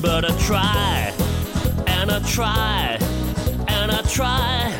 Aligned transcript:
but 0.00 0.24
I 0.24 0.38
try 0.46 1.12
and 1.88 2.10
I 2.12 2.20
try 2.20 2.98
and 3.66 3.90
I 3.90 4.02
try 4.02 4.72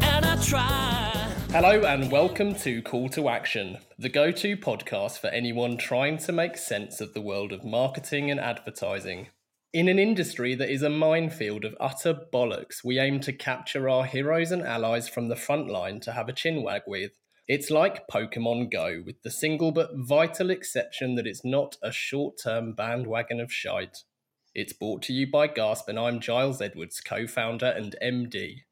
and 0.00 0.24
I 0.24 0.42
try. 0.42 1.34
Hello 1.50 1.82
and 1.84 2.10
welcome 2.10 2.54
to 2.60 2.80
Call 2.80 3.10
to 3.10 3.28
Action, 3.28 3.76
the 3.98 4.08
go 4.08 4.30
to 4.30 4.56
podcast 4.56 5.18
for 5.18 5.26
anyone 5.26 5.76
trying 5.76 6.16
to 6.18 6.32
make 6.32 6.56
sense 6.56 7.02
of 7.02 7.12
the 7.12 7.20
world 7.20 7.52
of 7.52 7.62
marketing 7.62 8.30
and 8.30 8.40
advertising. 8.40 9.26
In 9.74 9.86
an 9.86 9.98
industry 9.98 10.54
that 10.54 10.70
is 10.70 10.82
a 10.82 10.88
minefield 10.88 11.66
of 11.66 11.76
utter 11.78 12.18
bollocks, 12.32 12.82
we 12.82 12.98
aim 12.98 13.20
to 13.20 13.34
capture 13.34 13.86
our 13.86 14.06
heroes 14.06 14.50
and 14.50 14.62
allies 14.62 15.10
from 15.10 15.28
the 15.28 15.36
front 15.36 15.68
line 15.68 16.00
to 16.00 16.12
have 16.12 16.28
a 16.28 16.32
chinwag 16.32 16.82
with. 16.86 17.12
It's 17.46 17.70
like 17.70 18.08
Pokemon 18.08 18.72
Go, 18.72 19.02
with 19.04 19.20
the 19.22 19.30
single 19.30 19.72
but 19.72 19.90
vital 19.94 20.48
exception 20.48 21.16
that 21.16 21.26
it's 21.26 21.44
not 21.44 21.76
a 21.82 21.92
short 21.92 22.36
term 22.42 22.72
bandwagon 22.72 23.40
of 23.40 23.52
shite. 23.52 24.04
It's 24.58 24.72
brought 24.72 25.02
to 25.02 25.12
you 25.12 25.30
by 25.30 25.46
Gasp, 25.46 25.88
and 25.88 25.96
I'm 25.96 26.18
Giles 26.18 26.60
Edwards, 26.60 27.00
co 27.00 27.28
founder 27.28 27.66
and 27.66 27.94
MD. 28.02 28.62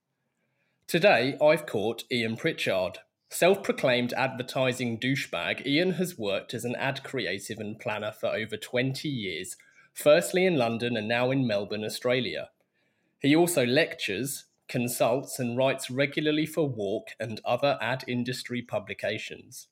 Today, 0.88 1.38
I've 1.40 1.64
caught 1.64 2.02
Eaon 2.10 2.36
Pritchard. 2.36 2.98
Self 3.30 3.62
proclaimed 3.62 4.12
advertising 4.14 4.98
douchebag, 4.98 5.64
Eaon 5.64 5.94
has 5.94 6.18
worked 6.18 6.54
as 6.54 6.64
an 6.64 6.74
ad 6.74 7.04
creative 7.04 7.60
and 7.60 7.78
planner 7.78 8.10
for 8.10 8.34
over 8.34 8.56
20 8.56 9.08
years, 9.08 9.54
firstly 9.92 10.44
in 10.44 10.56
London 10.56 10.96
and 10.96 11.06
now 11.06 11.30
in 11.30 11.46
Melbourne, 11.46 11.84
Australia. 11.84 12.48
He 13.20 13.36
also 13.36 13.64
lectures, 13.64 14.46
consults, 14.66 15.38
and 15.38 15.56
writes 15.56 15.88
regularly 15.88 16.46
for 16.46 16.68
WARC 16.68 17.10
and 17.20 17.40
other 17.44 17.78
ad 17.80 18.02
industry 18.08 18.60
publications. 18.60 19.68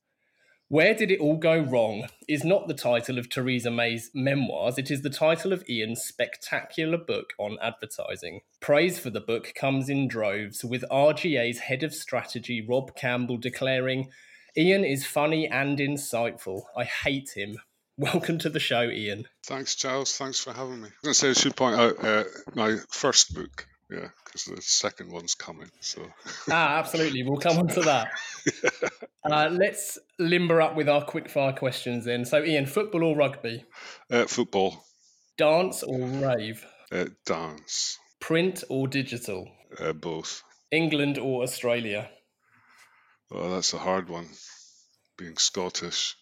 Where 0.69 0.95
Did 0.95 1.11
It 1.11 1.21
All 1.21 1.37
Go 1.37 1.59
Wrong 1.59 2.09
is 2.27 2.43
not 2.43 2.69
the 2.69 2.75
title 2.75 3.19
of 3.19 3.29
Theresa 3.29 3.71
May's 3.71 4.11
memoirs, 4.15 4.79
it 4.79 4.91
is 4.91 5.03
the 5.03 5.11
title 5.11 5.53
of 5.53 5.63
Eaon's 5.67 6.03
spectacular 6.03 6.97
book 6.97 7.35
on 7.39 7.59
advertising. 7.61 8.41
Praise 8.61 8.99
for 8.99 9.11
the 9.11 9.21
book 9.21 9.53
comes 9.55 9.91
in 9.91 10.09
droves, 10.09 10.65
with 10.65 10.83
RGA's 10.91 11.59
head 11.59 11.83
of 11.83 11.93
strategy, 11.95 12.65
Rob 12.67 12.97
Campbell, 12.97 13.37
declaring, 13.37 14.09
Eaon 14.57 14.91
is 14.91 15.05
funny 15.05 15.47
and 15.47 15.79
insightful. 15.79 16.63
I 16.75 16.85
hate 16.85 17.33
him. 17.37 17.59
Welcome 17.99 18.39
to 18.39 18.49
the 18.49 18.59
show, 18.59 18.89
Eaon. 18.89 19.27
Thanks, 19.45 19.75
Giles. 19.75 20.17
Thanks 20.17 20.41
for 20.41 20.55
having 20.55 20.81
me. 20.81 20.89
I 20.89 20.93
was 21.03 21.03
going 21.03 21.13
to 21.13 21.15
say, 21.15 21.31
I 21.31 21.33
should 21.35 21.57
point 21.57 21.77
out 21.77 22.03
uh, 22.03 22.25
my 22.55 22.79
first 22.89 23.35
book, 23.35 23.67
yeah, 23.91 24.09
because 24.25 24.45
the 24.45 24.63
second 24.63 25.13
one's 25.13 25.35
coming. 25.35 25.71
So 25.81 26.07
ah, 26.51 26.79
absolutely, 26.79 27.23
we'll 27.23 27.39
come 27.39 27.59
on 27.59 27.69
to 27.69 27.81
that. 27.83 28.09
yeah. 28.63 28.91
uh, 29.25 29.51
let's 29.51 29.99
limber 30.19 30.61
up 30.61 30.75
with 30.75 30.89
our 30.89 31.05
quickfire 31.05 31.57
questions 31.57 32.05
then. 32.05 32.25
So, 32.25 32.43
Eaon, 32.43 32.69
football 32.69 33.05
or 33.05 33.17
rugby? 33.17 33.65
Uh, 34.11 34.27
football. 34.27 34.85
Dance 35.37 35.83
or 35.83 35.99
rave? 35.99 36.65
Uh, 36.91 37.07
dance. 37.27 37.99
Print 38.21 38.65
or 38.69 38.89
digital? 38.89 39.49
Uh, 39.79 39.93
both. 39.93 40.43
England 40.71 41.19
or 41.19 41.43
Australia? 41.43 42.09
Oh, 43.31 43.51
that's 43.51 43.75
a 43.75 43.79
hard 43.79 44.09
one. 44.09 44.29
Being 45.19 45.37
Scottish. 45.37 46.17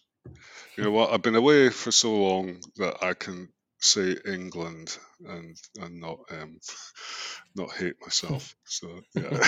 You 0.75 0.83
know 0.83 0.91
what? 0.91 1.11
I've 1.11 1.21
been 1.21 1.35
away 1.35 1.69
for 1.69 1.91
so 1.91 2.15
long 2.15 2.59
that 2.77 3.03
I 3.03 3.13
can 3.13 3.49
say 3.83 4.15
England 4.25 4.97
and 5.25 5.57
and 5.79 5.99
not 5.99 6.19
um, 6.31 6.59
not 7.55 7.71
hate 7.73 7.95
myself. 8.01 8.55
So 8.65 9.01
yeah. 9.15 9.47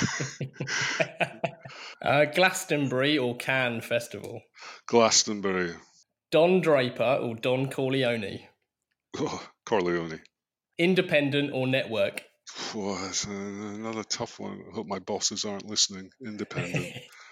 uh, 2.01 2.25
Glastonbury 2.25 3.17
or 3.17 3.35
Cannes 3.37 3.81
Festival? 3.81 4.41
Glastonbury. 4.87 5.73
Don 6.31 6.61
Draper 6.61 7.19
or 7.21 7.35
Don 7.35 7.69
Corleone? 7.69 8.41
Oh, 9.17 9.47
Corleone. 9.65 10.19
Independent 10.77 11.51
or 11.53 11.67
network? 11.67 12.23
Oh, 12.75 12.99
that's 13.01 13.23
another 13.23 14.03
tough 14.03 14.39
one. 14.39 14.61
I 14.69 14.75
hope 14.75 14.87
my 14.87 14.99
bosses 14.99 15.45
aren't 15.45 15.65
listening. 15.65 16.09
Independent. 16.25 16.87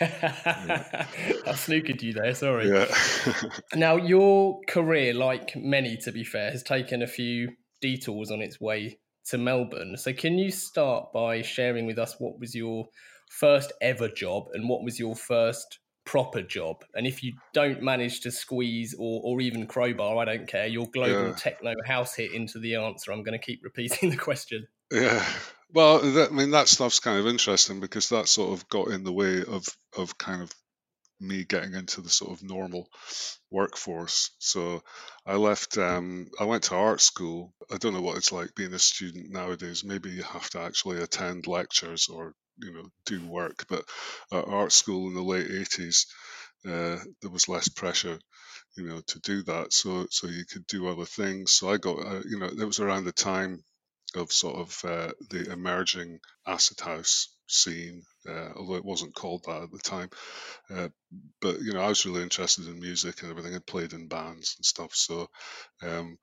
I 0.00 1.06
snookered 1.54 2.02
you 2.02 2.12
there, 2.12 2.26
eh? 2.26 2.32
sorry. 2.32 2.68
Yeah. 2.68 2.92
now, 3.74 3.96
your 3.96 4.60
career, 4.68 5.14
like 5.14 5.54
many 5.56 5.96
to 5.98 6.12
be 6.12 6.24
fair, 6.24 6.50
has 6.50 6.62
taken 6.62 7.02
a 7.02 7.06
few 7.06 7.50
detours 7.80 8.30
on 8.30 8.40
its 8.40 8.60
way 8.60 8.98
to 9.26 9.38
Melbourne. 9.38 9.96
So, 9.96 10.12
can 10.12 10.38
you 10.38 10.50
start 10.50 11.12
by 11.12 11.42
sharing 11.42 11.86
with 11.86 11.98
us 11.98 12.16
what 12.18 12.38
was 12.38 12.54
your 12.54 12.86
first 13.30 13.72
ever 13.80 14.08
job 14.08 14.48
and 14.52 14.68
what 14.68 14.84
was 14.84 14.98
your 14.98 15.14
first 15.14 15.78
proper 16.04 16.42
job? 16.42 16.84
And 16.94 17.06
if 17.06 17.22
you 17.22 17.34
don't 17.54 17.82
manage 17.82 18.20
to 18.20 18.30
squeeze 18.30 18.94
or, 18.98 19.20
or 19.24 19.40
even 19.40 19.66
crowbar, 19.66 20.18
I 20.18 20.24
don't 20.24 20.48
care, 20.48 20.66
your 20.66 20.86
global 20.86 21.28
yeah. 21.28 21.34
techno 21.34 21.74
house 21.86 22.14
hit 22.14 22.32
into 22.32 22.58
the 22.58 22.76
answer, 22.76 23.12
I'm 23.12 23.22
going 23.22 23.38
to 23.38 23.44
keep 23.44 23.60
repeating 23.62 24.10
the 24.10 24.16
question. 24.16 24.66
Yeah. 24.92 25.26
Well, 25.70 26.00
that, 26.00 26.30
I 26.30 26.34
mean, 26.34 26.50
that 26.52 26.68
stuff's 26.68 27.00
kind 27.00 27.18
of 27.18 27.26
interesting 27.26 27.80
because 27.80 28.10
that 28.10 28.28
sort 28.28 28.52
of 28.52 28.68
got 28.68 28.88
in 28.88 29.04
the 29.04 29.12
way 29.12 29.42
of, 29.44 29.66
of 29.96 30.18
kind 30.18 30.42
of 30.42 30.52
me 31.20 31.44
getting 31.44 31.74
into 31.74 32.00
the 32.02 32.10
sort 32.10 32.32
of 32.32 32.42
normal 32.42 32.88
workforce. 33.50 34.30
So 34.38 34.82
I 35.26 35.36
left, 35.36 35.78
um, 35.78 36.28
I 36.40 36.44
went 36.44 36.64
to 36.64 36.76
art 36.76 37.00
school. 37.02 37.54
I 37.72 37.78
don't 37.78 37.94
know 37.94 38.02
what 38.02 38.18
it's 38.18 38.32
like 38.32 38.54
being 38.56 38.74
a 38.74 38.78
student 38.80 39.30
nowadays. 39.30 39.84
Maybe 39.84 40.10
you 40.10 40.22
have 40.24 40.50
to 40.50 40.60
actually 40.60 41.02
attend 41.02 41.46
lectures 41.48 42.08
or, 42.08 42.34
you 42.58 42.72
know, 42.72 42.88
do 43.06 43.26
work. 43.26 43.66
But 43.68 43.84
at 44.32 44.48
art 44.48 44.72
school 44.72 45.08
in 45.08 45.14
the 45.14 45.22
late 45.22 45.50
80s, 45.50 46.06
uh, 46.66 46.98
there 47.22 47.30
was 47.32 47.48
less 47.48 47.68
pressure 47.68 48.18
you 48.76 48.84
know 48.84 49.00
to 49.06 49.20
do 49.20 49.42
that 49.44 49.72
so 49.72 50.06
so 50.10 50.26
you 50.28 50.44
could 50.44 50.66
do 50.66 50.88
other 50.88 51.04
things 51.06 51.52
so 51.52 51.70
i 51.70 51.76
got 51.78 51.98
uh, 52.06 52.22
you 52.28 52.38
know 52.38 52.46
it 52.46 52.64
was 52.64 52.80
around 52.80 53.04
the 53.04 53.12
time 53.12 53.62
of 54.16 54.32
sort 54.32 54.56
of 54.56 54.84
uh, 54.84 55.12
the 55.30 55.50
emerging 55.52 56.20
acid 56.46 56.80
house 56.80 57.28
scene, 57.46 58.02
uh, 58.28 58.50
although 58.56 58.76
it 58.76 58.84
wasn't 58.84 59.14
called 59.14 59.44
that 59.46 59.62
at 59.62 59.70
the 59.70 59.78
time. 59.78 60.10
Uh, 60.70 60.88
but 61.40 61.60
you 61.60 61.72
know, 61.72 61.80
I 61.82 61.88
was 61.88 62.04
really 62.06 62.22
interested 62.22 62.66
in 62.66 62.80
music 62.80 63.22
and 63.22 63.30
everything. 63.30 63.54
I 63.54 63.58
played 63.58 63.92
in 63.92 64.08
bands 64.08 64.56
and 64.58 64.64
stuff. 64.64 64.94
So 64.94 65.28
um, 65.82 66.18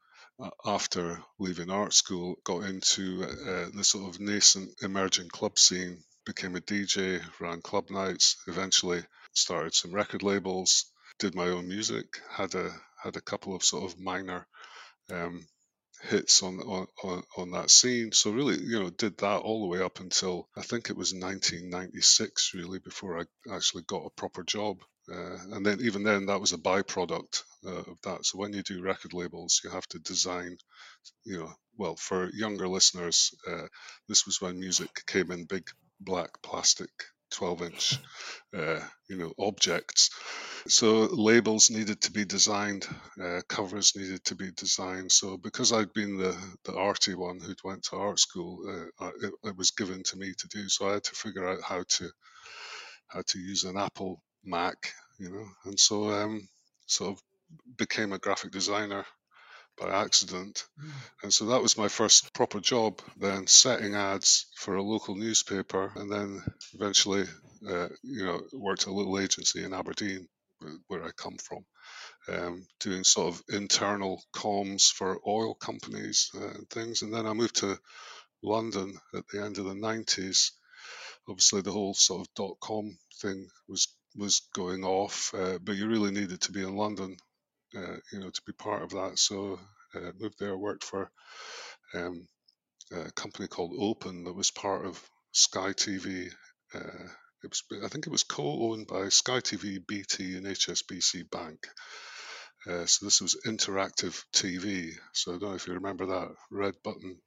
after 0.65 1.21
leaving 1.37 1.69
art 1.69 1.93
school, 1.93 2.35
got 2.43 2.63
into 2.63 3.23
uh, 3.23 3.69
the 3.75 3.83
sort 3.83 4.13
of 4.13 4.21
nascent 4.21 4.69
emerging 4.81 5.29
club 5.29 5.57
scene. 5.57 6.03
Became 6.25 6.55
a 6.55 6.61
DJ, 6.61 7.23
ran 7.39 7.61
club 7.61 7.89
nights. 7.89 8.37
Eventually, 8.47 9.03
started 9.33 9.73
some 9.73 9.91
record 9.91 10.21
labels. 10.21 10.85
Did 11.17 11.33
my 11.35 11.47
own 11.47 11.67
music. 11.67 12.21
Had 12.29 12.55
a 12.55 12.71
had 13.01 13.15
a 13.15 13.21
couple 13.21 13.55
of 13.55 13.63
sort 13.63 13.91
of 13.91 13.99
minor 13.99 14.45
um, 15.11 15.45
hits 16.01 16.43
on, 16.43 16.59
on 16.59 17.23
on 17.37 17.51
that 17.51 17.69
scene. 17.69 18.11
So 18.11 18.31
really, 18.31 18.59
you 18.59 18.79
know, 18.79 18.89
did 18.89 19.17
that 19.17 19.41
all 19.41 19.61
the 19.61 19.67
way 19.67 19.83
up 19.83 19.99
until 19.99 20.47
I 20.55 20.61
think 20.61 20.89
it 20.89 20.97
was 20.97 21.13
1996, 21.13 22.53
really, 22.53 22.79
before 22.79 23.19
I 23.19 23.25
actually 23.53 23.83
got 23.83 24.05
a 24.05 24.09
proper 24.11 24.43
job. 24.43 24.77
Uh, 25.11 25.37
and 25.51 25.65
then 25.65 25.79
even 25.81 26.03
then, 26.03 26.27
that 26.27 26.39
was 26.39 26.53
a 26.53 26.57
byproduct 26.57 27.43
uh, 27.65 27.91
of 27.91 27.97
that. 28.03 28.25
So 28.25 28.37
when 28.37 28.53
you 28.53 28.61
do 28.61 28.81
record 28.81 29.13
labels, 29.13 29.61
you 29.63 29.71
have 29.71 29.87
to 29.87 29.99
design, 29.99 30.57
you 31.25 31.39
know, 31.39 31.51
well, 31.77 31.95
for 31.95 32.29
younger 32.31 32.67
listeners, 32.67 33.33
uh, 33.47 33.67
this 34.07 34.25
was 34.25 34.39
when 34.39 34.59
music 34.59 34.89
came 35.07 35.31
in 35.31 35.45
big 35.45 35.67
black 35.99 36.41
plastic 36.43 36.89
12 37.31 37.61
inch, 37.63 37.97
uh, 38.55 38.79
you 39.09 39.17
know, 39.17 39.33
objects. 39.39 40.09
So 40.67 41.05
labels 41.05 41.69
needed 41.69 42.01
to 42.01 42.11
be 42.11 42.25
designed, 42.25 42.87
uh, 43.21 43.41
covers 43.47 43.95
needed 43.95 44.23
to 44.25 44.35
be 44.35 44.51
designed. 44.55 45.11
So 45.11 45.37
because 45.37 45.71
I'd 45.71 45.93
been 45.93 46.17
the, 46.17 46.37
the 46.65 46.75
arty 46.75 47.15
one 47.15 47.39
who'd 47.39 47.63
went 47.63 47.83
to 47.83 47.97
art 47.97 48.19
school, 48.19 48.91
uh, 48.99 49.11
it, 49.21 49.33
it, 49.43 49.57
was 49.57 49.71
given 49.71 50.03
to 50.03 50.17
me 50.17 50.33
to 50.37 50.47
do. 50.47 50.67
So 50.69 50.89
I 50.89 50.93
had 50.93 51.03
to 51.05 51.15
figure 51.15 51.47
out 51.47 51.61
how 51.63 51.83
to 51.87 52.09
how 53.07 53.23
to 53.25 53.39
use 53.39 53.63
an 53.63 53.77
Apple 53.77 54.21
Mac, 54.43 54.93
you 55.19 55.31
know, 55.31 55.47
and 55.65 55.79
so 55.79 56.11
um, 56.11 56.47
sort 56.85 57.13
of 57.13 57.21
became 57.77 58.13
a 58.13 58.19
graphic 58.19 58.51
designer 58.51 59.05
by 59.79 59.89
accident. 59.89 60.65
Mm. 60.79 60.91
And 61.23 61.33
so 61.33 61.45
that 61.45 61.61
was 61.61 61.77
my 61.77 61.87
first 61.87 62.33
proper 62.33 62.59
job, 62.59 63.01
then 63.17 63.47
setting 63.47 63.95
ads 63.95 64.47
for 64.55 64.75
a 64.75 64.83
local 64.83 65.15
newspaper, 65.15 65.91
and 65.95 66.11
then 66.11 66.41
eventually, 66.73 67.23
uh, 67.67 67.87
you 68.03 68.25
know, 68.25 68.41
worked 68.53 68.83
at 68.83 68.87
a 68.87 68.93
little 68.93 69.19
agency 69.19 69.63
in 69.63 69.73
Aberdeen, 69.73 70.27
where 70.87 71.03
I 71.03 71.11
come 71.11 71.37
from, 71.37 71.65
um, 72.27 72.67
doing 72.79 73.03
sort 73.03 73.33
of 73.33 73.43
internal 73.49 74.21
comms 74.33 74.91
for 74.91 75.19
oil 75.25 75.55
companies 75.55 76.31
uh, 76.35 76.49
and 76.49 76.69
things. 76.69 77.01
And 77.01 77.13
then 77.13 77.25
I 77.25 77.33
moved 77.33 77.57
to 77.57 77.79
London 78.43 78.97
at 79.13 79.27
the 79.27 79.41
end 79.41 79.57
of 79.57 79.65
the 79.65 79.73
90s. 79.73 80.51
Obviously, 81.27 81.61
the 81.61 81.71
whole 81.71 81.93
sort 81.93 82.21
of 82.21 82.33
dot 82.33 82.57
com 82.61 82.97
thing 83.21 83.47
was 83.67 83.87
was 84.15 84.41
going 84.53 84.83
off, 84.83 85.33
uh, 85.35 85.59
but 85.61 85.75
you 85.75 85.87
really 85.87 86.11
needed 86.11 86.41
to 86.41 86.51
be 86.51 86.63
in 86.63 86.75
London 86.75 87.15
uh, 87.75 87.97
you 88.11 88.19
know, 88.19 88.29
to 88.29 88.41
be 88.45 88.53
part 88.53 88.83
of 88.83 88.91
that. 88.91 89.19
So 89.19 89.59
uh, 89.95 90.11
moved 90.19 90.39
there, 90.39 90.57
worked 90.57 90.83
for 90.83 91.09
um, 91.93 92.27
a 92.91 93.11
company 93.11 93.47
called 93.47 93.73
Open 93.77 94.23
that 94.25 94.35
was 94.35 94.51
part 94.51 94.85
of 94.85 95.01
Sky 95.31 95.73
TV 95.73 96.31
uh, 96.73 97.07
it 97.43 97.49
was 97.49 97.63
I 97.83 97.87
think 97.87 98.05
it 98.05 98.11
was 98.11 98.23
co-owned 98.23 98.87
by 98.87 99.09
Sky 99.09 99.39
TV, 99.39 99.85
BT, 99.85 100.35
and 100.35 100.45
HSBC 100.45 101.29
Bank. 101.29 101.67
Uh, 102.67 102.85
so 102.85 103.05
this 103.05 103.21
was 103.21 103.39
interactive 103.45 104.21
TV. 104.33 104.91
So 105.13 105.31
I 105.33 105.37
don't 105.37 105.49
know 105.49 105.55
if 105.55 105.67
you 105.67 105.73
remember 105.73 106.07
that 106.07 106.29
red 106.51 106.75
button 106.83 107.17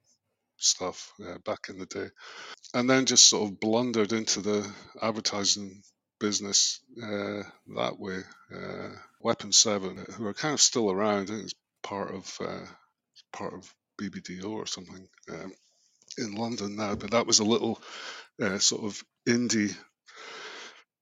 stuff 0.57 1.11
uh, 1.25 1.39
back 1.43 1.69
in 1.69 1.79
the 1.79 1.87
day, 1.87 2.09
and 2.73 2.89
then 2.89 3.05
just 3.05 3.27
sort 3.27 3.49
of 3.49 3.59
blundered 3.59 4.13
into 4.13 4.41
the 4.41 4.71
advertising 5.01 5.81
business 6.19 6.79
uh, 7.01 7.43
that 7.75 7.95
way. 7.97 8.19
Uh, 9.23 9.27
Weapon 9.27 9.51
Seven, 9.51 10.05
who 10.13 10.27
are 10.27 10.33
kind 10.33 10.53
of 10.53 10.61
still 10.61 10.91
around, 10.91 11.29
I 11.31 11.35
it's 11.35 11.53
part 11.81 12.13
of 12.13 12.37
uh, 12.39 12.65
part 13.31 13.53
of 13.53 13.73
BBDO 14.01 14.49
or 14.49 14.65
something 14.65 15.07
um, 15.31 15.53
in 16.17 16.35
London 16.35 16.75
now. 16.75 16.95
But 16.95 17.11
that 17.11 17.27
was 17.27 17.39
a 17.39 17.45
little 17.45 17.81
uh, 18.41 18.59
sort 18.59 18.83
of 18.83 19.03
indie, 19.27 19.75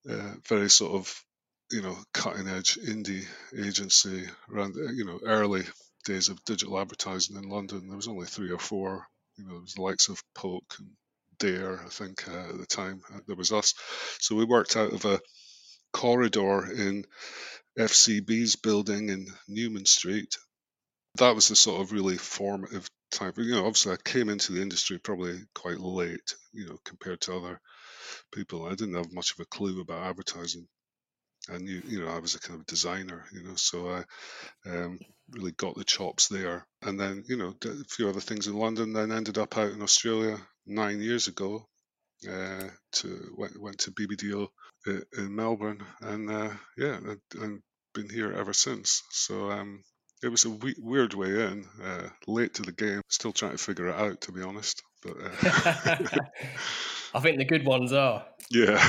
uh, 0.10 0.34
very 0.48 0.70
sort 0.70 0.94
of 0.94 1.26
you 1.72 1.82
know 1.82 1.98
cutting 2.14 2.48
edge 2.48 2.78
indie 2.78 3.26
agency 3.58 4.26
around 4.52 4.76
you 4.76 5.06
know 5.06 5.20
early 5.26 5.64
days 6.06 6.30
of 6.30 6.44
digital 6.46 6.80
advertising 6.80 7.38
in 7.38 7.50
London. 7.50 7.88
There 7.88 7.98
was 7.98 8.08
only 8.08 8.26
three 8.26 8.52
or 8.52 8.60
four. 8.60 9.06
You 9.38 9.46
know, 9.46 9.54
there 9.54 9.62
was 9.62 9.74
the 9.74 9.82
likes 9.82 10.10
of 10.10 10.22
Poke 10.36 10.76
and 10.80 10.90
Dare, 11.40 11.80
I 11.84 11.90
think, 11.90 12.28
uh, 12.28 12.50
at 12.50 12.58
the 12.58 12.66
time. 12.66 13.02
Uh, 13.14 13.20
there 13.28 13.36
was 13.36 13.52
us. 13.52 13.74
So 14.20 14.36
we 14.36 14.46
worked 14.46 14.76
out 14.76 14.94
of 14.94 15.06
a 15.06 15.20
corridor 15.94 16.72
in 16.72 17.06
FCB's 17.78 18.56
building 18.56 19.10
in 19.10 19.28
Newman 19.48 19.86
Street. 19.86 20.38
That 21.16 21.36
was 21.36 21.48
the 21.48 21.56
sort 21.56 21.82
of 21.82 21.92
really 21.92 22.18
formative 22.18 22.90
time. 23.12 23.34
You 23.38 23.56
know, 23.56 23.66
obviously, 23.66 23.94
I 23.94 23.98
came 24.04 24.30
into 24.30 24.54
the 24.54 24.62
industry 24.62 24.98
probably 24.98 25.40
quite 25.54 25.80
late, 25.80 26.36
you 26.54 26.68
know, 26.68 26.78
compared 26.84 27.22
to 27.22 27.36
other 27.36 27.62
people. 28.34 28.66
I 28.66 28.72
didn't 28.72 28.96
have 28.96 29.12
much 29.12 29.32
of 29.32 29.40
a 29.40 29.46
clue 29.46 29.82
about 29.82 30.06
advertising. 30.06 30.68
I 31.50 31.58
knew, 31.58 31.82
you 31.86 32.00
know, 32.00 32.08
I 32.08 32.20
was 32.20 32.36
a 32.36 32.40
kind 32.40 32.60
of 32.60 32.68
designer, 32.68 33.26
you 33.34 33.44
know, 33.44 33.56
so 33.56 33.90
I 33.90 34.04
um, 34.70 35.00
really 35.32 35.52
got 35.54 35.76
the 35.76 35.84
chops 35.84 36.28
there. 36.28 36.68
And 36.84 37.00
then, 37.00 37.24
you 37.28 37.36
know, 37.36 37.56
a 37.66 37.84
few 37.86 38.08
other 38.08 38.20
things 38.20 38.48
in 38.48 38.56
London, 38.56 38.94
then 38.94 39.12
ended 39.12 39.38
up 39.40 39.58
out 39.58 39.72
in 39.72 39.82
Australia 39.82 40.38
nine 40.66 41.02
years 41.02 41.28
ago. 41.28 41.66
Uh, 42.30 42.68
to 42.92 43.34
went, 43.36 43.60
went 43.60 43.80
to 43.80 43.92
BBDO 43.92 44.48
in 44.86 45.36
Melbourne, 45.36 45.84
and 46.02 46.30
uh, 46.30 46.50
yeah, 46.78 46.96
and, 46.96 47.20
and, 47.40 47.62
been 47.94 48.10
here 48.10 48.32
ever 48.32 48.54
since. 48.54 49.04
So 49.12 49.52
um, 49.52 49.84
it 50.24 50.30
was 50.30 50.46
a 50.46 50.50
we- 50.50 50.76
weird 50.78 51.14
way 51.14 51.28
in, 51.28 51.66
uh, 51.84 52.08
late 52.26 52.54
to 52.54 52.62
the 52.62 52.72
game. 52.72 53.02
Still 53.10 53.34
trying 53.34 53.52
to 53.52 53.58
figure 53.58 53.88
it 53.88 53.96
out, 53.96 54.22
to 54.22 54.32
be 54.32 54.42
honest. 54.42 54.82
But 55.04 55.18
uh, 55.18 55.30
I 57.14 57.20
think 57.20 57.38
the 57.38 57.46
good 57.46 57.66
ones 57.66 57.92
are. 57.92 58.26
Yeah. 58.50 58.86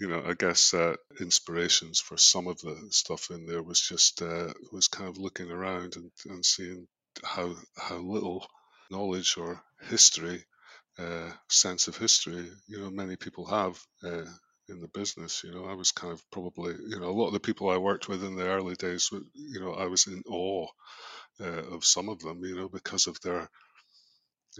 You 0.00 0.08
know, 0.08 0.22
I 0.24 0.34
guess 0.34 0.72
uh, 0.72 0.94
inspirations 1.20 2.00
for 2.00 2.16
some 2.16 2.46
of 2.46 2.60
the 2.60 2.76
stuff 2.90 3.30
in 3.30 3.46
there 3.46 3.62
was 3.62 3.80
just 3.80 4.22
uh, 4.22 4.52
was 4.72 4.86
kind 4.86 5.08
of 5.08 5.18
looking 5.18 5.50
around 5.50 5.96
and, 5.96 6.10
and 6.26 6.44
seeing 6.44 6.86
how 7.24 7.54
how 7.76 7.96
little 7.96 8.46
knowledge 8.90 9.36
or 9.36 9.62
history, 9.88 10.44
uh, 10.98 11.30
sense 11.48 11.88
of 11.88 11.96
history, 11.96 12.50
you 12.68 12.78
know, 12.78 12.90
many 12.90 13.16
people 13.16 13.46
have 13.46 13.80
uh, 14.04 14.24
in 14.70 14.80
the 14.80 14.88
business. 14.88 15.42
You 15.44 15.52
know, 15.52 15.66
I 15.66 15.74
was 15.74 15.92
kind 15.92 16.12
of 16.12 16.22
probably, 16.30 16.74
you 16.88 17.00
know, 17.00 17.08
a 17.08 17.18
lot 17.18 17.28
of 17.28 17.32
the 17.32 17.40
people 17.40 17.70
I 17.70 17.76
worked 17.78 18.08
with 18.08 18.24
in 18.24 18.36
the 18.36 18.46
early 18.46 18.74
days, 18.74 19.10
you 19.34 19.60
know, 19.60 19.74
I 19.74 19.86
was 19.86 20.06
in 20.06 20.22
awe 20.28 20.66
uh, 21.40 21.74
of 21.74 21.84
some 21.84 22.08
of 22.08 22.20
them, 22.20 22.44
you 22.44 22.56
know, 22.56 22.68
because 22.68 23.06
of 23.06 23.20
their 23.20 23.48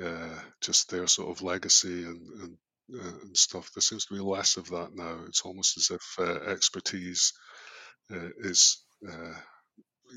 uh, 0.03 0.39
just 0.61 0.91
their 0.91 1.07
sort 1.07 1.31
of 1.31 1.43
legacy 1.43 2.05
and, 2.05 2.29
and 2.43 2.57
uh, 2.95 3.13
and 3.23 3.37
stuff. 3.37 3.71
There 3.75 3.83
seems 3.83 4.07
to 4.07 4.15
be 4.15 4.21
less 4.21 4.57
of 4.57 4.69
that 4.71 4.91
now. 4.95 5.21
It's 5.27 5.43
almost 5.43 5.77
as 5.79 5.91
if 5.91 6.03
uh, 6.19 6.51
expertise 6.51 7.33
uh, 8.13 8.31
is, 8.39 8.83
uh, 9.09 9.35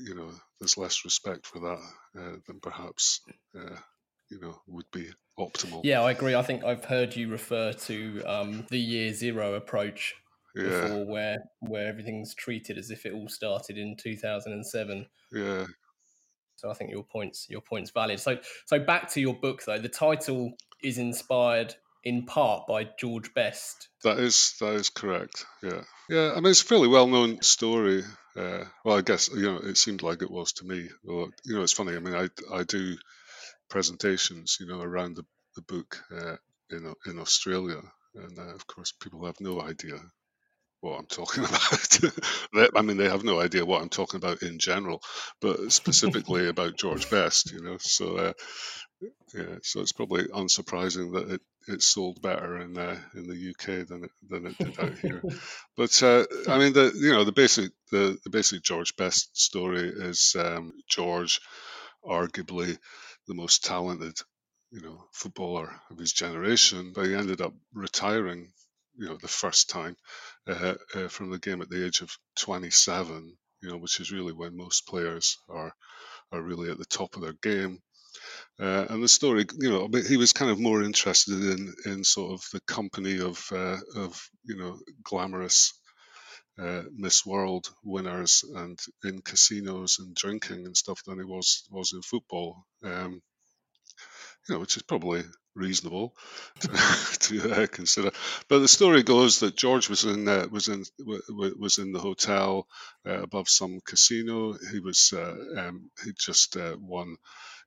you 0.04 0.14
know, 0.14 0.30
there's 0.58 0.78
less 0.78 1.04
respect 1.04 1.46
for 1.46 1.60
that 1.60 1.80
than 2.46 2.60
perhaps, 2.60 3.20
you 4.34 4.40
know, 4.40 4.60
would 4.66 4.90
be 4.92 5.06
optimal. 5.38 5.80
Yeah, 5.84 6.02
I 6.02 6.10
agree. 6.10 6.34
I 6.34 6.42
think 6.42 6.64
I've 6.64 6.84
heard 6.84 7.14
you 7.16 7.28
refer 7.28 7.72
to 7.72 8.22
um, 8.24 8.66
the 8.70 8.78
year 8.78 9.12
zero 9.12 9.54
approach 9.54 10.14
Yeah, 10.54 10.64
before, 10.64 11.06
where 11.06 11.36
where 11.60 11.86
everything's 11.88 12.34
treated 12.34 12.76
as 12.78 12.90
if 12.90 13.06
it 13.06 13.12
all 13.14 13.28
started 13.28 13.78
in 13.78 13.96
2007. 13.96 15.06
yeah, 15.32 15.66
So 16.56 16.70
I 16.70 16.74
think 16.74 16.90
your 16.90 17.04
points 17.04 17.46
your 17.48 17.60
points 17.60 17.90
valid. 17.90 18.20
So 18.20 18.38
so 18.66 18.78
back 18.80 19.10
to 19.12 19.20
your 19.20 19.34
book 19.34 19.62
though. 19.64 19.78
The 19.78 19.88
title 19.88 20.52
is 20.82 20.98
inspired 20.98 21.74
in 22.04 22.26
part 22.26 22.66
by 22.66 22.84
George 22.98 23.32
Best. 23.34 23.88
that 24.02 24.18
is 24.18 24.54
that 24.60 24.74
is 24.74 24.90
correct. 24.90 25.46
Yeah, 25.62 25.82
yeah. 26.08 26.32
I 26.32 26.40
mean, 26.40 26.50
it's 26.50 26.60
a 26.62 26.66
fairly 26.66 26.88
well-known 26.88 27.40
story. 27.42 28.02
Uh, 28.36 28.64
well, 28.84 28.98
I 28.98 29.00
guess 29.00 29.30
you 29.34 29.42
know 29.42 29.56
it 29.58 29.76
seemed 29.78 30.02
like 30.02 30.20
it 30.22 30.30
was 30.30 30.52
to 30.54 30.64
me. 30.66 30.88
Well, 31.02 31.30
you 31.44 31.54
know, 31.56 31.62
it's 31.62 31.72
funny. 31.72 31.96
I 31.96 32.00
mean, 32.00 32.14
I 32.14 32.28
I 32.52 32.64
do 32.64 32.96
presentations, 33.68 34.58
you 34.60 34.66
know, 34.66 34.80
around 34.80 35.16
the, 35.16 35.24
the 35.56 35.62
book 35.62 36.02
uh, 36.12 36.36
in 36.70 36.94
in 37.06 37.18
Australia, 37.18 37.80
and 38.14 38.38
uh, 38.38 38.54
of 38.54 38.66
course, 38.66 38.92
people 38.92 39.26
have 39.26 39.40
no 39.40 39.60
idea 39.60 39.98
what 40.84 40.98
I'm 40.98 41.06
talking 41.06 41.44
about. 42.52 42.70
I 42.76 42.82
mean, 42.82 42.96
they 42.98 43.08
have 43.08 43.24
no 43.24 43.40
idea 43.40 43.64
what 43.64 43.82
I'm 43.82 43.88
talking 43.88 44.18
about 44.18 44.42
in 44.42 44.58
general, 44.58 45.02
but 45.40 45.72
specifically 45.72 46.48
about 46.50 46.76
George 46.76 47.10
Best, 47.10 47.52
you 47.52 47.62
know. 47.62 47.78
So, 47.80 48.16
uh, 48.16 48.32
yeah, 49.34 49.56
so 49.62 49.80
it's 49.80 49.92
probably 49.92 50.24
unsurprising 50.24 51.12
that 51.14 51.34
it, 51.34 51.40
it 51.66 51.82
sold 51.82 52.22
better 52.22 52.60
in 52.60 52.78
uh, 52.78 52.98
in 53.14 53.26
the 53.26 53.50
UK 53.50 53.86
than 53.88 54.04
it 54.04 54.10
than 54.28 54.46
it 54.46 54.58
did 54.58 54.78
out 54.78 54.98
here. 54.98 55.22
But 55.76 56.02
uh, 56.02 56.24
I 56.48 56.58
mean, 56.58 56.72
the 56.74 56.92
you 56.94 57.12
know 57.12 57.24
the 57.24 57.32
basic 57.32 57.72
the, 57.90 58.18
the 58.22 58.30
basic 58.30 58.62
George 58.62 58.96
Best 58.96 59.36
story 59.36 59.88
is 59.88 60.36
um, 60.38 60.72
George, 60.88 61.40
arguably 62.04 62.78
the 63.28 63.34
most 63.34 63.64
talented 63.64 64.18
you 64.70 64.80
know 64.80 65.04
footballer 65.12 65.80
of 65.90 65.98
his 65.98 66.12
generation, 66.12 66.92
but 66.94 67.06
he 67.06 67.14
ended 67.14 67.40
up 67.40 67.54
retiring 67.72 68.52
you 68.96 69.06
know 69.06 69.16
the 69.20 69.28
first 69.28 69.70
time 69.70 69.96
uh, 70.48 70.74
uh, 70.94 71.08
from 71.08 71.30
the 71.30 71.38
game 71.38 71.62
at 71.62 71.70
the 71.70 71.84
age 71.84 72.00
of 72.00 72.16
27. 72.38 73.36
You 73.62 73.70
know, 73.70 73.78
which 73.78 73.98
is 74.00 74.12
really 74.12 74.34
when 74.34 74.56
most 74.56 74.86
players 74.86 75.38
are 75.48 75.72
are 76.32 76.42
really 76.42 76.70
at 76.70 76.78
the 76.78 76.84
top 76.84 77.16
of 77.16 77.22
their 77.22 77.34
game. 77.42 77.80
Uh, 78.60 78.86
and 78.90 79.02
the 79.02 79.08
story, 79.08 79.46
you 79.58 79.70
know, 79.70 79.88
he 80.08 80.16
was 80.16 80.32
kind 80.32 80.50
of 80.50 80.60
more 80.60 80.82
interested 80.82 81.34
in 81.34 81.74
in 81.86 82.04
sort 82.04 82.32
of 82.32 82.44
the 82.52 82.60
company 82.62 83.20
of 83.20 83.44
uh, 83.52 83.78
of 83.96 84.28
you 84.44 84.56
know 84.56 84.78
glamorous 85.02 85.74
uh, 86.58 86.82
Miss 86.94 87.26
World 87.26 87.68
winners 87.84 88.44
and 88.54 88.78
in 89.04 89.22
casinos 89.22 89.98
and 89.98 90.14
drinking 90.14 90.66
and 90.66 90.76
stuff 90.76 91.02
than 91.04 91.18
he 91.18 91.24
was 91.24 91.64
was 91.70 91.92
in 91.92 92.02
football. 92.02 92.66
Um, 92.84 93.22
you 94.48 94.54
know, 94.54 94.60
which 94.60 94.76
is 94.76 94.82
probably 94.82 95.22
reasonable 95.54 96.14
to, 96.60 96.68
to 97.20 97.52
uh, 97.52 97.66
consider. 97.66 98.10
But 98.48 98.58
the 98.60 98.68
story 98.68 99.02
goes 99.02 99.40
that 99.40 99.56
George 99.56 99.88
was 99.88 100.04
in 100.04 100.28
uh, 100.28 100.46
was 100.50 100.68
in 100.68 100.84
w- 100.98 101.22
w- 101.28 101.56
was 101.58 101.78
in 101.78 101.92
the 101.92 102.00
hotel 102.00 102.66
uh, 103.06 103.22
above 103.22 103.48
some 103.48 103.80
casino. 103.84 104.54
He 104.72 104.80
was 104.80 105.12
uh, 105.16 105.36
um, 105.58 105.90
he 106.04 106.12
just 106.18 106.56
uh, 106.56 106.76
won, 106.78 107.16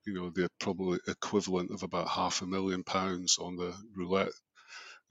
you 0.06 0.14
know, 0.14 0.30
the 0.30 0.50
probably 0.60 1.00
equivalent 1.08 1.72
of 1.72 1.84
about 1.84 2.10
half 2.10 2.42
a 2.42 2.46
million 2.48 2.84
pounds 2.84 3.38
on 3.40 3.56
the 3.56 3.74
roulette. 3.96 4.34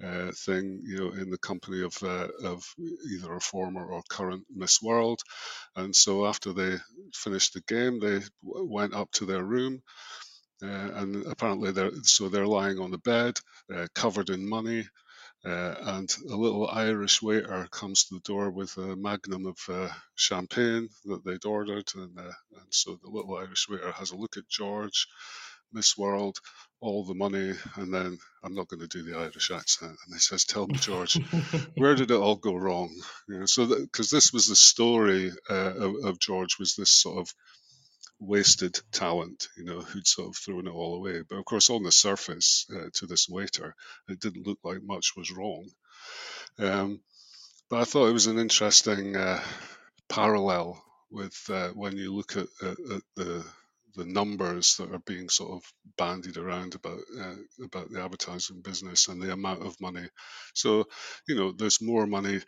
Uh, 0.03 0.31
thing, 0.33 0.83
you 0.85 0.99
know, 0.99 1.13
in 1.13 1.31
the 1.31 1.39
company 1.39 1.83
of 1.83 1.97
uh, 2.03 2.29
of 2.45 2.63
either 3.11 3.33
a 3.35 3.41
former 3.41 3.85
or 3.87 4.03
current 4.11 4.45
Miss 4.55 4.83
World, 4.83 5.21
and 5.77 5.97
so 5.97 6.27
after 6.27 6.53
they 6.53 6.77
finished 7.15 7.55
the 7.55 7.63
game, 7.63 8.01
they 8.01 8.21
w- 8.45 8.69
went 8.71 8.95
up 8.95 9.11
to 9.13 9.27
their 9.27 9.45
room, 9.45 9.83
uh, 10.63 10.67
and 11.01 11.27
apparently 11.27 11.73
they're 11.73 11.93
so 12.03 12.29
they're 12.29 12.47
lying 12.47 12.79
on 12.79 12.91
the 12.91 12.99
bed, 12.99 13.39
uh, 13.75 13.87
covered 13.95 14.31
in 14.31 14.49
money, 14.49 14.87
uh, 15.45 15.75
and 15.81 16.15
a 16.31 16.37
little 16.37 16.69
Irish 16.69 17.23
waiter 17.23 17.69
comes 17.71 18.05
to 18.05 18.15
the 18.17 18.21
door 18.21 18.51
with 18.51 18.77
a 18.79 18.97
magnum 18.97 19.47
of 19.47 19.59
uh, 19.69 19.89
champagne 20.17 20.89
that 21.07 21.25
they'd 21.25 21.47
ordered, 21.47 21.91
and, 21.97 22.19
uh, 22.19 22.23
and 22.61 22.67
so 22.71 22.99
the 23.03 23.11
little 23.11 23.37
Irish 23.37 23.69
waiter 23.69 23.93
has 23.93 24.13
a 24.13 24.17
look 24.17 24.37
at 24.37 24.49
George, 24.49 25.09
Miss 25.73 25.97
World, 25.97 26.39
all 26.81 27.05
the 27.05 27.15
money, 27.15 27.53
and 27.77 27.93
then 27.93 28.19
I'm 28.43 28.55
not 28.55 28.69
going 28.69 28.81
to 28.81 28.87
do 28.87 29.03
the 29.03 29.19
Irish 29.19 29.51
accent, 29.51 29.93
and 30.07 30.15
he 30.15 30.19
says, 30.21 30.45
"Tell 30.45 30.67
me, 30.67 30.77
George, 30.77 31.19
where 31.77 31.95
did 31.95 32.11
it 32.11 32.17
all 32.17 32.37
go 32.37 32.55
wrong?" 32.55 32.95
You 33.29 33.41
know, 33.41 33.47
so 33.47 33.67
because 33.67 34.11
this 34.11 34.33
was 34.33 34.47
the 34.47 34.57
story 34.57 35.33
uh, 35.51 35.75
of, 35.75 35.95
of 36.05 36.19
George 36.21 36.59
was 36.59 36.75
this 36.75 36.91
sort 36.91 37.19
of 37.19 37.35
wasted 38.19 38.81
talent, 38.93 39.49
you 39.57 39.65
know, 39.65 39.81
who'd 39.81 40.07
sort 40.07 40.29
of 40.29 40.37
thrown 40.37 40.67
it 40.67 40.73
all 40.73 40.97
away. 40.97 41.23
But 41.29 41.37
of 41.39 41.45
course, 41.45 41.71
on 41.71 41.83
the 41.83 41.93
surface, 41.93 42.67
uh, 42.75 42.89
to 42.95 43.07
this 43.07 43.29
waiter, 43.29 43.75
it 44.09 44.21
didn't 44.21 44.47
look 44.47 44.59
like 44.65 44.83
much 44.83 45.13
was 45.17 45.33
wrong. 45.33 45.69
Um, 46.59 47.01
but 47.69 47.81
I 47.81 47.85
thought 47.85 48.09
it 48.09 48.15
was 48.15 48.27
an 48.29 48.39
interesting 48.39 49.17
uh, 49.17 49.43
parallel 50.09 50.83
with 51.11 51.39
uh, 51.51 51.69
when 51.71 51.97
you 51.97 52.15
look 52.15 52.37
at, 52.37 52.49
at, 52.63 52.79
at 52.79 53.03
the 53.17 53.45
the 53.97 54.05
numbers 54.05 54.77
that 54.77 54.93
are 54.93 55.03
being 55.07 55.29
sort 55.29 55.53
of 55.53 55.73
bandied 55.97 56.37
around 56.37 56.75
about 56.75 57.01
uh, 57.21 57.35
about 57.65 57.91
the 57.91 58.03
advertising 58.03 58.61
business 58.61 59.09
and 59.09 59.21
the 59.21 59.33
amount 59.33 59.67
of 59.67 59.81
money. 59.81 60.07
So, 60.55 60.85
you 61.27 61.35
know, 61.35 61.53
there's 61.53 61.81
more 61.81 62.07
money 62.07 62.41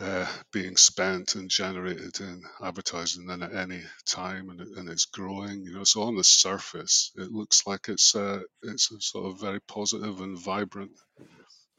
uh, 0.00 0.26
being 0.50 0.76
spent 0.76 1.34
and 1.34 1.50
generated 1.50 2.20
in 2.20 2.42
advertising 2.62 3.26
than 3.26 3.42
at 3.42 3.54
any 3.54 3.82
time, 4.06 4.48
and, 4.48 4.60
and, 4.60 4.88
it's 4.88 5.04
growing. 5.04 5.62
You 5.62 5.74
know, 5.74 5.84
so 5.84 6.02
on 6.02 6.16
the 6.16 6.24
surface, 6.24 7.12
it 7.16 7.30
looks 7.30 7.66
like 7.66 7.88
it's 7.88 8.14
uh, 8.16 8.40
it's 8.62 8.90
a 8.90 9.00
sort 9.00 9.26
of 9.26 9.40
very 9.40 9.60
positive 9.60 10.20
and 10.22 10.38
vibrant 10.38 10.92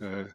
uh, 0.01 0.25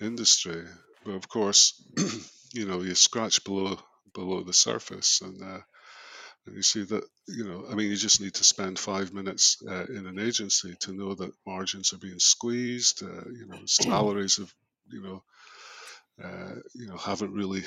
industry. 0.00 0.64
But 1.04 1.14
of 1.14 1.28
course, 1.28 1.80
you 2.52 2.66
know, 2.66 2.82
you 2.82 2.96
scratch 2.96 3.44
below 3.44 3.78
below 4.12 4.42
the 4.42 4.52
surface, 4.52 5.20
and 5.20 5.40
uh, 5.40 5.60
and 6.46 6.56
you 6.56 6.62
see 6.62 6.84
that 6.84 7.04
you 7.28 7.44
know, 7.44 7.64
I 7.70 7.74
mean, 7.74 7.90
you 7.90 7.96
just 7.96 8.20
need 8.20 8.34
to 8.34 8.44
spend 8.44 8.78
five 8.78 9.12
minutes 9.12 9.58
uh, 9.68 9.86
in 9.86 10.06
an 10.06 10.18
agency 10.18 10.76
to 10.80 10.92
know 10.92 11.14
that 11.14 11.34
margins 11.46 11.92
are 11.92 11.98
being 11.98 12.20
squeezed. 12.20 13.02
Uh, 13.02 13.28
you 13.30 13.46
know, 13.46 13.58
salaries 13.66 14.36
have 14.36 14.52
you 14.88 15.02
know 15.02 15.22
uh, 16.22 16.54
you 16.74 16.86
know, 16.86 16.96
haven't 16.96 17.32
really 17.32 17.62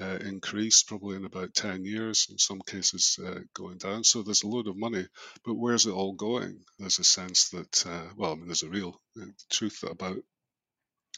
uh, 0.00 0.16
increased 0.24 0.88
probably 0.88 1.16
in 1.16 1.24
about 1.24 1.54
10 1.54 1.84
years, 1.84 2.28
in 2.30 2.38
some 2.38 2.60
cases 2.60 3.18
uh, 3.24 3.40
going 3.54 3.76
down. 3.78 4.04
So 4.04 4.22
there's 4.22 4.42
a 4.42 4.48
load 4.48 4.66
of 4.66 4.76
money, 4.76 5.06
but 5.44 5.54
where's 5.54 5.86
it 5.86 5.92
all 5.92 6.14
going? 6.14 6.60
There's 6.78 6.98
a 6.98 7.04
sense 7.04 7.50
that, 7.50 7.86
uh, 7.86 8.08
well, 8.16 8.32
I 8.32 8.34
mean, 8.36 8.46
there's 8.46 8.62
a 8.62 8.70
real 8.70 8.98
uh, 9.20 9.26
truth 9.50 9.80
that 9.82 9.90
about, 9.90 10.16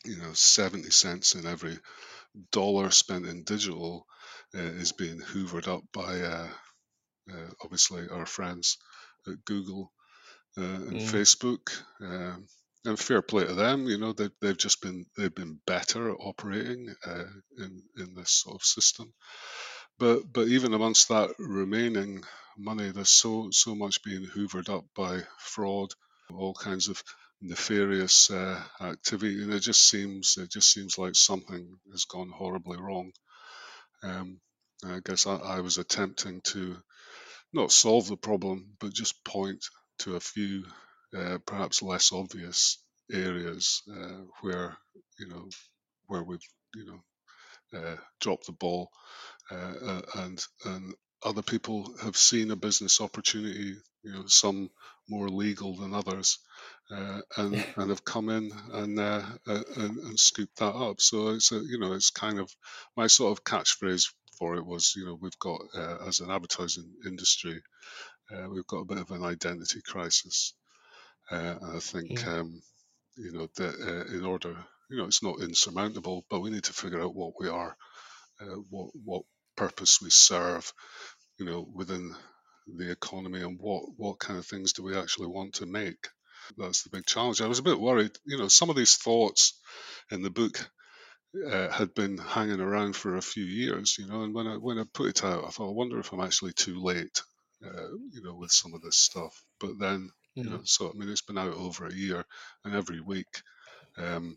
you 0.04 0.16
know, 0.16 0.32
70 0.32 0.90
cents 0.90 1.34
in 1.34 1.46
every 1.46 1.78
dollar 2.50 2.90
spent 2.90 3.26
in 3.26 3.44
digital 3.44 4.06
uh, 4.54 4.58
is 4.58 4.92
being 4.92 5.20
hoovered 5.20 5.68
up 5.68 5.84
by 5.92 6.48
obviously 7.62 8.08
our 8.08 8.26
friends 8.26 8.78
at 9.26 9.44
Google 9.44 9.92
and 10.56 10.92
mm. 10.92 11.10
Facebook. 11.10 11.70
Um, 12.00 12.46
and 12.84 12.98
fair 12.98 13.22
play 13.22 13.44
to 13.46 13.54
them. 13.54 13.86
You 13.86 13.98
know, 13.98 14.12
they, 14.12 14.28
they've 14.40 14.56
just 14.56 14.82
been 14.82 15.06
they've 15.16 15.34
been 15.34 15.58
better 15.66 16.10
at 16.10 16.18
operating 16.20 16.94
uh, 17.06 17.24
in 17.58 17.82
in 17.96 18.14
this 18.14 18.30
sort 18.30 18.56
of 18.56 18.62
system. 18.62 19.12
But 19.98 20.32
but 20.32 20.48
even 20.48 20.74
amongst 20.74 21.08
that 21.08 21.30
remaining 21.38 22.24
money, 22.58 22.90
there's 22.90 23.10
so 23.10 23.48
so 23.50 23.74
much 23.74 24.02
being 24.02 24.26
hoovered 24.26 24.68
up 24.68 24.84
by 24.94 25.22
fraud, 25.38 25.92
all 26.30 26.54
kinds 26.54 26.88
of 26.88 27.02
nefarious 27.40 28.30
uh, 28.30 28.62
activity, 28.80 29.42
and 29.42 29.52
it 29.52 29.60
just 29.60 29.88
seems 29.88 30.36
it 30.36 30.50
just 30.50 30.72
seems 30.72 30.98
like 30.98 31.14
something 31.14 31.78
has 31.90 32.04
gone 32.04 32.30
horribly 32.30 32.78
wrong. 32.78 33.12
Um, 34.02 34.40
I 34.84 35.00
guess 35.02 35.26
I, 35.26 35.36
I 35.36 35.60
was 35.60 35.78
attempting 35.78 36.42
to 36.42 36.76
not 37.54 37.72
solve 37.72 38.08
the 38.08 38.16
problem, 38.16 38.76
but 38.80 38.92
just 38.92 39.24
point 39.24 39.64
to 40.00 40.16
a 40.16 40.20
few 40.20 40.64
uh, 41.16 41.38
perhaps 41.46 41.82
less 41.82 42.12
obvious 42.12 42.78
areas 43.12 43.82
uh, 43.90 44.22
where 44.40 44.76
you 45.18 45.28
know 45.28 45.48
where 46.06 46.22
we've 46.22 46.46
you 46.74 46.86
know 46.86 47.78
uh, 47.78 47.96
dropped 48.20 48.46
the 48.46 48.52
ball, 48.52 48.90
uh, 49.50 49.54
uh, 49.54 50.02
and 50.16 50.44
and 50.64 50.94
other 51.24 51.42
people 51.42 51.94
have 52.02 52.16
seen 52.16 52.50
a 52.50 52.56
business 52.56 53.00
opportunity. 53.00 53.76
You 54.02 54.12
know, 54.12 54.24
some 54.26 54.70
more 55.08 55.28
legal 55.28 55.76
than 55.76 55.94
others, 55.94 56.38
uh, 56.90 57.20
and 57.36 57.64
and 57.76 57.90
have 57.90 58.04
come 58.04 58.28
in 58.28 58.50
and, 58.72 58.98
and, 58.98 59.66
and 59.76 60.20
scooped 60.20 60.58
that 60.58 60.74
up. 60.74 61.00
So 61.00 61.28
it's 61.28 61.52
a, 61.52 61.56
you 61.56 61.78
know 61.78 61.92
it's 61.92 62.10
kind 62.10 62.38
of 62.38 62.50
my 62.96 63.06
sort 63.06 63.38
of 63.38 63.44
catchphrase 63.44 64.06
for 64.38 64.56
it 64.56 64.66
was 64.66 64.94
you 64.96 65.06
know 65.06 65.18
we've 65.20 65.38
got 65.38 65.60
as 66.06 66.20
an 66.20 66.30
advertising 66.30 66.90
industry 67.06 67.60
we've 68.50 68.66
got 68.66 68.78
a 68.78 68.84
bit 68.84 68.98
of 68.98 69.10
an 69.10 69.22
identity 69.22 69.80
crisis. 69.84 70.54
Uh, 71.30 71.54
I 71.74 71.78
think 71.78 72.22
yeah. 72.24 72.40
um, 72.40 72.62
you 73.16 73.32
know 73.32 73.48
that 73.56 73.74
uh, 73.80 74.16
in 74.16 74.24
order, 74.24 74.56
you 74.90 74.98
know, 74.98 75.06
it's 75.06 75.22
not 75.22 75.40
insurmountable, 75.40 76.24
but 76.28 76.40
we 76.40 76.50
need 76.50 76.64
to 76.64 76.72
figure 76.72 77.00
out 77.00 77.14
what 77.14 77.32
we 77.38 77.48
are, 77.48 77.76
uh, 78.40 78.56
what 78.70 78.90
what 79.04 79.22
purpose 79.56 80.00
we 80.02 80.10
serve, 80.10 80.70
you 81.38 81.46
know, 81.46 81.66
within 81.74 82.14
the 82.66 82.90
economy, 82.90 83.40
and 83.40 83.58
what 83.58 83.84
what 83.96 84.18
kind 84.18 84.38
of 84.38 84.46
things 84.46 84.72
do 84.72 84.82
we 84.82 84.96
actually 84.96 85.28
want 85.28 85.54
to 85.54 85.66
make. 85.66 86.08
That's 86.58 86.82
the 86.82 86.90
big 86.90 87.06
challenge. 87.06 87.40
I 87.40 87.46
was 87.46 87.58
a 87.58 87.64
bit 87.64 87.80
worried, 87.80 88.12
you 88.26 88.36
know, 88.36 88.48
some 88.48 88.68
of 88.68 88.76
these 88.76 88.96
thoughts 88.96 89.58
in 90.10 90.22
the 90.22 90.30
book 90.30 90.70
uh, 91.50 91.70
had 91.70 91.94
been 91.94 92.18
hanging 92.18 92.60
around 92.60 92.96
for 92.96 93.16
a 93.16 93.22
few 93.22 93.44
years, 93.44 93.96
you 93.98 94.06
know. 94.06 94.22
And 94.22 94.34
when 94.34 94.46
I 94.46 94.56
when 94.56 94.78
I 94.78 94.84
put 94.92 95.08
it 95.10 95.24
out, 95.24 95.44
I 95.44 95.50
thought, 95.50 95.68
I 95.68 95.72
wonder 95.72 95.98
if 95.98 96.12
I'm 96.12 96.20
actually 96.20 96.52
too 96.52 96.80
late, 96.82 97.22
uh, 97.64 97.88
you 98.12 98.22
know, 98.22 98.34
with 98.34 98.52
some 98.52 98.74
of 98.74 98.82
this 98.82 98.96
stuff. 98.96 99.42
But 99.60 99.78
then 99.78 100.10
you 100.42 100.50
know, 100.50 100.60
so 100.64 100.90
I 100.90 100.92
mean, 100.94 101.08
it's 101.08 101.22
been 101.22 101.38
out 101.38 101.54
over 101.54 101.86
a 101.86 101.94
year, 101.94 102.24
and 102.64 102.74
every 102.74 103.00
week, 103.00 103.42
um, 103.98 104.36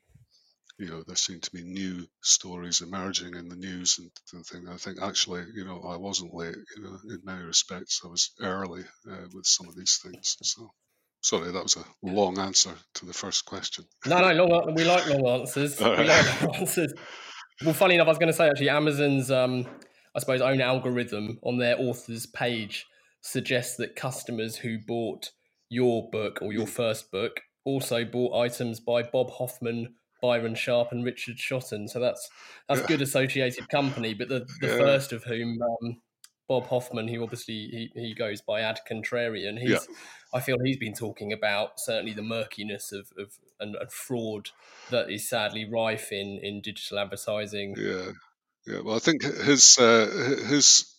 you 0.77 0.89
know, 0.89 1.03
there 1.03 1.15
seem 1.15 1.39
to 1.41 1.51
be 1.51 1.63
new 1.63 2.07
stories 2.21 2.81
emerging 2.81 3.35
in 3.35 3.49
the 3.49 3.55
news 3.55 3.99
and, 3.99 4.11
and 4.33 4.45
things. 4.45 4.69
I 4.69 4.77
think 4.77 5.01
actually, 5.01 5.45
you 5.55 5.65
know, 5.65 5.81
I 5.81 5.97
wasn't 5.97 6.33
late. 6.33 6.55
You 6.75 6.83
know, 6.83 6.99
in 7.09 7.21
many 7.23 7.43
respects, 7.43 8.01
I 8.05 8.07
was 8.09 8.31
early 8.41 8.83
uh, 9.09 9.27
with 9.33 9.45
some 9.45 9.67
of 9.67 9.75
these 9.75 9.99
things. 10.03 10.37
So, 10.43 10.71
sorry, 11.27 11.51
that 11.51 11.63
was 11.63 11.75
a 11.75 11.83
long 12.01 12.39
answer 12.39 12.71
to 12.93 13.05
the 13.05 13.13
first 13.13 13.45
question. 13.45 13.85
No, 14.05 14.21
no, 14.21 14.45
long, 14.45 14.73
we 14.73 14.85
like 14.85 15.07
long 15.09 15.41
answers. 15.41 15.79
Right. 15.81 15.99
We 15.99 16.05
like 16.05 16.41
long 16.41 16.55
answers. 16.55 16.93
Well, 17.65 17.73
funny 17.73 17.95
enough, 17.95 18.07
I 18.07 18.11
was 18.11 18.17
going 18.17 18.31
to 18.31 18.37
say 18.37 18.47
actually, 18.47 18.69
Amazon's, 18.69 19.29
um, 19.29 19.65
I 20.15 20.19
suppose, 20.19 20.41
own 20.41 20.61
algorithm 20.61 21.39
on 21.43 21.57
their 21.57 21.77
authors 21.77 22.25
page 22.27 22.85
suggests 23.21 23.75
that 23.77 23.95
customers 23.95 24.55
who 24.55 24.77
bought 24.87 25.31
your 25.69 26.09
book 26.11 26.39
or 26.41 26.53
your 26.53 26.67
first 26.67 27.11
book 27.11 27.41
also 27.65 28.05
bought 28.05 28.39
items 28.39 28.79
by 28.79 29.03
Bob 29.03 29.29
Hoffman, 29.31 29.95
Byron 30.21 30.55
Sharp, 30.55 30.93
and 30.93 31.03
Richard 31.03 31.37
Shotton. 31.37 31.89
So 31.89 31.99
that's 31.99 32.29
that's 32.69 32.83
good 32.83 33.01
associated 33.01 33.67
company. 33.67 34.13
But 34.13 34.29
the, 34.29 34.47
the 34.61 34.67
yeah. 34.67 34.77
first 34.77 35.11
of 35.11 35.25
whom, 35.25 35.59
um, 35.61 35.97
Bob 36.47 36.67
Hoffman, 36.67 37.09
who 37.09 37.21
obviously 37.21 37.55
he, 37.55 37.91
he 37.93 38.15
goes 38.15 38.41
by 38.41 38.61
Ad 38.61 38.79
Contrarian, 38.89 39.59
he's 39.59 39.71
yeah. 39.71 39.79
I 40.33 40.39
feel 40.39 40.57
he's 40.63 40.77
been 40.77 40.93
talking 40.93 41.31
about 41.31 41.79
certainly 41.79 42.13
the 42.13 42.21
murkiness 42.21 42.91
of, 42.91 43.11
of 43.17 43.37
and, 43.59 43.75
and 43.75 43.91
fraud 43.91 44.49
that 44.91 45.09
is 45.09 45.29
sadly 45.29 45.67
rife 45.69 46.11
in 46.11 46.39
in 46.41 46.61
digital 46.61 46.99
advertising. 46.99 47.75
Yeah, 47.77 48.11
yeah. 48.65 48.81
Well, 48.81 48.95
I 48.95 48.99
think 48.99 49.23
his 49.23 49.77
uh, 49.79 50.45
his 50.47 50.93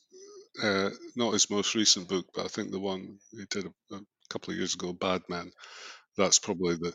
uh, 0.63 0.91
not 1.17 1.33
his 1.33 1.51
most 1.51 1.75
recent 1.75 2.09
book, 2.09 2.27
but 2.35 2.45
I 2.45 2.49
think 2.49 2.71
the 2.71 2.81
one 2.81 3.19
he 3.31 3.45
did 3.51 3.67
a, 3.67 3.95
a 3.95 4.01
couple 4.31 4.53
of 4.53 4.59
years 4.59 4.75
ago, 4.75 4.93
Bad 4.93 5.23
Men. 5.29 5.53
That's 6.17 6.41
probably 6.41 6.75
the 6.75 6.95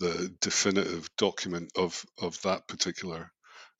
the 0.00 0.34
definitive 0.40 1.10
document 1.18 1.72
of 1.76 2.04
of 2.20 2.40
that 2.42 2.66
particular 2.68 3.30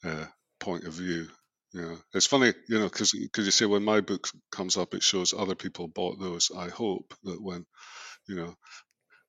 uh, 0.04 0.26
point 0.61 0.85
of 0.85 0.92
view. 0.92 1.28
Know, 1.74 1.96
it's 2.12 2.26
funny, 2.26 2.52
you 2.68 2.78
know, 2.78 2.84
because 2.84 3.14
you 3.14 3.50
say 3.50 3.64
when 3.64 3.82
my 3.82 4.02
book 4.02 4.28
comes 4.50 4.76
up, 4.76 4.92
it 4.92 5.02
shows 5.02 5.32
other 5.32 5.54
people 5.54 5.88
bought 5.88 6.20
those. 6.20 6.50
I 6.54 6.68
hope 6.68 7.14
that 7.24 7.40
when, 7.40 7.64
you 8.28 8.36
know, 8.36 8.54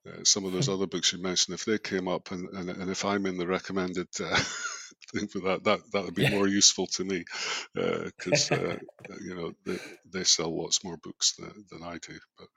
uh, 0.06 0.24
some 0.24 0.44
of 0.44 0.52
those 0.52 0.68
other 0.70 0.88
books 0.88 1.14
you 1.14 1.22
mentioned, 1.22 1.56
if 1.56 1.64
they 1.64 1.78
came 1.78 2.08
up 2.08 2.32
and, 2.32 2.50
and, 2.50 2.70
and 2.70 2.92
if 2.92 3.06
I'm 3.06 3.26
in 3.26 3.38
the 3.38 3.48
recommended 3.48 4.10
uh, 4.20 4.36
thing 5.14 5.28
for 5.28 5.40
that, 5.40 5.64
that 5.64 5.80
that 5.94 6.04
would 6.04 6.16
be 6.16 6.24
yeah. 6.24 6.32
more 6.32 6.48
useful 6.48 6.88
to 6.88 7.06
me 7.06 7.24
because 7.74 8.52
uh, 8.52 8.78
uh, 9.10 9.16
you 9.22 9.36
know 9.36 9.54
they, 9.66 9.78
they 10.12 10.24
sell 10.26 10.56
lots 10.56 10.84
more 10.84 10.98
books 10.98 11.36
than, 11.38 11.66
than 11.72 11.82
I 11.82 11.98
do. 11.98 12.20
But 12.38 12.48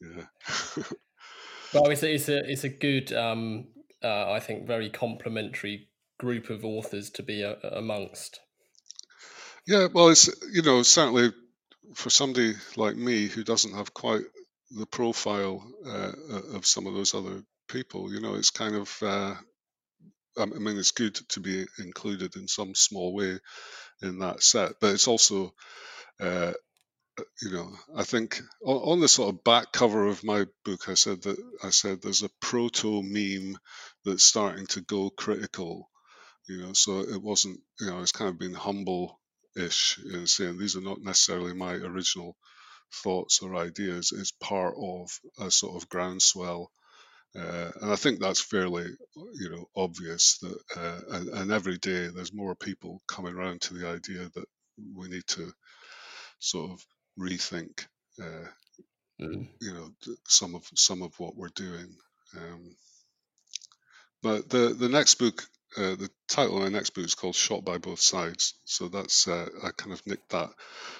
yeah. 0.00 0.84
well, 1.74 1.90
it's 1.90 2.04
a, 2.04 2.14
it's 2.14 2.28
a 2.28 2.50
it's 2.50 2.64
a 2.64 2.68
good, 2.68 3.12
um, 3.12 3.66
uh, 4.02 4.30
I 4.30 4.38
think, 4.38 4.66
very 4.66 4.90
complimentary 4.90 5.88
group 6.20 6.50
of 6.50 6.64
authors 6.64 7.10
to 7.10 7.22
be 7.24 7.42
a, 7.42 7.54
amongst. 7.72 8.38
Yeah, 9.66 9.88
well, 9.92 10.08
it's 10.08 10.28
you 10.52 10.62
know 10.62 10.82
certainly 10.82 11.30
for 11.94 12.10
somebody 12.10 12.54
like 12.76 12.96
me 12.96 13.26
who 13.28 13.44
doesn't 13.44 13.74
have 13.74 13.94
quite 13.94 14.22
the 14.70 14.86
profile 14.86 15.62
uh, 15.86 16.12
of 16.54 16.66
some 16.66 16.86
of 16.86 16.94
those 16.94 17.14
other 17.14 17.42
people, 17.68 18.12
you 18.12 18.20
know, 18.20 18.34
it's 18.34 18.50
kind 18.50 18.74
of. 18.76 19.02
Uh, 19.02 19.34
I 20.38 20.46
mean, 20.46 20.78
it's 20.78 20.92
good 20.92 21.14
to 21.30 21.40
be 21.40 21.66
included 21.78 22.36
in 22.36 22.48
some 22.48 22.74
small 22.74 23.14
way 23.14 23.38
in 24.00 24.20
that 24.20 24.42
set, 24.42 24.72
but 24.80 24.94
it's 24.94 25.06
also 25.06 25.52
uh, 26.20 26.52
you 27.42 27.50
know, 27.52 27.70
I 27.96 28.04
think 28.04 28.40
on, 28.64 28.76
on, 28.76 29.00
the 29.00 29.08
sort 29.08 29.34
of 29.34 29.44
back 29.44 29.72
cover 29.72 30.06
of 30.06 30.24
my 30.24 30.46
book, 30.64 30.88
I 30.88 30.94
said 30.94 31.22
that 31.22 31.38
I 31.62 31.70
said 31.70 32.02
there's 32.02 32.22
a 32.22 32.30
proto 32.40 33.02
meme 33.02 33.58
that's 34.04 34.24
starting 34.24 34.66
to 34.68 34.80
go 34.80 35.10
critical. 35.10 35.90
You 36.48 36.62
know, 36.62 36.72
so 36.72 37.00
it 37.00 37.22
wasn't, 37.22 37.60
you 37.80 37.86
know, 37.86 38.00
it's 38.00 38.12
kind 38.12 38.28
of 38.30 38.38
been 38.38 38.54
humble-ish 39.56 39.98
in 40.12 40.26
saying 40.26 40.58
these 40.58 40.76
are 40.76 40.82
not 40.82 41.00
necessarily 41.02 41.54
my 41.54 41.74
original 41.74 42.36
thoughts 43.02 43.40
or 43.42 43.56
ideas. 43.56 44.12
It's 44.12 44.32
part 44.32 44.74
of 44.78 45.10
a 45.38 45.50
sort 45.50 45.82
of 45.82 45.88
groundswell. 45.88 46.70
Uh, 47.34 47.70
and 47.80 47.90
I 47.90 47.96
think 47.96 48.20
that's 48.20 48.42
fairly, 48.42 48.86
you 49.16 49.50
know, 49.50 49.64
obvious 49.74 50.38
that, 50.38 50.58
uh, 50.76 51.00
and, 51.16 51.28
and 51.28 51.50
every 51.50 51.78
day 51.78 52.08
there's 52.08 52.34
more 52.34 52.54
people 52.54 53.00
coming 53.08 53.34
around 53.34 53.62
to 53.62 53.74
the 53.74 53.88
idea 53.88 54.28
that 54.34 54.44
we 54.94 55.08
need 55.08 55.26
to 55.28 55.50
sort 56.38 56.72
of 56.72 56.84
rethink 57.18 57.86
uh, 58.20 58.46
mm. 59.20 59.48
you 59.60 59.72
know 59.72 59.90
some 60.26 60.54
of 60.54 60.64
some 60.74 61.02
of 61.02 61.12
what 61.18 61.36
we're 61.36 61.48
doing. 61.54 61.94
Um, 62.36 62.76
but 64.22 64.48
the 64.48 64.74
the 64.78 64.88
next 64.88 65.16
book, 65.16 65.44
uh, 65.76 65.94
the 65.94 66.10
title 66.28 66.56
of 66.56 66.62
my 66.62 66.68
next 66.68 66.90
book 66.90 67.04
is 67.04 67.14
called 67.14 67.34
"Shot 67.34 67.64
by 67.64 67.78
Both 67.78 68.00
Sides." 68.00 68.54
So 68.64 68.88
that's 68.88 69.28
uh, 69.28 69.48
I 69.64 69.70
kind 69.70 69.92
of 69.92 70.06
nicked 70.06 70.30
that 70.30 70.50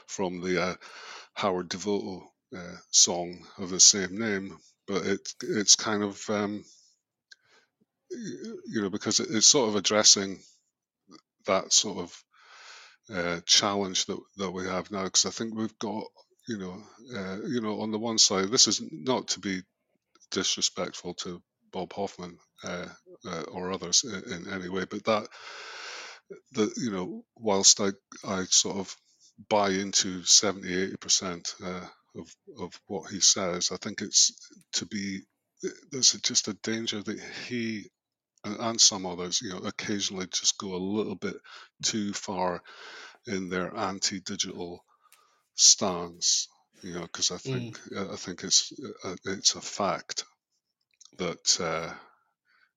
from 0.07 0.41
the 0.41 0.63
uh, 0.63 0.75
Howard 1.35 1.69
Devoto 1.69 2.23
uh, 2.57 2.77
song 2.91 3.47
of 3.59 3.71
the 3.71 3.81
same 3.81 4.19
name, 4.19 4.59
but 4.87 5.05
it 5.07 5.35
it's 5.43 5.77
kind 5.77 6.03
of 6.03 6.23
um, 6.31 6.65
you 8.11 8.83
know 8.83 8.91
because 8.91 9.21
it's 9.21 9.47
sort 9.47 9.69
of 9.69 9.77
addressing 9.77 10.39
that 11.47 11.73
sort 11.73 11.99
of 11.99 12.25
uh, 13.15 13.41
challenge 13.47 14.07
that 14.07 14.19
that 14.37 14.51
we 14.51 14.65
have 14.65 14.91
now 14.91 15.05
because 15.05 15.27
I 15.27 15.31
think 15.31 15.55
we've 15.55 15.79
got 15.79 16.05
you 16.49 16.59
know 16.59 16.83
you 17.47 17.61
know 17.61 17.81
on 17.81 17.91
the 17.91 17.99
one 17.99 18.19
side 18.19 18.51
this 18.51 18.69
is 18.69 18.83
not 18.91 19.29
to 19.29 19.41
be 19.41 19.63
disrespectful 20.31 21.15
to 21.15 21.43
Bob 21.73 21.93
Hoffman 21.93 22.39
uh, 22.65 22.87
uh 23.27 23.43
or 23.53 23.73
others 23.73 24.05
in, 24.05 24.33
in, 24.33 24.53
any 24.53 24.69
way, 24.69 24.85
but 24.85 25.05
that 25.05 25.29
that 26.53 26.73
you 26.77 26.91
know 26.91 27.25
whilst 27.37 27.81
I 27.81 27.91
I 28.25 28.45
sort 28.45 28.77
of 28.77 28.97
buy 29.49 29.71
into 29.71 30.23
70 30.25 30.75
80 30.75 30.97
percent 30.97 31.55
uh, 31.65 31.87
of 32.17 32.35
of 32.59 32.81
what 32.87 33.11
he 33.11 33.21
says, 33.21 33.71
I 33.73 33.77
think 33.77 34.03
it's 34.03 34.33
to 34.75 34.87
be 34.87 35.23
there's 35.91 36.13
just 36.13 36.49
a 36.49 36.55
danger 36.55 37.03
that 37.03 37.21
he 37.47 37.89
and 38.45 38.81
some 38.81 39.07
others, 39.07 39.41
you 39.41 39.51
know, 39.51 39.59
occasionally 39.59 40.27
just 40.27 40.59
go 40.59 40.75
a 40.75 40.77
little 40.77 41.15
bit 41.15 41.37
too 41.83 42.13
far 42.13 42.63
in 43.27 43.49
their 43.49 43.77
anti-digital 43.77 44.85
stance. 45.55 46.49
You 46.83 46.95
know, 46.95 47.03
because 47.03 47.31
I 47.31 47.37
think 47.37 47.79
mm. 47.79 48.13
I 48.13 48.17
think 48.17 48.43
it's 48.43 48.73
uh, 49.05 49.15
it's 49.25 49.55
a 49.55 49.61
fact 49.61 50.25
that 51.19 51.61
uh, 51.61 51.93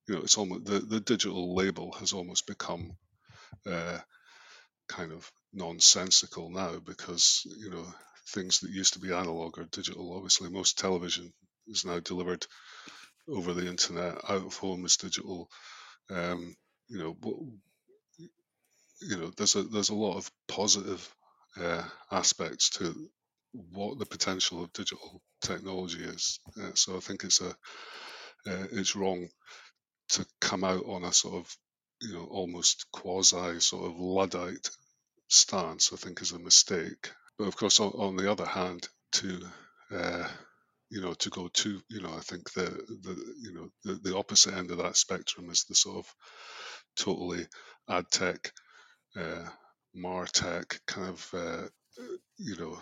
you 0.08 0.16
know 0.16 0.22
it's 0.22 0.38
almost 0.38 0.66
the, 0.66 0.80
the 0.80 1.00
digital 1.00 1.56
label 1.56 1.92
has 1.94 2.14
almost 2.14 2.48
become 2.48 2.98
uh, 3.70 4.00
kind 4.88 5.12
of 5.12 5.32
nonsensical 5.54 6.50
now 6.50 6.80
because 6.80 7.42
you 7.60 7.70
know 7.70 7.86
things 8.30 8.60
that 8.60 8.72
used 8.72 8.94
to 8.94 9.00
be 9.00 9.14
analog 9.14 9.58
or 9.58 9.66
digital. 9.66 10.16
Obviously, 10.16 10.50
most 10.50 10.78
television 10.80 11.34
is 11.68 11.86
now 11.86 12.00
delivered 12.00 12.46
over 13.28 13.54
the 13.54 13.68
internet. 13.68 14.16
Out 14.30 14.46
of 14.46 14.58
home 14.58 14.86
is 14.86 14.98
digital. 14.98 15.50
Um, 16.10 16.56
you 16.88 17.00
know, 17.00 17.18
you 19.02 19.18
know, 19.18 19.32
there's 19.38 19.56
a 19.56 19.64
there's 19.64 19.90
a 19.90 19.96
lot 19.96 20.18
of 20.18 20.30
positive 20.48 21.14
uh, 21.60 21.84
aspects 22.12 22.70
to 22.72 23.10
what 23.54 23.98
the 24.00 24.06
potential 24.06 24.64
of 24.64 24.74
digital 24.74 25.22
technology 25.42 26.04
is. 26.04 26.40
Uh, 26.62 26.72
so 26.74 26.98
I 26.98 27.00
think 27.00 27.24
it's 27.24 27.42
a 27.42 27.56
uh, 28.48 28.68
it's 28.72 28.96
wrong 28.96 29.30
to 30.10 30.26
come 30.42 30.64
out 30.64 30.86
on 30.86 31.04
a 31.04 31.14
sort 31.14 31.36
of 31.36 31.58
you 32.02 32.14
know 32.14 32.26
almost 32.26 32.86
quasi 32.92 33.60
sort 33.60 33.86
of 33.92 34.00
luddite 34.00 34.70
stance. 35.30 35.92
I 35.94 35.98
think 35.98 36.22
is 36.22 36.32
a 36.34 36.40
mistake. 36.40 37.12
But 37.38 37.48
of 37.48 37.58
course, 37.58 37.80
on, 37.80 37.90
on 37.90 38.16
the 38.16 38.32
other 38.32 38.46
hand, 38.46 38.88
to 39.14 39.42
uh, 39.92 40.28
you 40.90 41.02
know 41.02 41.14
to 41.16 41.30
go 41.30 41.50
to 41.50 41.82
you 41.90 42.02
know 42.02 42.14
I 42.16 42.22
think 42.22 42.52
the 42.54 42.66
the 43.04 43.36
you 43.42 43.54
know 43.54 43.70
the, 43.84 44.10
the 44.10 44.18
opposite 44.18 44.56
end 44.56 44.72
of 44.72 44.78
that 44.80 44.98
spectrum 44.98 45.50
is 45.50 45.66
the 45.66 45.76
sort 45.76 45.98
of 46.06 46.16
totally 46.98 47.48
ad 47.90 48.06
tech 48.12 48.52
uh, 49.18 49.46
Martech 49.96 50.80
kind 50.88 51.10
of 51.10 51.30
uh, 51.34 51.68
you 52.38 52.58
know 52.58 52.80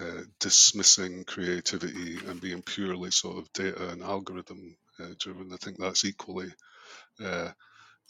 uh, 0.00 0.22
dismissing 0.40 1.24
creativity 1.24 2.18
and 2.26 2.40
being 2.40 2.62
purely 2.62 3.10
sort 3.10 3.38
of 3.38 3.52
data 3.52 3.90
and 3.90 4.02
algorithm 4.02 4.76
uh, 5.00 5.14
driven. 5.18 5.52
I 5.52 5.56
think 5.56 5.78
that's 5.78 6.04
equally 6.04 6.52
uh, 7.22 7.50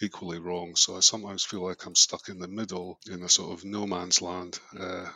equally 0.01 0.39
wrong. 0.39 0.75
So 0.77 0.97
I 0.97 1.01
sometimes 1.01 1.45
feel 1.45 1.65
like 1.65 1.85
I'm 1.87 1.95
stuck 1.95 2.29
in 2.29 2.39
the 2.39 2.49
middle 2.49 2.99
in 3.11 3.23
a 3.23 3.29
sort 3.29 3.53
of 3.53 3.65
no 3.65 3.87
man's 3.87 4.23
land, 4.23 4.59
uh, 4.79 5.09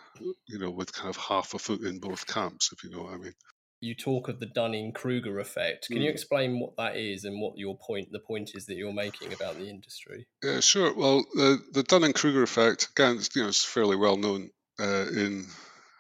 you 0.47 0.59
know, 0.59 0.71
with 0.71 0.93
kind 0.93 1.11
of 1.11 1.17
half 1.17 1.55
a 1.55 1.59
foot 1.59 1.83
in 1.83 1.99
both 1.99 2.27
camps, 2.27 2.71
if 2.73 2.85
you 2.85 2.91
know 2.91 3.05
what 3.05 3.15
I 3.15 3.19
mean 3.19 3.35
you 3.81 3.95
talk 3.95 4.29
of 4.29 4.41
the 4.41 4.47
Dunning 4.47 4.93
Kruger 4.93 5.39
effect. 5.39 5.89
Can 5.89 5.99
mm. 5.99 6.05
you 6.05 6.11
explain 6.11 6.59
what 6.59 6.77
that 6.77 6.97
is 6.97 7.25
and 7.25 7.41
what 7.41 7.59
your 7.59 7.77
point, 7.77 8.11
the 8.11 8.19
point 8.19 8.53
is 8.55 8.67
that 8.67 8.77
you're 8.77 8.93
making 8.93 9.33
about 9.33 9.59
the 9.59 9.69
industry? 9.69 10.27
Yeah, 10.43 10.61
sure. 10.61 10.95
Well, 10.95 11.25
the, 11.35 11.59
the 11.73 11.83
Dunning 11.83 12.13
Kruger 12.13 12.43
effect, 12.43 12.89
again, 12.97 13.21
you 13.35 13.43
know, 13.43 13.49
it's 13.49 13.65
fairly 13.65 13.97
well 13.97 14.17
known 14.17 14.51
uh, 14.81 15.07
in 15.09 15.47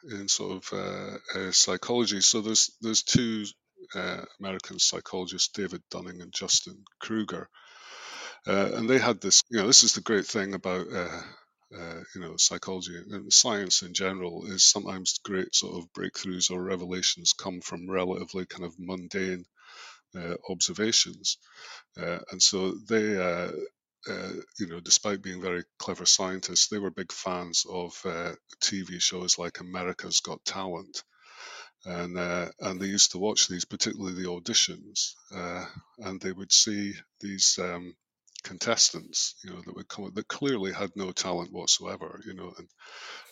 in 0.09 0.29
sort 0.29 0.65
of 0.65 0.73
uh, 0.73 1.39
uh, 1.39 1.53
psychology. 1.53 2.21
So 2.21 2.41
there's 2.41 2.71
there's 2.81 3.03
two 3.03 3.45
uh, 3.95 4.25
American 4.41 4.79
psychologists, 4.79 5.49
David 5.49 5.83
Dunning 5.91 6.21
and 6.23 6.33
Justin 6.33 6.85
Kruger, 7.01 7.49
uh, 8.47 8.71
and 8.75 8.89
they 8.89 8.99
had 8.99 9.21
this. 9.21 9.43
You 9.51 9.59
know, 9.59 9.67
this 9.67 9.83
is 9.85 9.95
the 9.95 10.01
great 10.01 10.27
thing 10.27 10.55
about 10.55 10.87
uh, 10.93 11.23
uh, 11.77 12.01
you 12.15 12.21
know, 12.21 12.37
psychology 12.37 12.97
and 13.11 13.33
science 13.33 13.83
in 13.83 13.93
general 13.95 14.47
is 14.47 14.65
sometimes 14.65 15.19
great 15.25 15.55
sort 15.55 15.77
of 15.77 15.93
breakthroughs 15.93 16.51
or 16.51 16.63
revelations 16.63 17.33
come 17.33 17.61
from 17.61 17.91
relatively 17.91 18.47
kind 18.47 18.65
of 18.65 18.75
mundane 18.79 19.45
uh, 20.17 20.35
observations. 20.51 21.39
Uh, 22.01 22.19
and 22.31 22.43
so 22.43 22.73
they, 22.89 23.17
uh, 23.17 23.51
uh, 24.11 24.33
you 24.59 24.67
know, 24.69 24.81
despite 24.81 25.23
being 25.23 25.43
very 25.43 25.65
clever 25.79 26.07
scientists, 26.07 26.69
they 26.69 26.79
were 26.79 26.91
big 26.91 27.13
fans 27.13 27.65
of 27.71 28.01
uh, 28.05 28.33
TV 28.61 29.01
shows 29.01 29.39
like 29.39 29.61
America's 29.61 30.21
Got 30.21 30.45
Talent. 30.45 31.03
And, 31.87 32.19
and 32.61 32.81
they 32.81 32.87
used 32.87 33.13
to 33.13 33.19
watch 33.19 33.49
these, 33.49 33.65
particularly 33.65 34.15
the 34.15 34.29
auditions, 34.29 35.13
and 35.99 36.21
they 36.21 36.33
would 36.33 36.53
see 36.53 36.95
these 37.21 37.59
um, 37.63 37.95
contestants, 38.47 39.35
you 39.45 39.51
know, 39.51 39.61
that 39.61 39.75
would 39.75 39.89
come 39.89 40.11
that 40.15 40.29
clearly 40.29 40.73
had 40.73 40.91
no 40.95 41.11
talent 41.11 41.53
whatsoever, 41.53 42.21
you 42.25 42.35
know, 42.35 42.53
and 42.57 42.69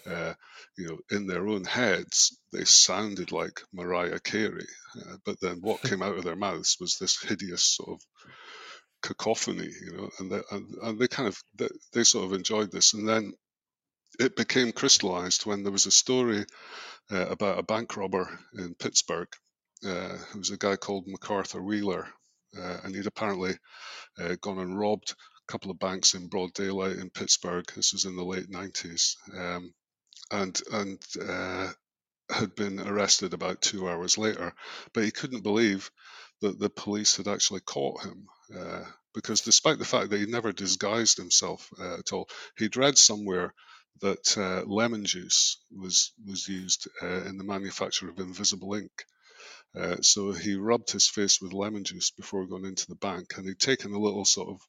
uh, 0.07 0.35
you 0.77 0.89
know, 0.89 0.99
in 1.17 1.27
their 1.27 1.47
own 1.47 1.65
heads 1.65 2.37
they 2.53 2.65
sounded 2.65 3.31
like 3.31 3.63
Mariah 3.73 4.19
Carey, 4.19 4.67
uh, 5.01 5.17
but 5.25 5.41
then 5.41 5.59
what 5.61 5.83
came 5.89 6.03
out 6.03 6.19
of 6.19 6.25
their 6.25 6.37
mouths 6.37 6.77
was 6.81 6.99
this 6.99 7.23
hideous 7.23 7.65
sort 7.65 7.91
of 7.91 8.01
cacophony, 9.03 9.71
you 9.85 9.97
know, 9.97 10.11
and 10.19 10.33
they, 10.33 10.41
and, 10.51 10.75
and 10.83 10.99
they 10.99 11.09
kind 11.09 11.29
of 11.29 11.41
they, 11.55 11.69
they 11.93 12.05
sort 12.05 12.25
of 12.25 12.33
enjoyed 12.33 12.73
this, 12.73 12.95
and 12.95 13.09
then 13.09 13.33
it 14.19 14.37
became 14.37 14.73
crystallized 14.73 15.47
when 15.47 15.63
there 15.63 15.73
was 15.73 15.87
a 15.87 15.91
story 15.91 16.45
uh, 17.11 17.27
about 17.27 17.59
a 17.59 17.63
bank 17.63 17.97
robber 17.97 18.39
in 18.55 18.75
Pittsburgh. 18.75 19.29
Uh, 19.85 20.17
it 20.35 20.39
was 20.39 20.51
a 20.51 20.57
guy 20.57 20.77
called 20.77 21.07
McArthur 21.07 21.63
Wheeler, 21.63 22.09
uh, 22.59 22.79
and 22.85 22.95
he'd 22.95 23.07
apparently 23.07 23.57
uh, 24.19 24.37
gone 24.41 24.59
and 24.59 24.79
robbed 24.79 25.11
a 25.13 25.53
couple 25.53 25.71
of 25.71 25.79
banks 25.79 26.15
in 26.15 26.29
broad 26.29 26.53
daylight 26.55 26.97
in 26.97 27.11
Pittsburgh. 27.11 27.65
This 27.75 27.93
was 27.93 28.05
in 28.05 28.17
the 28.17 28.25
late 28.25 28.51
90s. 28.51 29.17
Um, 29.37 29.75
and 30.31 30.61
and 30.73 31.03
uh, 31.21 31.71
had 32.31 32.55
been 32.55 32.81
arrested 32.81 33.35
about 33.35 33.61
two 33.61 33.89
hours 33.89 34.17
later. 34.17 34.55
But 34.93 35.05
he 35.05 35.11
couldn't 35.11 35.43
believe 35.43 35.91
that 36.41 36.59
the 36.59 36.71
police 36.71 37.17
had 37.17 37.29
actually 37.29 37.61
caught 37.61 38.03
him. 38.03 38.27
Uh, 38.57 38.85
because 39.15 39.43
despite 39.43 39.79
the 39.79 39.85
fact 39.85 40.11
that 40.11 40.19
he 40.19 40.27
never 40.27 40.53
disguised 40.53 41.17
himself 41.17 41.71
uh, 41.79 41.99
at 41.99 42.13
all, 42.13 42.29
he'd 42.59 42.77
read 42.77 42.99
somewhere 42.99 43.55
that 44.01 44.37
uh, 44.37 44.63
lemon 44.67 45.05
juice 45.05 45.59
was 45.71 46.13
was 46.27 46.49
used 46.49 46.89
uh, 47.03 47.23
in 47.25 47.39
the 47.39 47.45
manufacture 47.45 48.09
of 48.09 48.19
invisible 48.19 48.75
ink. 48.75 49.05
Uh, 49.77 49.97
so 50.03 50.33
he 50.33 50.55
rubbed 50.55 50.91
his 50.91 51.09
face 51.09 51.41
with 51.41 51.53
lemon 51.53 51.85
juice 51.85 52.11
before 52.11 52.47
going 52.47 52.65
into 52.65 52.87
the 52.87 52.95
bank, 52.95 53.35
and 53.37 53.47
he'd 53.47 53.59
taken 53.59 53.93
a 53.93 53.99
little 53.99 54.25
sort 54.25 54.49
of 54.49 54.61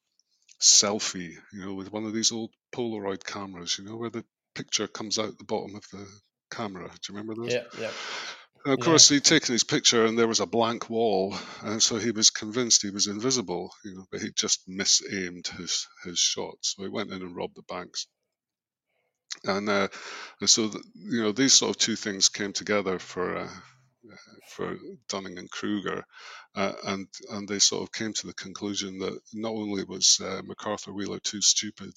selfie, 0.59 1.35
you 1.53 1.65
know, 1.65 1.73
with 1.73 1.91
one 1.91 2.05
of 2.05 2.13
these 2.13 2.31
old 2.31 2.51
Polaroid 2.73 3.23
cameras, 3.23 3.77
you 3.77 3.85
know, 3.85 3.97
where 3.97 4.09
the 4.09 4.25
picture 4.55 4.87
comes 4.87 5.19
out 5.19 5.37
the 5.37 5.43
bottom 5.43 5.75
of 5.75 5.83
the 5.91 6.07
camera. 6.49 6.87
Do 6.87 7.13
you 7.13 7.19
remember 7.19 7.41
those? 7.41 7.53
Yeah, 7.53 7.63
yeah. 7.79 7.91
And 8.65 8.73
of 8.73 8.79
course, 8.79 9.11
yeah. 9.11 9.17
he'd 9.17 9.25
taken 9.25 9.53
his 9.53 9.63
picture, 9.63 10.05
and 10.05 10.17
there 10.17 10.27
was 10.27 10.39
a 10.39 10.47
blank 10.47 10.89
wall, 10.89 11.35
and 11.61 11.83
so 11.83 11.97
he 11.97 12.09
was 12.09 12.31
convinced 12.31 12.81
he 12.81 12.89
was 12.89 13.05
invisible, 13.05 13.71
you 13.83 13.93
know, 13.93 14.05
but 14.11 14.21
he 14.21 14.31
just 14.31 14.67
misaimed 14.67 15.47
his 15.49 15.87
his 16.03 16.17
shot. 16.17 16.55
So 16.61 16.81
he 16.81 16.89
went 16.89 17.11
in 17.11 17.21
and 17.21 17.35
robbed 17.35 17.55
the 17.55 17.61
banks. 17.61 18.07
And, 19.43 19.69
uh, 19.69 19.87
and 20.39 20.49
so, 20.49 20.67
the, 20.67 20.81
you 20.95 21.21
know, 21.21 21.31
these 21.31 21.53
sort 21.53 21.71
of 21.71 21.77
two 21.77 21.95
things 21.95 22.29
came 22.29 22.53
together 22.53 22.99
for 22.99 23.37
uh, 23.37 23.49
for 24.47 24.77
Dunning 25.09 25.37
and 25.37 25.49
Kruger, 25.49 26.05
uh, 26.55 26.73
and 26.85 27.07
and 27.31 27.47
they 27.47 27.59
sort 27.59 27.83
of 27.83 27.91
came 27.91 28.13
to 28.13 28.27
the 28.27 28.33
conclusion 28.33 28.99
that 28.99 29.19
not 29.33 29.51
only 29.51 29.83
was 29.83 30.19
uh, 30.21 30.41
McArthur 30.43 30.93
Wheeler 30.93 31.19
too 31.19 31.41
stupid 31.41 31.93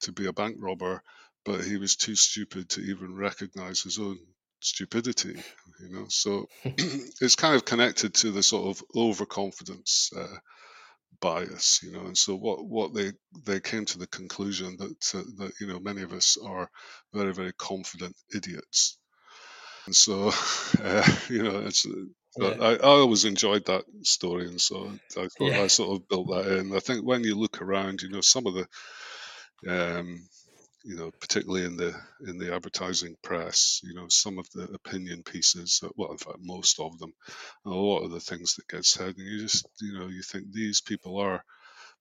to 0.00 0.12
be 0.12 0.26
a 0.26 0.32
bank 0.32 0.56
robber, 0.60 1.02
but 1.44 1.64
he 1.64 1.76
was 1.76 1.96
too 1.96 2.14
stupid 2.14 2.68
to 2.70 2.80
even 2.80 3.14
recognize 3.14 3.82
his 3.82 3.98
own 3.98 4.18
stupidity. 4.60 5.42
You 5.80 5.88
know, 5.88 6.06
so 6.08 6.48
it's 6.64 7.36
kind 7.36 7.54
of 7.54 7.64
connected 7.64 8.14
to 8.14 8.30
the 8.30 8.42
sort 8.42 8.76
of 8.76 8.84
overconfidence. 8.96 10.10
Uh, 10.16 10.36
bias 11.20 11.82
you 11.82 11.92
know 11.92 12.06
and 12.06 12.18
so 12.18 12.34
what 12.36 12.64
what 12.66 12.94
they 12.94 13.12
they 13.44 13.60
came 13.60 13.84
to 13.84 13.98
the 13.98 14.06
conclusion 14.06 14.76
that 14.78 15.14
uh, 15.14 15.22
that 15.38 15.52
you 15.60 15.66
know 15.66 15.80
many 15.80 16.02
of 16.02 16.12
us 16.12 16.36
are 16.44 16.68
very 17.12 17.34
very 17.34 17.52
confident 17.54 18.14
idiots 18.34 18.98
And 19.86 19.94
so, 19.96 20.30
uh, 20.82 21.16
you 21.28 21.42
know, 21.42 21.60
it's. 21.66 21.86
Yeah. 22.36 22.56
I, 22.60 22.74
I 22.74 22.78
always 22.78 23.24
enjoyed 23.26 23.66
that 23.66 23.84
story, 24.02 24.46
and 24.48 24.60
so 24.60 24.90
I 25.16 25.28
thought 25.38 25.52
yeah. 25.52 25.60
I 25.60 25.68
sort 25.68 25.96
of 26.00 26.08
built 26.08 26.28
that 26.30 26.58
in. 26.58 26.74
I 26.74 26.80
think 26.80 27.04
when 27.06 27.22
you 27.22 27.36
look 27.36 27.62
around, 27.62 28.02
you 28.02 28.08
know, 28.10 28.22
some 28.22 28.46
of 28.46 28.54
the 28.54 28.66
um, 29.68 30.28
you 30.84 30.96
know, 30.96 31.10
particularly 31.20 31.64
in 31.64 31.76
the 31.76 31.94
in 32.26 32.38
the 32.38 32.54
advertising 32.54 33.16
press, 33.22 33.80
you 33.82 33.94
know, 33.94 34.06
some 34.08 34.38
of 34.38 34.48
the 34.50 34.64
opinion 34.74 35.22
pieces, 35.22 35.82
well, 35.96 36.12
in 36.12 36.18
fact, 36.18 36.38
most 36.40 36.78
of 36.78 36.98
them, 36.98 37.12
a 37.66 37.70
lot 37.70 38.04
of 38.04 38.10
the 38.10 38.20
things 38.20 38.54
that 38.54 38.68
get 38.68 38.84
said, 38.84 39.16
and 39.16 39.26
you 39.26 39.40
just, 39.40 39.66
you 39.80 39.98
know, 39.98 40.08
you 40.08 40.22
think 40.22 40.52
these 40.52 40.80
people 40.82 41.18
are 41.18 41.42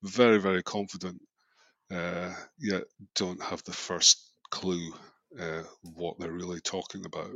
very, 0.03 0.39
very 0.39 0.63
confident, 0.63 1.21
uh, 1.91 2.33
yet 2.59 2.83
don't 3.15 3.41
have 3.41 3.63
the 3.63 3.73
first 3.73 4.31
clue 4.51 4.93
uh, 5.39 5.63
what 5.81 6.19
they're 6.19 6.31
really 6.31 6.61
talking 6.61 7.05
about. 7.05 7.31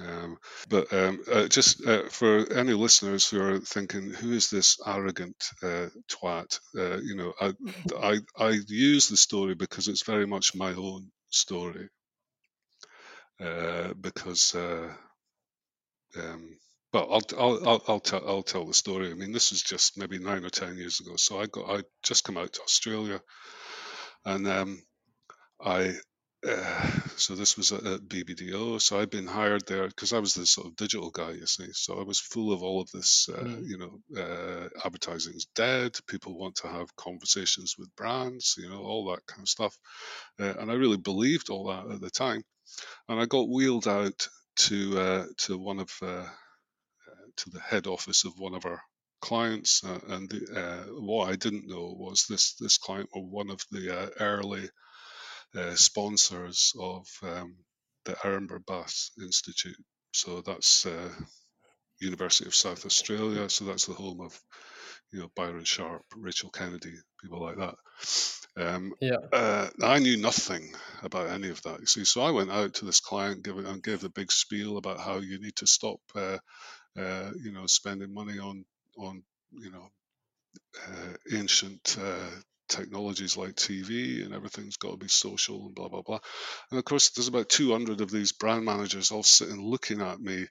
Um, 0.00 0.36
but 0.68 0.92
um, 0.92 1.22
uh, 1.30 1.48
just 1.48 1.84
uh, 1.86 2.08
for 2.10 2.52
any 2.52 2.74
listeners 2.74 3.28
who 3.28 3.40
are 3.40 3.58
thinking, 3.60 4.12
who 4.12 4.32
is 4.32 4.50
this 4.50 4.78
arrogant 4.86 5.36
uh, 5.62 5.88
twat? 6.08 6.58
Uh, 6.76 6.98
you 6.98 7.16
know, 7.16 7.32
I, 7.40 7.52
I, 8.02 8.18
I 8.38 8.58
use 8.68 9.08
the 9.08 9.16
story 9.16 9.54
because 9.54 9.88
it's 9.88 10.02
very 10.02 10.26
much 10.26 10.54
my 10.54 10.72
own 10.74 11.10
story. 11.30 11.88
Uh, 13.40 13.94
because, 13.94 14.54
uh, 14.54 14.92
um, 16.18 16.58
but 16.92 17.08
I'll, 17.10 17.22
I'll, 17.38 17.68
I'll, 17.68 17.82
I'll, 17.88 18.00
tell, 18.00 18.22
I'll 18.26 18.42
tell 18.42 18.66
the 18.66 18.74
story. 18.74 19.10
I 19.10 19.14
mean, 19.14 19.32
this 19.32 19.52
is 19.52 19.62
just 19.62 19.98
maybe 19.98 20.18
nine 20.18 20.44
or 20.44 20.50
ten 20.50 20.76
years 20.76 21.00
ago. 21.00 21.16
So 21.16 21.40
I 21.40 21.46
got, 21.46 21.70
I 21.70 21.82
just 22.02 22.24
come 22.24 22.36
out 22.36 22.52
to 22.54 22.62
Australia, 22.62 23.20
and 24.24 24.46
um, 24.46 24.82
I 25.60 25.94
uh, 26.46 26.90
so 27.16 27.34
this 27.34 27.56
was 27.56 27.72
at, 27.72 27.82
BBDO. 27.82 28.80
So 28.80 29.00
I'd 29.00 29.10
been 29.10 29.26
hired 29.26 29.66
there 29.66 29.88
because 29.88 30.12
I 30.12 30.18
was 30.18 30.34
the 30.34 30.46
sort 30.46 30.68
of 30.68 30.76
digital 30.76 31.10
guy, 31.10 31.32
you 31.32 31.46
see. 31.46 31.72
So 31.72 31.98
I 31.98 32.02
was 32.02 32.20
full 32.20 32.52
of 32.52 32.62
all 32.62 32.80
of 32.80 32.90
this, 32.92 33.28
uh, 33.32 33.42
mm. 33.42 33.66
you 33.66 33.78
know, 33.78 34.20
uh, 34.20 34.68
advertising's 34.84 35.46
dead. 35.54 35.98
People 36.06 36.38
want 36.38 36.56
to 36.56 36.68
have 36.68 36.94
conversations 36.96 37.76
with 37.78 37.94
brands, 37.96 38.54
you 38.58 38.68
know, 38.68 38.82
all 38.82 39.10
that 39.10 39.26
kind 39.26 39.42
of 39.42 39.48
stuff. 39.48 39.76
Uh, 40.38 40.54
and 40.58 40.70
I 40.70 40.74
really 40.74 40.98
believed 40.98 41.50
all 41.50 41.68
that 41.68 41.90
at 41.90 42.00
the 42.00 42.10
time. 42.10 42.42
And 43.08 43.20
I 43.20 43.26
got 43.26 43.48
wheeled 43.48 43.88
out 43.88 44.28
to 44.56 44.98
uh, 44.98 45.24
to 45.38 45.58
one 45.58 45.80
of 45.80 45.90
uh, 46.02 46.26
to 47.36 47.50
the 47.50 47.60
head 47.60 47.86
office 47.86 48.24
of 48.24 48.32
one 48.38 48.54
of 48.54 48.64
our 48.64 48.80
clients. 49.20 49.82
and 49.82 50.28
the, 50.28 50.86
what 50.98 51.30
I 51.30 51.36
didn't 51.36 51.68
know 51.68 51.94
was 51.98 52.26
this 52.28 52.54
this 52.54 52.78
client 52.78 53.08
were 53.14 53.22
one 53.22 53.50
of 53.50 53.60
the 53.70 54.12
early 54.20 54.68
sponsors 55.74 56.72
of 56.78 57.06
um, 57.22 57.56
the 58.04 58.12
Ehrenberg-Bass 58.12 59.12
Institute. 59.20 59.76
So 60.12 60.40
that's 60.40 60.86
uh, 60.86 61.10
University 62.00 62.46
of 62.46 62.54
South 62.54 62.86
Australia. 62.86 63.48
So 63.48 63.64
that's 63.64 63.86
the 63.86 63.94
home 63.94 64.20
of 64.20 64.38
you 65.12 65.20
know 65.20 65.30
Byron 65.36 65.64
Sharp, 65.64 66.02
Rachel 66.16 66.50
Kennedy, 66.50 66.94
people 67.22 67.42
like 67.42 67.56
that. 67.56 67.74
Um, 68.56 68.94
yeah. 69.00 69.18
Uh, 69.32 69.68
I 69.82 69.98
knew 69.98 70.16
nothing 70.16 70.72
about 71.02 71.28
any 71.28 71.50
of 71.50 71.62
that. 71.62 71.80
You 71.80 71.86
see, 71.86 72.04
so 72.04 72.22
I 72.22 72.30
went 72.30 72.50
out 72.50 72.74
to 72.74 72.84
this 72.86 73.00
client, 73.00 73.44
give 73.44 73.58
it, 73.58 73.66
and 73.66 73.82
gave 73.82 74.00
the 74.00 74.08
big 74.08 74.32
spiel 74.32 74.78
about 74.78 74.98
how 74.98 75.18
you 75.18 75.38
need 75.38 75.56
to 75.56 75.66
stop, 75.66 76.00
uh, 76.14 76.38
uh, 76.98 77.30
you 77.42 77.52
know, 77.52 77.66
spending 77.66 78.14
money 78.14 78.38
on 78.38 78.64
on 78.98 79.22
you 79.52 79.70
know 79.70 79.88
uh, 80.88 81.36
ancient 81.36 81.96
uh, 82.00 82.30
technologies 82.68 83.36
like 83.36 83.54
TV 83.54 84.24
and 84.24 84.34
everything's 84.34 84.76
got 84.76 84.92
to 84.92 84.96
be 84.96 85.08
social 85.08 85.66
and 85.66 85.74
blah 85.74 85.88
blah 85.88 86.02
blah. 86.02 86.20
And 86.70 86.78
of 86.78 86.84
course, 86.84 87.10
there's 87.10 87.28
about 87.28 87.48
200 87.48 88.00
of 88.00 88.10
these 88.10 88.32
brand 88.32 88.64
managers 88.64 89.10
all 89.10 89.22
sitting 89.22 89.62
looking 89.62 90.00
at 90.00 90.20
me 90.20 90.46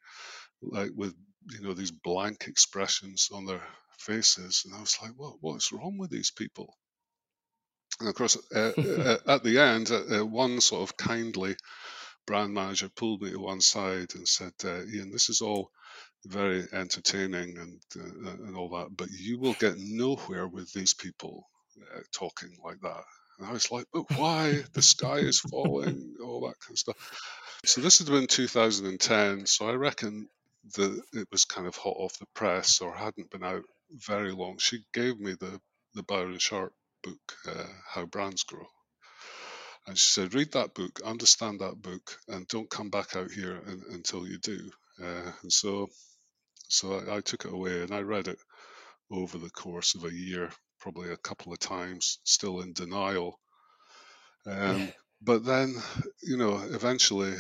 like 0.62 0.92
with 0.96 1.16
you 1.52 1.62
know 1.62 1.74
these 1.74 1.92
blank 1.92 2.46
expressions 2.48 3.30
on 3.32 3.46
their 3.46 3.62
faces, 4.00 4.64
and 4.66 4.76
I 4.76 4.82
was 4.82 4.98
like, 5.02 5.12
"What? 5.16 5.38
What's 5.42 5.72
wrong 5.72 5.98
with 5.98 6.10
these 6.10 6.32
people?" 6.32 6.78
And 8.00 8.10
of 8.10 8.16
course, 8.16 8.38
uh, 8.54 8.72
uh, 8.78 9.18
at 9.28 9.44
the 9.44 9.60
end, 9.60 9.92
uh, 9.92 10.20
uh, 10.22 10.26
one 10.26 10.62
sort 10.62 10.90
of 10.90 10.98
kindly 10.98 11.56
brand 12.26 12.54
manager 12.54 12.90
pulled 12.90 13.22
me 13.22 13.32
to 13.32 13.40
one 13.40 13.62
side 13.62 14.16
and 14.16 14.28
said, 14.28 14.54
uh, 14.64 14.84
"Eaon, 14.86 15.12
this 15.12 15.30
is 15.30 15.42
all." 15.42 15.72
very 16.28 16.66
entertaining 16.74 17.56
and 17.60 17.80
uh, 17.96 18.32
and 18.48 18.56
all 18.56 18.70
that, 18.70 18.88
but 18.98 19.10
you 19.12 19.40
will 19.40 19.54
get 19.54 19.78
nowhere 19.78 20.48
with 20.48 20.74
these 20.74 20.96
people 20.96 21.48
uh, 21.82 22.00
talking 22.12 22.58
like 22.64 22.80
that. 22.82 23.04
And 23.38 23.48
I 23.48 23.52
was 23.52 23.72
like, 23.72 23.86
but 23.94 24.06
why? 24.18 24.64
the 24.74 24.82
sky 24.82 25.18
is 25.18 25.40
falling, 25.40 26.16
all 26.24 26.42
that 26.42 26.60
kind 26.60 26.72
of 26.72 26.80
stuff. 26.80 26.96
So 27.66 27.82
this 27.82 28.00
had 28.00 28.08
been 28.08 28.28
2010. 28.28 29.46
So 29.46 29.68
I 29.68 29.74
reckon 29.74 30.30
that 30.76 31.02
it 31.14 31.28
was 31.32 31.46
kind 31.46 31.68
of 31.68 31.76
hot 31.76 31.96
off 31.98 32.20
the 32.20 32.26
press 32.34 32.82
or 32.82 32.96
hadn't 32.96 33.32
been 33.32 33.44
out 33.44 33.64
very 33.92 34.32
long. 34.32 34.58
She 34.58 34.80
gave 34.94 35.20
me 35.20 35.34
the, 35.34 35.60
the 35.94 36.04
Byron 36.04 36.40
Sharp 36.40 36.74
book, 37.04 37.34
uh, 37.48 37.66
How 37.88 38.06
Brands 38.06 38.44
Grow. 38.44 38.68
And 39.88 39.98
she 39.98 40.10
said, 40.10 40.34
read 40.34 40.54
that 40.54 40.74
book, 40.74 41.02
understand 41.06 41.60
that 41.60 41.80
book, 41.80 42.18
and 42.28 42.48
don't 42.48 42.70
come 42.70 42.90
back 42.90 43.16
out 43.16 43.30
here 43.32 43.62
until 43.92 44.28
you 44.28 44.40
do. 44.40 44.72
Uh, 45.02 45.32
and 45.44 45.52
so, 45.52 45.90
so 46.70 47.00
I, 47.00 47.18
I, 47.18 47.22
took 47.22 47.46
it 47.46 47.54
away 47.54 47.82
and 47.82 47.92
I 47.92 48.00
read 48.00 48.28
it 48.28 48.40
over 49.12 49.38
the 49.38 49.50
course 49.50 49.94
of 49.94 50.06
a 50.06 50.14
year, 50.14 50.50
probably 50.86 51.12
a 51.12 51.18
couple 51.18 51.52
of 51.52 51.58
times, 51.58 52.20
still 52.26 52.62
in 52.62 52.72
denial. 52.72 53.40
Um, 54.46 54.94
but 55.20 55.44
then, 55.44 55.74
you 56.22 56.38
know, 56.38 56.62
eventually 56.64 57.34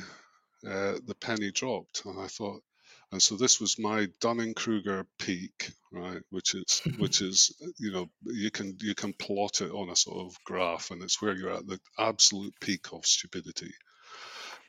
uh, 0.68 0.94
the 1.06 1.14
penny 1.22 1.52
dropped, 1.52 2.06
and 2.06 2.20
I 2.20 2.26
thought, 2.26 2.64
and 3.12 3.22
so 3.22 3.36
this 3.36 3.62
was 3.62 3.78
my 3.78 4.08
Dunning 4.20 4.56
Kruger 4.56 5.06
peak, 5.20 5.70
right? 5.92 6.24
Which 6.32 6.56
is 6.56 6.82
which 6.98 7.22
is 7.22 7.56
you 7.78 7.92
know 7.92 8.10
you 8.24 8.50
can 8.50 8.78
you 8.82 8.96
can 8.96 9.14
plot 9.14 9.62
it 9.62 9.70
on 9.70 9.92
a 9.92 9.96
sort 9.96 10.26
of 10.26 10.36
graph, 10.44 10.90
and 10.90 11.04
it's 11.04 11.22
where 11.22 11.36
you're 11.36 11.54
at 11.54 11.68
the 11.68 11.80
absolute 12.00 12.56
peak 12.60 12.94
of 12.94 13.06
stupidity. 13.06 13.74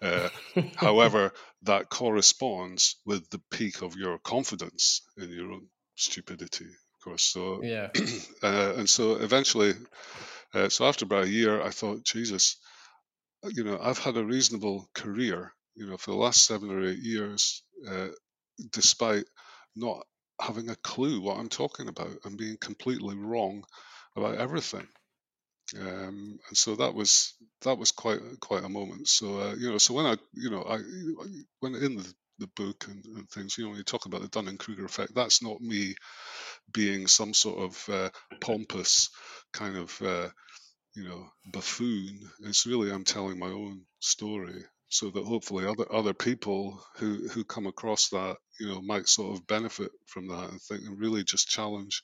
Uh, 0.02 0.28
however, 0.76 1.32
that 1.62 1.88
corresponds 1.88 2.96
with 3.06 3.30
the 3.30 3.40
peak 3.50 3.80
of 3.80 3.96
your 3.96 4.18
confidence 4.18 5.00
in 5.16 5.30
your 5.30 5.52
own 5.52 5.66
stupidity, 5.94 6.68
course. 7.06 7.22
So 7.22 7.60
yeah, 7.62 7.88
uh, 8.42 8.74
and 8.76 8.88
so 8.88 9.16
eventually, 9.16 9.72
uh, 10.52 10.68
so 10.68 10.86
after 10.86 11.04
about 11.04 11.24
a 11.24 11.28
year, 11.28 11.62
I 11.62 11.70
thought, 11.70 12.04
Jesus, 12.04 12.56
uh, 13.44 13.50
you 13.54 13.64
know, 13.64 13.78
I've 13.80 13.98
had 13.98 14.16
a 14.16 14.24
reasonable 14.24 14.88
career, 14.94 15.52
you 15.74 15.86
know, 15.86 15.96
for 15.96 16.10
the 16.10 16.16
last 16.16 16.44
seven 16.44 16.70
or 16.70 16.84
eight 16.84 16.98
years, 16.98 17.62
uh, 17.88 18.08
despite 18.72 19.24
not 19.74 20.04
having 20.40 20.68
a 20.68 20.76
clue 20.76 21.20
what 21.20 21.38
I'm 21.38 21.48
talking 21.48 21.88
about 21.88 22.18
and 22.24 22.36
being 22.36 22.56
completely 22.60 23.16
wrong 23.16 23.64
about 24.16 24.36
everything. 24.36 24.86
Um, 25.78 26.38
and 26.48 26.56
so 26.56 26.76
that 26.76 26.94
was 26.94 27.34
that 27.62 27.76
was 27.76 27.90
quite 27.90 28.20
quite 28.40 28.64
a 28.64 28.68
moment. 28.68 29.08
So 29.08 29.40
uh, 29.40 29.54
you 29.58 29.70
know, 29.70 29.78
so 29.78 29.94
when 29.94 30.06
I 30.06 30.16
you 30.32 30.50
know 30.50 30.62
I 30.62 30.78
when 31.58 31.74
in 31.74 31.96
the, 31.96 32.14
the 32.38 32.46
book 32.48 32.86
and, 32.88 33.04
and, 33.16 33.28
things, 33.28 33.56
you 33.56 33.64
know, 33.64 33.70
when 33.70 33.78
you 33.78 33.84
talk 33.84 34.06
about 34.06 34.22
the 34.22 34.28
Dunning 34.28 34.58
Kruger 34.58 34.84
effect. 34.84 35.14
That's 35.14 35.42
not 35.42 35.60
me 35.60 35.94
being 36.72 37.06
some 37.06 37.34
sort 37.34 37.58
of 37.58 37.88
uh, 37.88 38.10
pompous 38.40 39.10
kind 39.52 39.76
of 39.76 40.02
uh, 40.02 40.28
you 40.94 41.04
know 41.04 41.26
buffoon. 41.52 42.20
It's 42.40 42.66
really 42.66 42.90
I'm 42.90 43.04
telling 43.04 43.38
my 43.38 43.48
own 43.50 43.82
story 44.00 44.64
so 44.88 45.10
that 45.10 45.24
hopefully 45.24 45.66
other 45.66 45.86
other 45.92 46.14
people 46.14 46.80
who 46.96 47.28
who 47.28 47.44
come 47.44 47.66
across 47.66 48.08
that 48.10 48.36
you 48.60 48.68
know 48.68 48.80
might 48.80 49.08
sort 49.08 49.36
of 49.36 49.46
benefit 49.46 49.90
from 50.06 50.28
that 50.28 50.50
and 50.50 50.60
think 50.60 50.82
and 50.82 50.98
really 50.98 51.24
just 51.24 51.48
challenge 51.48 52.02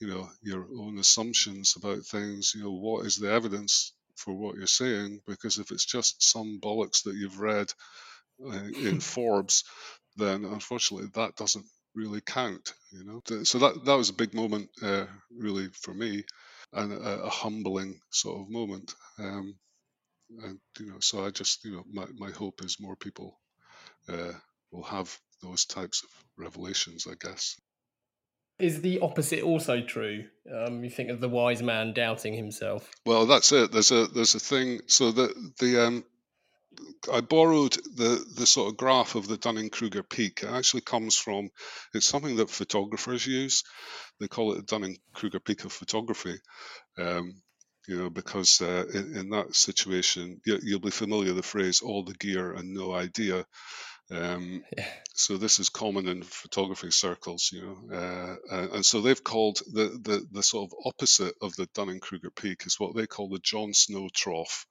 you 0.00 0.06
know 0.08 0.28
your 0.42 0.66
own 0.78 0.98
assumptions 0.98 1.74
about 1.76 2.04
things 2.04 2.52
you 2.54 2.62
know 2.62 2.72
what 2.72 3.06
is 3.06 3.16
the 3.16 3.30
evidence 3.30 3.92
for 4.16 4.34
what 4.34 4.56
you're 4.56 4.66
saying 4.66 5.20
because 5.26 5.58
if 5.58 5.70
it's 5.70 5.84
just 5.84 6.22
some 6.22 6.60
bollocks 6.62 7.04
that 7.04 7.14
you've 7.14 7.40
read 7.40 7.72
uh, 8.46 8.68
in 8.82 9.00
Forbes 9.12 9.64
then 10.16 10.44
unfortunately 10.44 11.08
that 11.14 11.36
doesn't 11.36 11.66
really 11.94 12.20
count. 12.20 12.74
You 12.92 13.04
know, 13.04 13.44
so 13.44 13.58
that 13.58 13.84
that 13.84 13.94
was 13.94 14.10
a 14.10 14.14
big 14.14 14.34
moment, 14.34 14.70
uh, 14.82 15.06
really 15.36 15.68
for 15.68 15.94
me, 15.94 16.24
and 16.72 16.92
a, 16.92 17.24
a 17.24 17.30
humbling 17.30 18.00
sort 18.10 18.40
of 18.40 18.50
moment. 18.50 18.94
Um, 19.18 19.54
and 20.42 20.58
you 20.78 20.86
know, 20.86 21.00
so 21.00 21.24
I 21.24 21.30
just 21.30 21.64
you 21.64 21.72
know, 21.72 21.84
my 21.92 22.06
my 22.16 22.30
hope 22.30 22.62
is 22.64 22.80
more 22.80 22.96
people 22.96 23.38
uh, 24.08 24.32
will 24.70 24.84
have 24.84 25.16
those 25.42 25.64
types 25.64 26.02
of 26.02 26.10
revelations. 26.36 27.06
I 27.10 27.14
guess. 27.20 27.56
Is 28.58 28.82
the 28.82 29.00
opposite 29.00 29.42
also 29.42 29.80
true? 29.80 30.24
Um, 30.54 30.84
you 30.84 30.90
think 30.90 31.08
of 31.08 31.20
the 31.20 31.30
wise 31.30 31.62
man 31.62 31.94
doubting 31.94 32.34
himself. 32.34 32.90
Well, 33.06 33.24
that's 33.24 33.52
it. 33.52 33.72
There's 33.72 33.90
a 33.90 34.06
there's 34.06 34.34
a 34.34 34.40
thing. 34.40 34.80
So 34.86 35.12
the 35.12 35.52
the 35.58 35.86
um, 35.86 36.04
I 37.12 37.20
borrowed 37.20 37.72
the 37.72 38.24
the 38.36 38.46
sort 38.46 38.70
of 38.70 38.76
graph 38.76 39.14
of 39.14 39.26
the 39.26 39.36
Dunning 39.36 39.70
Kruger 39.70 40.02
peak. 40.02 40.42
It 40.42 40.50
actually 40.50 40.82
comes 40.82 41.16
from 41.16 41.50
it's 41.94 42.06
something 42.06 42.36
that 42.36 42.50
photographers 42.50 43.26
use. 43.26 43.64
They 44.18 44.28
call 44.28 44.52
it 44.52 44.56
the 44.56 44.62
Dunning 44.62 44.98
Kruger 45.14 45.40
peak 45.40 45.64
of 45.64 45.72
photography. 45.72 46.38
Um, 46.98 47.42
you 47.88 47.96
know, 47.96 48.10
because 48.10 48.60
uh, 48.60 48.84
in, 48.92 49.16
in, 49.16 49.30
that 49.30 49.56
situation, 49.56 50.40
you, 50.44 50.60
will 50.72 50.80
be 50.80 50.90
familiar 50.90 51.28
with 51.28 51.36
the 51.36 51.42
phrase 51.42 51.80
"all 51.80 52.04
the 52.04 52.14
gear 52.14 52.52
and 52.52 52.72
no 52.72 52.92
idea." 52.92 53.46
Um, 54.10 54.62
yeah. 54.76 54.88
So 55.12 55.36
this 55.36 55.58
is 55.58 55.68
common 55.68 56.08
in 56.08 56.22
photography 56.22 56.90
circles, 56.90 57.50
you 57.52 57.60
know, 57.60 58.38
uh, 58.50 58.68
and 58.72 58.86
so 58.86 59.02
they've 59.02 59.22
called 59.22 59.58
the, 59.70 59.88
the 60.02 60.26
the 60.32 60.42
sort 60.42 60.70
of 60.70 60.78
opposite 60.86 61.34
of 61.42 61.54
the 61.56 61.68
Dunning 61.74 62.00
Kruger 62.00 62.30
peak 62.30 62.62
is 62.64 62.80
what 62.80 62.96
they 62.96 63.06
call 63.06 63.28
the 63.28 63.38
Jon 63.38 63.74
Snow 63.74 64.08
trough. 64.14 64.64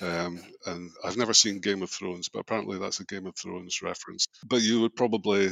Um, 0.00 0.40
and 0.66 0.90
I've 1.04 1.16
never 1.16 1.34
seen 1.34 1.60
Game 1.60 1.82
of 1.82 1.90
Thrones, 1.90 2.28
but 2.28 2.40
apparently 2.40 2.78
that's 2.78 3.00
a 3.00 3.04
Game 3.04 3.26
of 3.26 3.36
Thrones 3.36 3.82
reference. 3.82 4.26
But 4.44 4.62
you 4.62 4.80
would 4.80 4.96
probably 4.96 5.50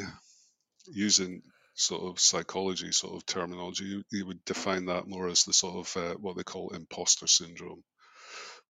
using 0.93 1.43
sort 1.75 2.03
of 2.03 2.21
psychology 2.21 2.93
sort 2.93 3.15
of 3.17 3.27
terminology, 3.27 3.85
you, 3.85 4.03
you 4.11 4.27
would 4.27 4.45
define 4.45 4.87
that 4.87 5.07
more 5.07 5.29
as 5.29 5.45
the 5.45 5.53
sort 5.53 5.77
of 5.87 5.97
uh, 5.97 6.15
what 6.17 6.37
they 6.37 6.43
call 6.43 6.71
imposter 6.71 7.27
syndrome 7.27 7.83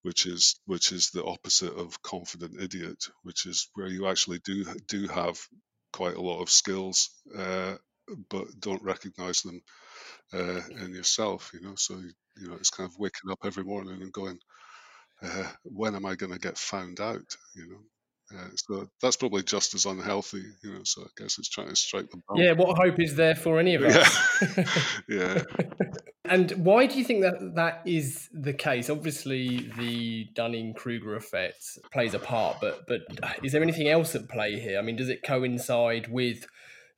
which 0.03 0.27
is 0.27 0.61
which 0.67 0.93
is 0.93 1.11
the 1.11 1.25
opposite 1.25 1.73
of 1.75 2.01
confident 2.03 2.61
idiot, 2.61 3.05
which 3.23 3.47
is 3.47 3.69
where 3.75 3.89
you 3.89 4.07
actually 4.07 4.39
do 4.41 4.65
do 4.89 5.07
have 5.09 5.39
quite 5.93 6.17
a 6.17 6.21
lot 6.21 6.41
of 6.41 6.51
skills, 6.51 7.11
uh, 7.37 7.77
but 8.31 8.47
don't 8.61 8.83
recognize 8.83 9.43
them 9.43 9.61
uh, 10.33 10.61
in 10.85 10.95
yourself. 10.95 11.51
You 11.55 11.61
know, 11.63 11.75
so 11.77 11.97
you 12.37 12.49
know 12.49 12.55
it's 12.55 12.71
kind 12.71 12.89
of 12.89 12.99
waking 12.99 13.31
up 13.31 13.41
every 13.45 13.65
morning 13.65 14.03
and 14.03 14.13
going, 14.13 14.39
uh, 15.23 15.45
when 15.65 15.95
am 15.95 16.07
I 16.07 16.15
going 16.15 16.33
to 16.33 16.39
get 16.39 16.59
found 16.59 17.01
out? 17.01 17.37
You 17.55 17.69
know. 17.69 17.81
Uh, 18.33 18.49
so 18.55 18.89
that's 19.03 19.17
probably 19.17 19.43
just 19.43 19.75
as 19.75 19.87
unhealthy, 19.87 20.45
you 20.63 20.73
know. 20.73 20.81
So 20.85 21.03
I 21.03 21.07
guess 21.17 21.39
it's 21.39 21.49
trying 21.49 21.69
to 21.69 21.75
strike 21.75 22.11
the 22.11 22.21
balance. 22.29 22.47
Yeah, 22.47 22.53
what 22.53 22.79
hope 22.79 23.01
is 23.01 23.17
there 23.17 23.35
for 23.35 23.59
any 23.59 23.75
of 23.75 23.83
us? 23.83 24.57
Yeah. 24.57 24.65
yeah. 25.09 25.43
And 26.25 26.53
why 26.53 26.87
do 26.87 26.97
you 26.97 27.05
think 27.05 27.23
that 27.23 27.55
that 27.57 27.83
is 27.85 28.29
the 28.33 28.53
case? 28.53 28.89
Obviously, 28.89 29.73
the 29.77 30.29
Dunning 30.35 30.75
Kruger 30.75 31.17
effect 31.17 31.79
plays 31.93 32.15
a 32.15 32.21
part, 32.21 32.59
but 32.61 32.87
but 32.87 33.01
is 33.43 33.51
there 33.51 33.63
anything 33.63 33.89
else 33.89 34.15
at 34.15 34.29
play 34.29 34.61
here? 34.61 34.79
I 34.79 34.83
mean, 34.83 34.95
does 34.95 35.09
it 35.09 35.25
coincide 35.25 36.07
with 36.07 36.47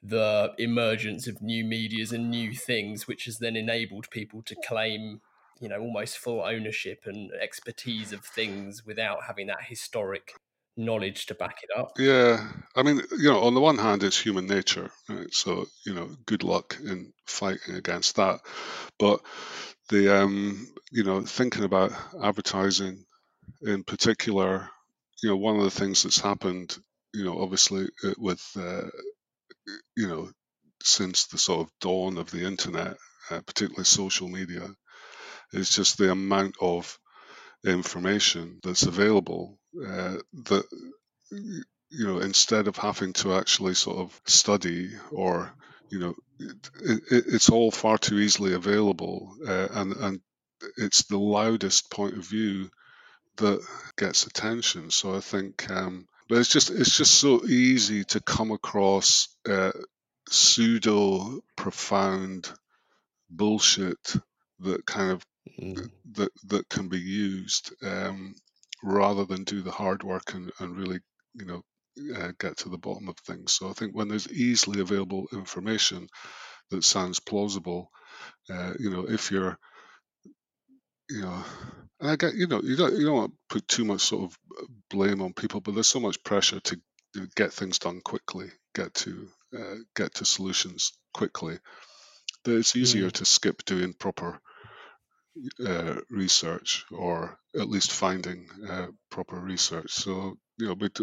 the 0.03 0.53
emergence 0.59 1.27
of 1.29 1.41
new 1.41 1.65
medias 1.65 2.13
and 2.13 2.31
new 2.31 2.53
things, 2.53 3.07
which 3.07 3.25
has 3.25 3.39
then 3.39 3.57
enabled 3.57 4.11
people 4.11 4.43
to 4.43 4.57
claim, 4.67 5.21
you 5.63 5.69
know, 5.69 5.79
almost 5.81 6.19
full 6.19 6.43
ownership 6.43 7.03
and 7.07 7.31
expertise 7.41 8.13
of 8.13 8.25
things 8.25 8.85
without 8.85 9.23
having 9.27 9.47
that 9.47 9.63
historic 9.63 10.35
knowledge 10.77 11.27
to 11.27 11.35
back 11.35 11.59
it 11.63 11.71
up. 11.79 11.93
Yeah, 11.99 12.49
I 12.75 12.83
mean, 12.83 13.01
you 13.17 13.31
know, 13.31 13.43
on 13.43 13.55
the 13.55 13.61
one 13.61 13.79
hand, 13.79 14.03
it's 14.03 14.21
human 14.21 14.47
nature, 14.47 14.91
right? 15.09 15.33
So, 15.33 15.67
you 15.87 15.95
know, 15.95 16.11
good 16.27 16.43
luck 16.43 16.79
in 16.85 17.13
fighting 17.27 17.77
against 17.77 18.17
that. 18.17 18.41
But 18.99 19.21
the, 19.89 20.23
um, 20.23 20.67
you 20.91 21.05
know, 21.05 21.23
thinking 21.23 21.63
about 21.63 21.93
advertising 22.21 23.05
in 23.61 23.85
particular, 23.85 24.69
you 25.23 25.29
know, 25.29 25.37
one 25.37 25.57
of 25.57 25.63
the 25.63 25.71
things 25.71 26.03
that's 26.03 26.21
happened, 26.21 26.77
you 27.15 27.25
know, 27.25 27.41
obviously 27.41 27.87
uh, 28.05 28.15
with, 28.19 28.45
uh, 28.57 28.89
you 29.97 30.09
know, 30.09 30.29
since 30.83 31.27
the 31.27 31.39
sort 31.39 31.61
of 31.61 31.73
dawn 31.81 32.19
of 32.19 32.33
the 32.33 32.45
internet, 32.45 32.97
uh, 33.31 33.41
particularly 33.43 33.85
social 33.85 34.27
media, 34.27 34.69
is 35.53 35.71
just 35.71 35.99
the 35.99 36.11
amount 36.11 36.57
of 36.61 36.99
information 37.65 38.59
that's 38.63 38.85
available 38.85 39.59
uh, 39.87 40.17
that 40.45 40.65
you 41.31 42.07
know 42.07 42.19
instead 42.19 42.67
of 42.69 42.77
having 42.77 43.13
to 43.13 43.35
actually 43.35 43.75
sort 43.75 43.99
of 43.99 44.21
study 44.27 44.91
or 45.11 45.53
you 45.91 45.99
know 45.99 46.15
it, 46.41 47.03
it, 47.11 47.25
it's 47.29 47.51
all 47.51 47.71
far 47.71 47.99
too 47.99 48.19
easily 48.19 48.55
available 48.55 49.37
uh, 49.47 49.69
and 49.73 49.93
and 49.97 50.21
it's 50.77 51.05
the 51.05 51.19
loudest 51.19 51.91
point 51.91 52.17
of 52.17 52.27
view 52.27 52.71
that 53.37 53.65
gets 53.97 54.27
attention. 54.27 54.91
So 54.91 55.15
i 55.15 55.21
think 55.21 55.71
um, 55.71 56.07
but 56.29 56.39
it's 56.39 56.53
just 56.53 56.71
it's 56.71 56.97
just 56.97 57.15
so 57.15 57.45
easy 57.45 58.05
to 58.05 58.21
come 58.21 58.51
across 58.51 59.29
uh, 59.49 59.73
pseudo 60.29 61.41
profound 61.57 62.51
bullshit 63.31 64.17
that 64.61 64.87
kind 64.87 65.13
of 65.13 65.25
mm. 65.61 65.91
that 66.13 66.31
that 66.45 66.69
can 66.69 66.89
be 66.89 67.01
used 67.01 67.73
um, 67.83 68.35
rather 68.83 69.25
than 69.25 69.45
do 69.45 69.63
the 69.63 69.71
hard 69.71 70.03
work 70.03 70.35
and, 70.35 70.51
and 70.59 70.77
really 70.77 71.01
you 71.35 71.47
know 71.47 71.63
uh, 72.17 72.33
get 72.39 72.57
to 72.59 72.69
the 72.69 72.79
bottom 72.79 73.09
of 73.09 73.19
things. 73.19 73.53
So 73.53 73.69
I 73.69 73.73
think 73.73 73.95
when 73.95 74.09
there's 74.09 74.31
easily 74.31 74.81
available 74.81 75.27
information 75.33 76.09
that 76.71 76.85
sounds 76.85 77.21
plausible, 77.21 77.91
uh, 78.51 78.73
you 78.79 78.91
know, 78.91 79.07
if 79.09 79.31
you're 79.31 79.59
you 81.11 81.21
know, 81.21 81.45
and 82.01 82.11
I 82.11 82.17
get 82.17 82.35
you 82.35 82.47
know 82.47 82.61
you 82.63 82.77
don't 82.77 82.95
you 82.95 83.07
don't 83.07 83.17
want 83.17 83.33
to 83.33 83.55
put 83.55 83.69
too 83.69 83.85
much 83.85 84.01
sort 84.01 84.25
of 84.25 84.39
blame 84.91 85.21
on 85.21 85.33
people, 85.33 85.61
but 85.61 85.75
there's 85.75 85.89
so 85.89 86.01
much 86.01 86.23
pressure 86.25 86.61
to 86.61 86.81
get 87.37 87.53
things 87.53 87.79
done 87.79 88.01
quickly, 88.01 88.51
get 88.75 88.95
to 88.95 89.29
uh, 89.57 89.77
get 89.95 90.15
to 90.15 90.25
solutions 90.25 90.93
quickly 91.13 91.59
that 92.45 92.57
it's 92.57 92.75
easier 92.75 93.09
mm. 93.09 93.13
to 93.13 93.25
skip 93.25 93.65
doing 93.65 93.93
proper 93.93 94.41
uh, 95.67 95.95
research 96.11 96.85
or 96.91 97.39
at 97.59 97.69
least 97.69 97.93
finding 97.93 98.47
uh, 98.69 98.87
proper 99.11 99.39
research. 99.41 99.93
So 99.93 100.37
you 100.59 100.69
know, 100.69 100.75
but 100.75 100.99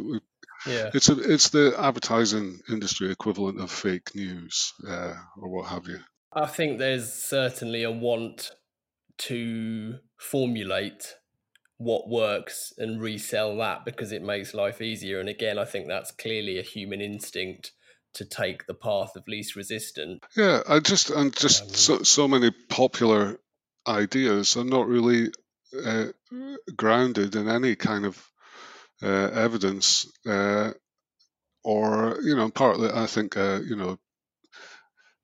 yeah. 0.67 0.91
it's 0.93 1.09
a, 1.09 1.19
it's 1.19 1.49
the 1.49 1.73
advertising 1.77 2.59
industry 2.69 3.11
equivalent 3.11 3.59
of 3.59 3.71
fake 3.71 4.15
news 4.15 4.73
uh, 4.87 5.13
or 5.37 5.49
what 5.49 5.67
have 5.67 5.87
you. 5.87 5.99
I 6.33 6.45
think 6.45 6.77
there's 6.77 7.11
certainly 7.11 7.83
a 7.83 7.91
want 7.91 8.51
to 9.19 9.95
formulate 10.17 11.15
what 11.77 12.09
works 12.09 12.73
and 12.77 13.01
resell 13.01 13.57
that 13.57 13.85
because 13.85 14.11
it 14.11 14.21
makes 14.21 14.53
life 14.53 14.81
easier. 14.81 15.19
And 15.19 15.29
again, 15.29 15.57
I 15.57 15.65
think 15.65 15.87
that's 15.87 16.11
clearly 16.11 16.59
a 16.59 16.63
human 16.63 17.01
instinct 17.01 17.71
to 18.13 18.25
take 18.25 18.65
the 18.65 18.73
path 18.73 19.15
of 19.15 19.27
least 19.27 19.55
resistance. 19.55 20.19
Yeah, 20.35 20.61
I 20.67 20.79
just 20.79 21.09
and 21.09 21.35
just 21.35 21.63
um, 21.63 21.69
so 21.69 22.03
so 22.03 22.27
many 22.27 22.51
popular 22.51 23.39
ideas 23.87 24.57
are 24.57 24.63
not 24.63 24.87
really 24.87 25.29
uh, 25.85 26.07
grounded 26.75 27.35
in 27.35 27.47
any 27.47 27.75
kind 27.75 28.05
of 28.05 28.31
uh, 29.01 29.07
evidence, 29.33 30.07
uh, 30.27 30.71
or 31.63 32.19
you 32.23 32.35
know, 32.35 32.49
partly 32.49 32.89
I 32.89 33.05
think 33.05 33.37
uh, 33.37 33.59
you 33.63 33.75
know, 33.75 33.99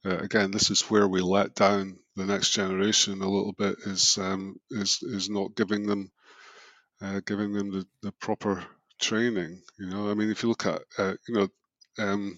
uh, 0.06 0.18
again, 0.18 0.52
this 0.52 0.72
is 0.72 0.84
where 0.84 1.08
we 1.08 1.22
let 1.22 1.56
down 1.56 1.98
the 2.16 2.26
next 2.26 2.52
generation 2.52 3.22
a 3.22 3.30
little 3.30 3.54
bit 3.54 3.78
is 3.86 4.18
um, 4.18 4.60
is 4.70 5.00
is 5.04 5.30
not 5.30 5.56
giving 5.56 5.86
them 5.88 6.12
uh, 7.02 7.22
giving 7.26 7.54
them 7.54 7.72
the, 7.72 7.88
the 8.02 8.12
proper 8.14 8.64
training. 9.00 9.62
You 9.78 9.88
know, 9.88 10.10
I 10.10 10.14
mean, 10.14 10.32
if 10.32 10.44
you 10.44 10.50
look 10.50 10.66
at 10.66 10.82
you 11.00 11.36
know. 11.36 11.48
Um, 11.98 12.38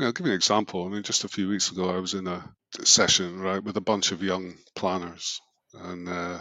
I'll 0.00 0.12
give 0.12 0.26
you 0.26 0.32
an 0.32 0.36
example. 0.36 0.84
I 0.84 0.88
mean, 0.88 1.02
just 1.02 1.24
a 1.24 1.28
few 1.28 1.48
weeks 1.48 1.70
ago, 1.70 1.90
I 1.90 1.98
was 2.00 2.14
in 2.14 2.26
a 2.26 2.42
session 2.84 3.40
right 3.40 3.62
with 3.62 3.76
a 3.76 3.82
bunch 3.82 4.12
of 4.12 4.22
young 4.22 4.54
planners, 4.76 5.40
and 5.74 6.08
uh, 6.08 6.38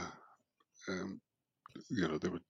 um, 0.89 1.21
you 1.89 2.07
know 2.07 2.17
they 2.17 2.29
were. 2.29 2.41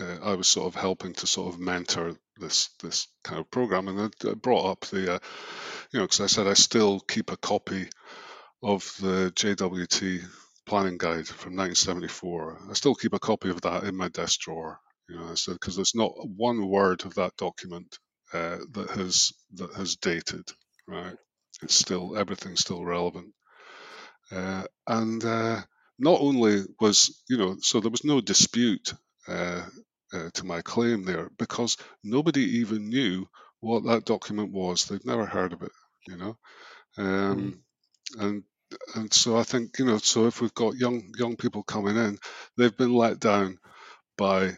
Uh, 0.00 0.18
I 0.22 0.34
was 0.34 0.48
sort 0.48 0.66
of 0.68 0.80
helping 0.80 1.14
to 1.14 1.26
sort 1.26 1.54
of 1.54 1.60
mentor 1.60 2.14
this 2.38 2.70
this 2.82 3.08
kind 3.24 3.40
of 3.40 3.50
program, 3.50 3.88
and 3.88 4.12
I 4.24 4.34
brought 4.34 4.70
up 4.70 4.80
the, 4.86 5.14
uh, 5.14 5.18
you 5.92 6.00
know, 6.00 6.04
because 6.06 6.20
I 6.20 6.26
said 6.26 6.46
I 6.46 6.54
still 6.54 7.00
keep 7.00 7.32
a 7.32 7.36
copy 7.36 7.88
of 8.62 8.82
the 9.00 9.32
JWT 9.34 10.22
planning 10.66 10.98
guide 10.98 11.26
from 11.28 11.56
1974. 11.56 12.58
I 12.70 12.72
still 12.74 12.94
keep 12.94 13.14
a 13.14 13.18
copy 13.18 13.50
of 13.50 13.60
that 13.62 13.84
in 13.84 13.96
my 13.96 14.08
desk 14.08 14.40
drawer. 14.40 14.80
You 15.08 15.16
know, 15.18 15.30
I 15.30 15.34
said 15.34 15.54
because 15.54 15.76
there's 15.76 15.94
not 15.94 16.12
one 16.36 16.68
word 16.68 17.04
of 17.04 17.14
that 17.16 17.36
document 17.36 17.98
uh, 18.32 18.58
that 18.72 18.90
has 18.90 19.32
that 19.54 19.74
has 19.74 19.96
dated. 19.96 20.48
Right, 20.88 21.16
it's 21.62 21.74
still 21.74 22.16
everything's 22.16 22.60
still 22.60 22.84
relevant. 22.84 23.34
Uh, 24.30 24.64
and 24.86 25.24
uh, 25.24 25.60
not 25.98 26.20
only 26.20 26.62
was, 26.80 27.22
you 27.28 27.38
know, 27.38 27.56
so 27.60 27.80
there 27.80 27.90
was 27.90 28.04
no 28.04 28.20
dispute 28.20 28.94
uh, 29.26 29.64
uh, 30.12 30.30
to 30.34 30.44
my 30.44 30.60
claim 30.62 31.04
there 31.04 31.30
because 31.38 31.76
nobody 32.04 32.58
even 32.58 32.88
knew 32.88 33.26
what 33.60 33.84
that 33.84 34.04
document 34.04 34.52
was. 34.52 34.84
They'd 34.84 35.04
never 35.04 35.26
heard 35.26 35.52
of 35.52 35.62
it, 35.62 35.72
you 36.06 36.16
know. 36.16 36.38
Um, 36.96 37.62
mm. 38.16 38.22
And 38.22 38.42
and 38.94 39.12
so 39.12 39.36
I 39.36 39.44
think 39.44 39.78
you 39.78 39.86
know, 39.86 39.98
so 39.98 40.26
if 40.26 40.40
we've 40.40 40.54
got 40.54 40.76
young 40.76 41.12
young 41.18 41.36
people 41.36 41.62
coming 41.62 41.96
in, 41.96 42.18
they've 42.56 42.76
been 42.76 42.94
let 42.94 43.18
down 43.18 43.58
by 44.16 44.56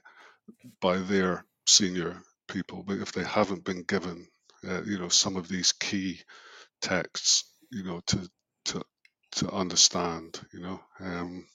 by 0.81 0.99
their 0.99 1.45
senior 1.67 2.23
people, 2.49 2.83
but 2.87 2.99
if 2.99 3.13
they 3.13 3.25
haven't 3.25 3.65
been 3.65 3.85
given, 3.85 4.27
uh, 4.69 4.83
you 4.83 4.99
know, 4.99 5.09
some 5.09 5.37
of 5.37 5.49
these 5.49 5.73
key 5.73 6.21
texts, 6.81 7.45
you 7.71 7.85
know, 7.85 8.01
to 8.07 8.29
to 8.67 8.83
to 9.33 9.51
understand, 9.51 10.41
you 10.53 10.61
know. 10.61 10.81
Um, 11.01 11.47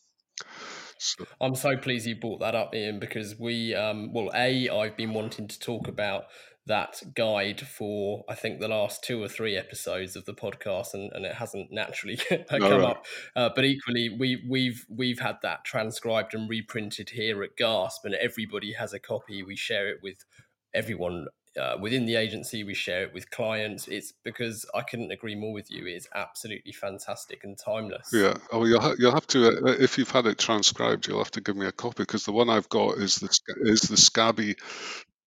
so. 0.97 1.25
I'm 1.41 1.55
so 1.55 1.77
pleased 1.77 2.07
you 2.07 2.15
brought 2.15 2.39
that 2.39 2.55
up, 2.55 2.73
Eaon, 2.73 2.99
because 2.99 3.37
we, 3.37 3.75
um, 3.75 4.13
well, 4.13 4.31
a, 4.33 4.69
I've 4.69 4.97
been 4.97 5.13
wanting 5.13 5.47
to 5.47 5.59
talk 5.59 5.87
about 5.87 6.25
that 6.67 6.99
guide 7.13 7.61
for 7.61 8.23
I 8.27 8.33
think 8.33 8.59
the 8.59 8.67
last 8.67 9.03
two 9.03 9.21
or 9.21 9.27
three 9.27 9.55
episodes 9.55 10.15
of 10.15 10.25
the 10.25 10.33
podcast, 10.33 10.93
and, 10.93 11.11
and 11.13 11.25
it 11.25 11.35
hasn't 11.35 11.71
naturally 11.71 12.17
come 12.49 12.61
right. 12.61 12.81
up. 12.81 13.05
Uh, 13.35 13.49
but 13.55 13.65
equally, 13.65 14.09
we 14.09 14.43
we've 14.49 14.85
we've 14.89 15.19
had 15.19 15.37
that 15.43 15.63
transcribed 15.63 16.33
and 16.33 16.49
reprinted 16.49 17.11
here 17.11 17.43
at 17.43 17.55
Gasp, 17.55 18.03
and 18.03 18.15
everybody 18.15 18.73
has 18.73 18.93
a 18.93 18.99
copy. 18.99 19.43
We 19.43 19.55
share 19.55 19.87
it 19.89 19.99
with 20.01 20.25
everyone 20.73 21.27
uh, 21.59 21.77
within 21.79 22.05
the 22.05 22.15
agency. 22.15 22.63
We 22.63 22.73
share 22.73 23.03
it 23.03 23.13
with 23.13 23.29
clients. 23.31 23.87
It's 23.87 24.13
because 24.23 24.65
I 24.73 24.81
couldn't 24.81 25.11
agree 25.11 25.35
more 25.35 25.53
with 25.53 25.71
you. 25.71 25.85
It's 25.87 26.07
absolutely 26.13 26.71
fantastic 26.71 27.43
and 27.43 27.57
timeless. 27.57 28.09
Yeah. 28.11 28.35
Oh, 28.51 28.65
you'll 28.65 28.81
ha- 28.81 28.95
you'll 28.97 29.13
have 29.13 29.27
to 29.27 29.47
uh, 29.47 29.71
if 29.79 29.97
you've 29.97 30.11
had 30.11 30.25
it 30.25 30.37
transcribed, 30.37 31.07
you'll 31.07 31.19
have 31.23 31.31
to 31.31 31.41
give 31.41 31.55
me 31.55 31.65
a 31.65 31.71
copy 31.71 32.03
because 32.03 32.25
the 32.25 32.31
one 32.31 32.49
I've 32.49 32.69
got 32.69 32.97
is 32.97 33.15
the 33.15 33.39
is 33.61 33.81
the 33.81 33.97
scabby 33.97 34.55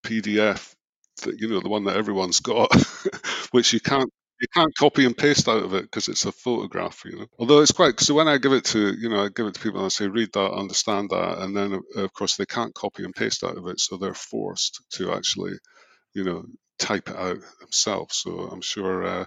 PDF 0.04 0.74
that 1.22 1.38
you 1.40 1.48
know 1.48 1.60
the 1.60 1.68
one 1.68 1.84
that 1.84 1.96
everyone's 1.96 2.40
got, 2.40 2.72
which 3.50 3.72
you 3.72 3.80
can't 3.80 4.10
you 4.40 4.46
can't 4.54 4.74
copy 4.76 5.04
and 5.04 5.16
paste 5.16 5.48
out 5.48 5.64
of 5.64 5.74
it 5.74 5.82
because 5.82 6.08
it's 6.08 6.24
a 6.24 6.32
photograph, 6.32 7.02
you 7.04 7.18
know. 7.18 7.26
Although 7.38 7.60
it's 7.60 7.72
quite 7.72 7.98
so 8.00 8.14
when 8.14 8.28
I 8.28 8.38
give 8.38 8.52
it 8.52 8.64
to 8.66 8.94
you 8.94 9.08
know 9.08 9.24
I 9.24 9.28
give 9.28 9.46
it 9.46 9.54
to 9.54 9.60
people 9.60 9.80
and 9.80 9.86
I 9.86 9.88
say 9.88 10.06
read 10.06 10.32
that, 10.34 10.52
understand 10.52 11.10
that, 11.10 11.38
and 11.38 11.56
then 11.56 11.80
of 11.96 12.12
course 12.12 12.36
they 12.36 12.46
can't 12.46 12.74
copy 12.74 13.04
and 13.04 13.14
paste 13.14 13.42
out 13.44 13.56
of 13.56 13.66
it, 13.66 13.80
so 13.80 13.96
they're 13.96 14.14
forced 14.14 14.82
to 14.92 15.12
actually 15.12 15.52
you 16.18 16.24
know 16.24 16.44
type 16.78 17.08
it 17.08 17.16
out 17.16 17.38
themselves. 17.60 18.16
So 18.18 18.30
I'm 18.52 18.62
sure. 18.62 18.96
Uh, 19.04 19.24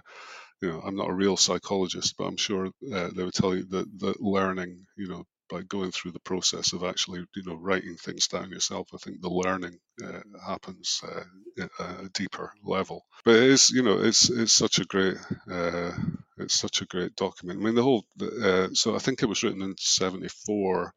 you 0.62 0.68
know, 0.70 0.80
I'm 0.86 0.94
not 0.94 1.10
a 1.10 1.14
real 1.14 1.36
psychologist, 1.36 2.14
but 2.16 2.24
I'm 2.26 2.36
sure 2.36 2.66
uh, 2.66 3.08
they 3.14 3.24
would 3.24 3.34
tell 3.34 3.52
you 3.56 3.64
that, 3.70 3.98
that 3.98 4.20
learning, 4.20 4.86
you 4.96 5.08
know, 5.08 5.24
by 5.50 5.62
going 5.62 5.90
through 5.90 6.12
the 6.12 6.20
process 6.20 6.72
of 6.72 6.82
actually, 6.82 7.24
you 7.36 7.42
know, 7.44 7.56
writing 7.56 7.96
things 7.96 8.28
down 8.28 8.50
yourself, 8.50 8.88
I 8.94 8.96
think 8.96 9.20
the 9.20 9.28
learning 9.28 9.78
uh, 10.02 10.20
happens 10.46 11.02
uh, 11.06 11.24
at 11.62 11.70
a 12.04 12.08
deeper 12.14 12.52
level. 12.64 13.04
But 13.24 13.36
it 13.36 13.50
is, 13.50 13.70
you 13.70 13.82
know, 13.82 13.98
it's 14.00 14.30
it's 14.30 14.52
such 14.52 14.78
a 14.78 14.84
great, 14.84 15.16
uh, 15.50 15.92
it's 16.38 16.54
such 16.54 16.80
a 16.80 16.86
great 16.86 17.16
document. 17.16 17.60
I 17.60 17.64
mean, 17.64 17.74
the 17.74 17.82
whole. 17.82 18.04
Uh, 18.20 18.68
so 18.72 18.94
I 18.94 18.98
think 18.98 19.22
it 19.22 19.28
was 19.28 19.42
written 19.42 19.62
in 19.62 19.74
'74, 19.78 20.94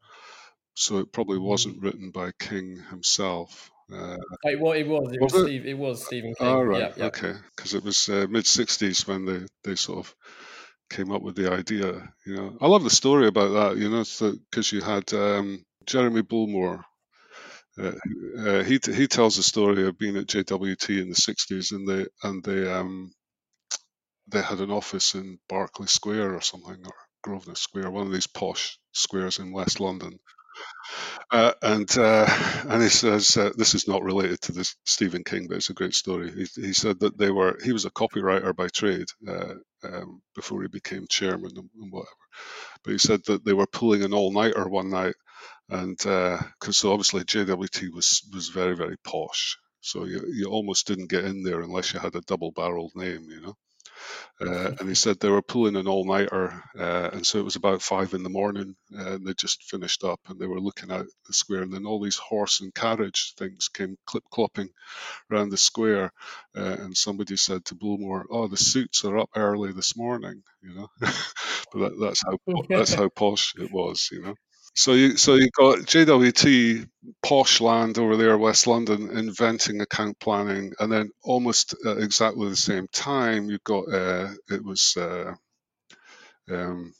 so 0.76 1.00
it 1.00 1.12
probably 1.12 1.40
wasn't 1.40 1.82
written 1.82 2.12
by 2.12 2.32
King 2.40 2.82
himself. 2.90 3.72
Uh, 3.92 4.18
it, 4.44 4.60
was, 4.60 4.78
it 4.78 4.88
was. 4.88 5.14
It 5.14 5.22
was, 5.22 5.34
was 5.34 5.44
it? 5.44 5.48
Steve, 5.48 5.66
it 5.66 5.78
was 5.78 6.06
Stephen 6.06 6.34
King. 6.36 6.48
Oh, 6.48 6.62
right. 6.62 6.80
Yeah, 6.80 6.94
yeah. 6.98 7.06
Okay. 7.06 7.34
Because 7.56 7.74
it 7.74 7.84
was 7.84 8.10
uh, 8.10 8.28
mid 8.30 8.46
60s 8.46 9.08
when 9.08 9.26
they, 9.26 9.46
they 9.64 9.76
sort 9.76 10.00
of 10.00 10.16
came 10.90 11.12
up 11.12 11.22
with 11.22 11.36
the 11.36 11.52
idea. 11.52 12.14
You 12.26 12.36
know, 12.36 12.58
I 12.62 12.68
love 12.68 12.84
the 12.84 12.90
story 12.90 13.28
about 13.28 13.54
that. 13.54 13.78
You 13.78 13.90
know, 13.90 14.04
because 14.50 14.72
you 14.72 14.82
had 14.82 15.14
um, 15.14 15.64
Jeremy 15.86 16.22
Bullmore. 16.24 16.84
Uh, 17.78 17.92
uh, 18.40 18.64
he 18.64 18.80
he 18.86 19.08
tells 19.08 19.36
the 19.36 19.44
story 19.44 19.86
of 19.86 19.98
being 19.98 20.16
at 20.18 20.28
JWT 20.28 21.02
in 21.02 21.10
the 21.10 21.16
'60s, 21.16 21.72
and 21.72 21.88
they 21.88 22.06
and 22.24 22.44
they 22.44 22.72
um, 22.72 23.12
they 24.28 24.42
had 24.42 24.60
an 24.60 24.70
office 24.72 25.16
in 25.16 25.40
Berkeley 25.50 25.88
Square 25.88 26.36
or 26.36 26.42
something, 26.42 26.86
or 26.86 26.94
Grosvenor 27.24 27.56
Square, 27.56 27.92
one 27.92 28.06
of 28.08 28.14
these 28.14 28.28
posh 28.28 28.78
squares 28.94 29.40
in 29.40 29.52
West 29.52 29.80
London. 29.80 30.20
Uh, 31.32 31.52
and 31.62 31.98
uh, 31.98 32.26
and 32.70 32.82
he 32.82 32.90
says 32.90 33.36
uh, 33.36 33.52
this 33.58 33.76
is 33.76 33.88
not 33.88 34.04
related 34.04 34.40
to 34.42 34.54
this 34.54 34.76
Stephen 34.86 35.24
King, 35.24 35.48
but 35.48 35.58
it's 35.58 35.70
a 35.70 35.74
great 35.74 35.94
story. 35.94 36.32
He, 36.32 36.62
he 36.62 36.74
said 36.74 37.00
that 37.02 37.18
they 37.18 37.32
were 37.32 37.60
he 37.64 37.74
was 37.74 37.86
a 37.86 37.92
copywriter 37.92 38.56
by 38.56 38.68
trade 38.70 39.08
uh, 39.28 39.56
um, 39.84 40.22
before 40.36 40.62
he 40.62 40.70
became 40.70 41.06
chairman 41.10 41.52
and, 41.58 41.70
and, 41.82 41.92
whatever. 41.92 42.10
But 42.84 42.92
he 42.94 42.98
said 43.00 43.22
that 43.28 43.46
they 43.46 43.54
were 43.54 43.68
pulling 43.68 44.04
an 44.04 44.14
all 44.14 44.32
nighter 44.32 44.68
one 44.70 44.90
night, 44.90 45.16
and 45.70 45.98
because 45.98 46.50
uh, 46.64 46.72
so 46.72 46.92
obviously 46.94 47.24
JWT 47.24 47.94
was 47.94 48.24
was 48.34 48.50
very 48.50 48.76
very 48.76 48.98
posh, 49.04 49.58
so 49.82 50.06
you 50.06 50.22
you 50.34 50.48
almost 50.48 50.88
didn't 50.88 51.10
get 51.10 51.26
in 51.26 51.44
there 51.44 51.62
unless 51.62 51.94
you 51.94 52.00
had 52.00 52.16
a 52.16 52.22
double 52.22 52.52
barreled 52.52 52.94
name, 52.96 53.28
you 53.30 53.42
know. 53.42 53.56
Uh, 54.42 54.72
and 54.80 54.90
he 54.90 54.96
said 54.96 55.20
they 55.20 55.30
were 55.30 55.42
pulling 55.42 55.76
an 55.78 55.88
all 55.88 56.06
nighter, 56.06 56.64
uh, 56.78 57.10
and 57.14 57.26
so 57.26 57.40
it 57.40 57.46
was 57.46 57.56
about 57.56 57.82
five 57.82 58.14
in 58.14 58.24
the 58.24 58.30
morning, 58.30 58.76
and 58.92 59.26
they 59.26 59.34
just 59.34 59.64
finished 59.64 60.04
up, 60.04 60.20
and 60.28 60.40
they 60.40 60.48
were 60.48 60.60
looking 60.60 60.92
out 60.92 61.06
the 61.28 61.34
square, 61.34 61.62
and 61.62 61.74
then 61.74 61.86
all 61.86 62.02
these 62.02 62.18
horse 62.18 62.62
and 62.62 62.74
carriage 62.76 63.34
things 63.38 63.70
came 63.70 63.98
clip 64.06 64.24
clopping 64.34 64.70
around 65.32 65.50
the 65.50 65.58
square, 65.58 66.12
uh, 66.58 66.78
and 66.80 66.98
somebody 66.98 67.38
said 67.38 67.66
to 67.66 67.76
Bullmore, 67.76 68.26
"Oh, 68.30 68.48
the 68.48 68.58
suits 68.58 69.06
are 69.06 69.18
up 69.18 69.30
early 69.36 69.72
this 69.72 69.98
morning," 69.98 70.44
you 70.62 70.76
know. 70.76 70.90
but 71.00 71.80
that, 71.80 72.00
that's 72.00 72.24
how 72.24 72.38
that's 72.70 72.94
how 72.94 73.10
posh 73.10 73.54
it 73.58 73.72
was, 73.72 74.10
you 74.12 74.22
know. 74.22 74.36
So 74.78 74.92
you 74.92 75.16
so 75.16 75.36
you 75.36 75.50
got 75.52 75.80
JWT 75.80 76.90
posh 77.24 77.62
land 77.62 77.98
over 77.98 78.18
there, 78.18 78.38
West 78.38 78.68
London, 78.68 79.10
inventing 79.18 79.80
account 79.80 80.20
planning, 80.20 80.74
and 80.80 80.92
then 80.92 81.12
almost 81.24 81.76
at 81.86 81.98
exactly 81.98 82.50
the 82.50 82.58
same 82.58 82.88
time, 82.92 83.50
you've 83.50 83.64
got 83.64 83.88
uh, 83.92 84.32
it 84.50 84.64
was. 84.64 84.98
Uh, 84.98 85.34
um, 86.52 86.94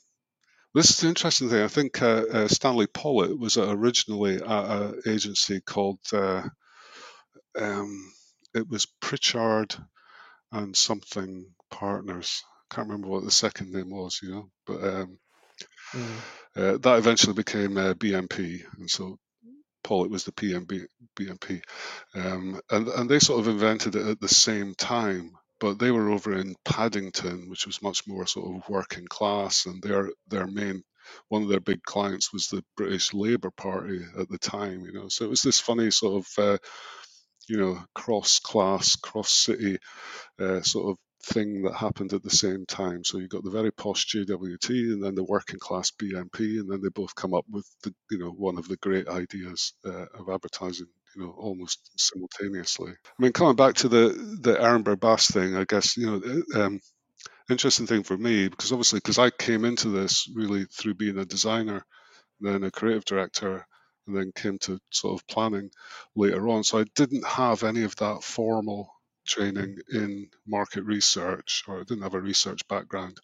this 0.74 0.90
is 0.90 0.96
the 0.98 1.08
interesting 1.08 1.50
thing. 1.50 1.62
I 1.62 1.68
think 1.68 2.00
uh, 2.00 2.24
uh 2.32 2.48
Stanley 2.48 2.86
Pollitt 2.86 3.38
was 3.38 3.58
originally 3.58 4.36
at 4.36 4.42
an 4.42 5.02
agency 5.06 5.60
called. 5.60 6.00
Uh, 6.10 6.48
um, 7.58 8.12
it 8.54 8.66
was 8.68 8.86
Pritchard 9.00 9.76
and 10.50 10.74
something 10.74 11.46
partners. 11.70 12.42
I 12.70 12.74
can't 12.74 12.88
remember 12.88 13.08
what 13.08 13.24
the 13.24 13.30
second 13.30 13.72
name 13.72 13.90
was, 13.90 14.20
you 14.22 14.30
know, 14.30 14.50
but 14.66 14.82
um, 14.82 15.18
mm. 15.92 16.20
Uh, 16.56 16.78
that 16.78 16.98
eventually 16.98 17.34
became 17.34 17.76
uh, 17.76 17.94
BMP, 17.94 18.62
and 18.78 18.90
so 18.90 19.18
Pollitt 19.84 20.10
was 20.10 20.24
the 20.24 20.32
PMB, 20.32 20.86
BNP, 21.18 21.62
um, 22.14 22.60
and 22.70 22.88
and 22.88 23.10
they 23.10 23.18
sort 23.18 23.40
of 23.40 23.48
invented 23.48 23.94
it 23.94 24.06
at 24.06 24.20
the 24.20 24.28
same 24.28 24.74
time. 24.74 25.32
But 25.60 25.78
they 25.78 25.90
were 25.90 26.10
over 26.10 26.34
in 26.34 26.54
Paddington, 26.64 27.48
which 27.48 27.66
was 27.66 27.82
much 27.82 28.06
more 28.06 28.26
sort 28.26 28.56
of 28.56 28.68
working 28.68 29.06
class, 29.06 29.66
and 29.66 29.82
their 29.82 30.10
their 30.28 30.46
main 30.46 30.82
one 31.28 31.42
of 31.42 31.48
their 31.48 31.60
big 31.60 31.82
clients 31.82 32.32
was 32.32 32.48
the 32.48 32.64
British 32.76 33.14
Labour 33.14 33.50
Party 33.50 34.00
at 34.18 34.28
the 34.28 34.38
time. 34.38 34.84
You 34.84 34.92
know, 34.92 35.08
so 35.08 35.24
it 35.24 35.30
was 35.30 35.42
this 35.42 35.60
funny 35.60 35.90
sort 35.90 36.24
of 36.24 36.44
uh, 36.44 36.58
you 37.48 37.58
know 37.58 37.78
cross 37.94 38.38
class, 38.40 38.96
cross 38.96 39.30
city 39.30 39.78
uh, 40.40 40.62
sort 40.62 40.90
of 40.92 40.96
thing 41.26 41.62
that 41.62 41.74
happened 41.74 42.12
at 42.12 42.22
the 42.22 42.30
same 42.30 42.66
time. 42.66 43.04
So 43.04 43.18
you've 43.18 43.30
got 43.30 43.44
the 43.44 43.50
very 43.50 43.72
posh 43.72 44.06
JWT 44.06 44.68
and 44.92 45.02
then 45.02 45.14
the 45.14 45.24
working 45.24 45.58
class 45.58 45.90
BMP, 45.90 46.60
and 46.60 46.70
then 46.70 46.80
they 46.82 46.88
both 46.88 47.14
come 47.14 47.34
up 47.34 47.44
with 47.50 47.66
the 47.82 47.94
you 48.10 48.18
know 48.18 48.30
one 48.30 48.58
of 48.58 48.68
the 48.68 48.76
great 48.76 49.08
ideas 49.08 49.74
uh, 49.84 50.06
of 50.18 50.28
advertising. 50.32 50.86
You 51.16 51.22
know, 51.22 51.34
almost 51.38 51.90
simultaneously. 51.98 52.92
I 52.92 53.22
mean, 53.22 53.32
coming 53.32 53.56
back 53.56 53.76
to 53.76 53.88
the 53.88 54.38
the 54.40 54.54
Ehrenberg 54.54 55.00
Bass 55.00 55.30
thing, 55.30 55.56
I 55.56 55.64
guess 55.64 55.96
you 55.96 56.06
know. 56.06 56.42
Uh, 56.54 56.66
um, 56.66 56.80
interesting 57.48 57.86
thing 57.86 58.02
for 58.02 58.16
me 58.16 58.48
because 58.48 58.72
obviously 58.72 58.98
because 58.98 59.18
I 59.18 59.30
came 59.30 59.64
into 59.64 59.88
this 59.88 60.28
really 60.34 60.64
through 60.64 60.94
being 60.94 61.18
a 61.18 61.24
designer, 61.24 61.84
then 62.40 62.64
a 62.64 62.70
creative 62.70 63.04
director, 63.04 63.66
and 64.06 64.16
then 64.16 64.32
came 64.34 64.58
to 64.60 64.78
sort 64.90 65.20
of 65.20 65.26
planning 65.26 65.70
later 66.14 66.48
on. 66.48 66.64
So 66.64 66.78
I 66.78 66.84
didn't 66.94 67.26
have 67.26 67.62
any 67.64 67.84
of 67.84 67.96
that 67.96 68.22
formal 68.22 68.90
training 69.26 69.78
in 69.92 70.28
market 70.46 70.84
research, 70.84 71.64
or 71.66 71.80
I 71.80 71.84
didn't 71.84 72.02
have 72.02 72.14
a 72.14 72.20
research 72.20 72.66
background 72.68 73.18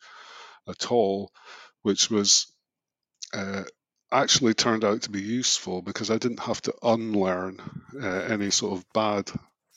at 0.68 0.90
all, 0.90 1.30
which 1.82 2.10
was 2.10 2.52
uh, 3.32 3.64
actually 4.12 4.54
turned 4.54 4.84
out 4.84 5.02
to 5.02 5.10
be 5.10 5.22
useful 5.22 5.82
because 5.82 6.10
I 6.10 6.18
didn't 6.18 6.40
have 6.40 6.60
to 6.62 6.74
unlearn 6.82 7.60
uh, 8.00 8.06
any 8.06 8.50
sort 8.50 8.78
of 8.78 8.84
bad 8.92 9.30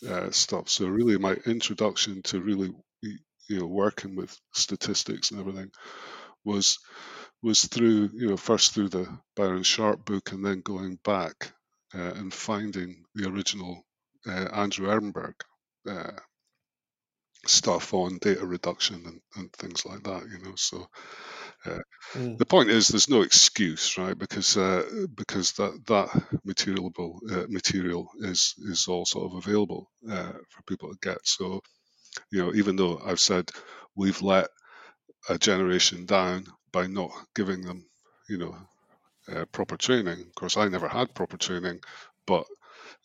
uh, 0.08 0.32
stuff. 0.32 0.70
So 0.70 0.88
really, 0.88 1.18
my 1.18 1.34
introduction 1.46 2.22
to 2.24 2.42
really 2.42 2.74
you 3.48 3.60
know 3.60 3.68
working 3.68 4.16
with 4.16 4.38
statistics 4.54 5.32
and 5.32 5.40
everything 5.40 5.72
was 6.44 6.80
was 7.42 7.66
through 7.66 8.10
you 8.14 8.30
know 8.30 8.38
first 8.38 8.74
through 8.74 8.90
the 8.90 9.08
Byron 9.36 9.64
Sharp 9.64 10.06
book 10.06 10.32
and 10.32 10.46
then 10.46 10.62
going 10.62 11.00
back 11.04 11.52
uh, 11.94 12.14
and 12.16 12.34
finding 12.34 13.04
the 13.14 13.30
original 13.30 13.86
uh, 14.28 14.48
Andrew 14.52 14.88
Ehrenberg 14.88 15.36
uh, 15.88 16.12
stuff 17.46 17.94
on 17.94 18.18
data 18.20 18.46
reduction 18.46 19.04
and, 19.06 19.22
and, 19.36 19.54
things 19.54 19.86
like 19.86 20.04
that. 20.04 20.24
You 20.32 20.44
know, 20.44 20.56
so 20.56 20.88
uh, 21.66 21.80
mm. 22.14 22.38
the 22.38 22.46
point 22.46 22.70
is 22.70 22.88
there's 22.88 23.10
no 23.10 23.22
excuse, 23.22 23.98
right? 23.98 24.18
Because 24.18 24.58
uh, 24.58 24.84
because 25.16 25.54
that 25.54 25.80
that 25.88 26.40
material 26.44 26.92
uh, 27.32 27.46
material 27.50 28.10
is 28.20 28.56
is 28.70 28.88
all 28.88 29.06
sort 29.06 29.32
of 29.32 29.38
available 29.38 29.90
uh, 30.10 30.34
for 30.50 30.64
people 30.68 30.90
to 30.90 30.98
get. 31.02 31.20
So 31.24 31.62
you 32.32 32.44
know, 32.44 32.54
even 32.54 32.76
though 32.76 33.00
I've 33.04 33.20
said 33.20 33.50
we've 33.96 34.22
let 34.22 34.48
a 35.30 35.38
generation 35.38 36.06
down 36.06 36.46
by 36.72 36.88
not 36.88 37.12
giving 37.36 37.62
them, 37.62 37.86
you 38.30 38.38
know, 38.38 38.56
uh, 39.32 39.46
proper 39.52 39.78
training. 39.78 40.20
Of 40.20 40.36
course, 40.36 40.58
I 40.58 40.68
never 40.68 40.88
had 40.88 41.16
proper 41.16 41.38
training, 41.38 41.80
but 42.28 42.46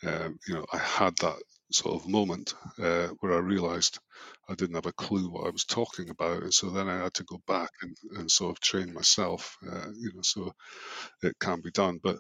um, 0.07 0.39
you 0.47 0.55
know, 0.55 0.67
I 0.73 0.79
had 0.79 1.17
that 1.19 1.37
sort 1.73 2.01
of 2.01 2.09
moment 2.09 2.55
uh, 2.79 3.09
where 3.21 3.35
I 3.35 3.39
realized 3.39 3.99
I 4.49 4.55
didn't 4.55 4.75
have 4.75 4.87
a 4.87 4.93
clue 4.93 5.31
what 5.31 5.47
I 5.47 5.51
was 5.51 5.65
talking 5.65 6.11
about, 6.11 6.43
and 6.43 6.55
so 6.55 6.71
then 6.71 6.89
I 6.89 7.03
had 7.03 7.15
to 7.15 7.25
go 7.25 7.41
back 7.47 7.71
and, 7.83 7.97
and 8.17 8.31
sort 8.31 8.57
of 8.57 8.61
train 8.61 8.93
myself. 8.93 9.57
Uh, 9.67 9.91
you 9.97 10.13
know, 10.15 10.23
so 10.23 10.53
it 11.23 11.39
can 11.39 11.61
be 11.61 11.71
done, 11.71 12.01
but 12.03 12.19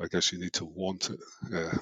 I 0.00 0.06
guess 0.06 0.32
you 0.32 0.38
need 0.38 0.54
to 0.54 0.64
want 0.64 1.10
it. 1.10 1.20
Uh, 1.52 1.78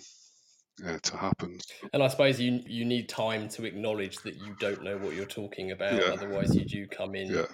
uh, 0.87 0.99
to 1.03 1.17
happen. 1.17 1.59
And 1.93 2.03
I 2.03 2.09
suppose 2.09 2.41
you 2.41 2.63
you 2.67 2.85
need 2.87 3.09
time 3.09 3.49
to 3.51 3.65
acknowledge 3.65 4.17
that 4.19 4.37
you 4.37 4.57
don't 4.59 4.83
know 4.83 4.97
what 4.97 5.15
you're 5.15 5.27
talking 5.27 5.73
about. 5.73 5.93
Yeah. 5.93 6.13
Otherwise, 6.13 6.57
you 6.57 6.65
do 6.65 6.87
come 6.87 7.15
in. 7.15 7.35
Yeah. 7.35 7.47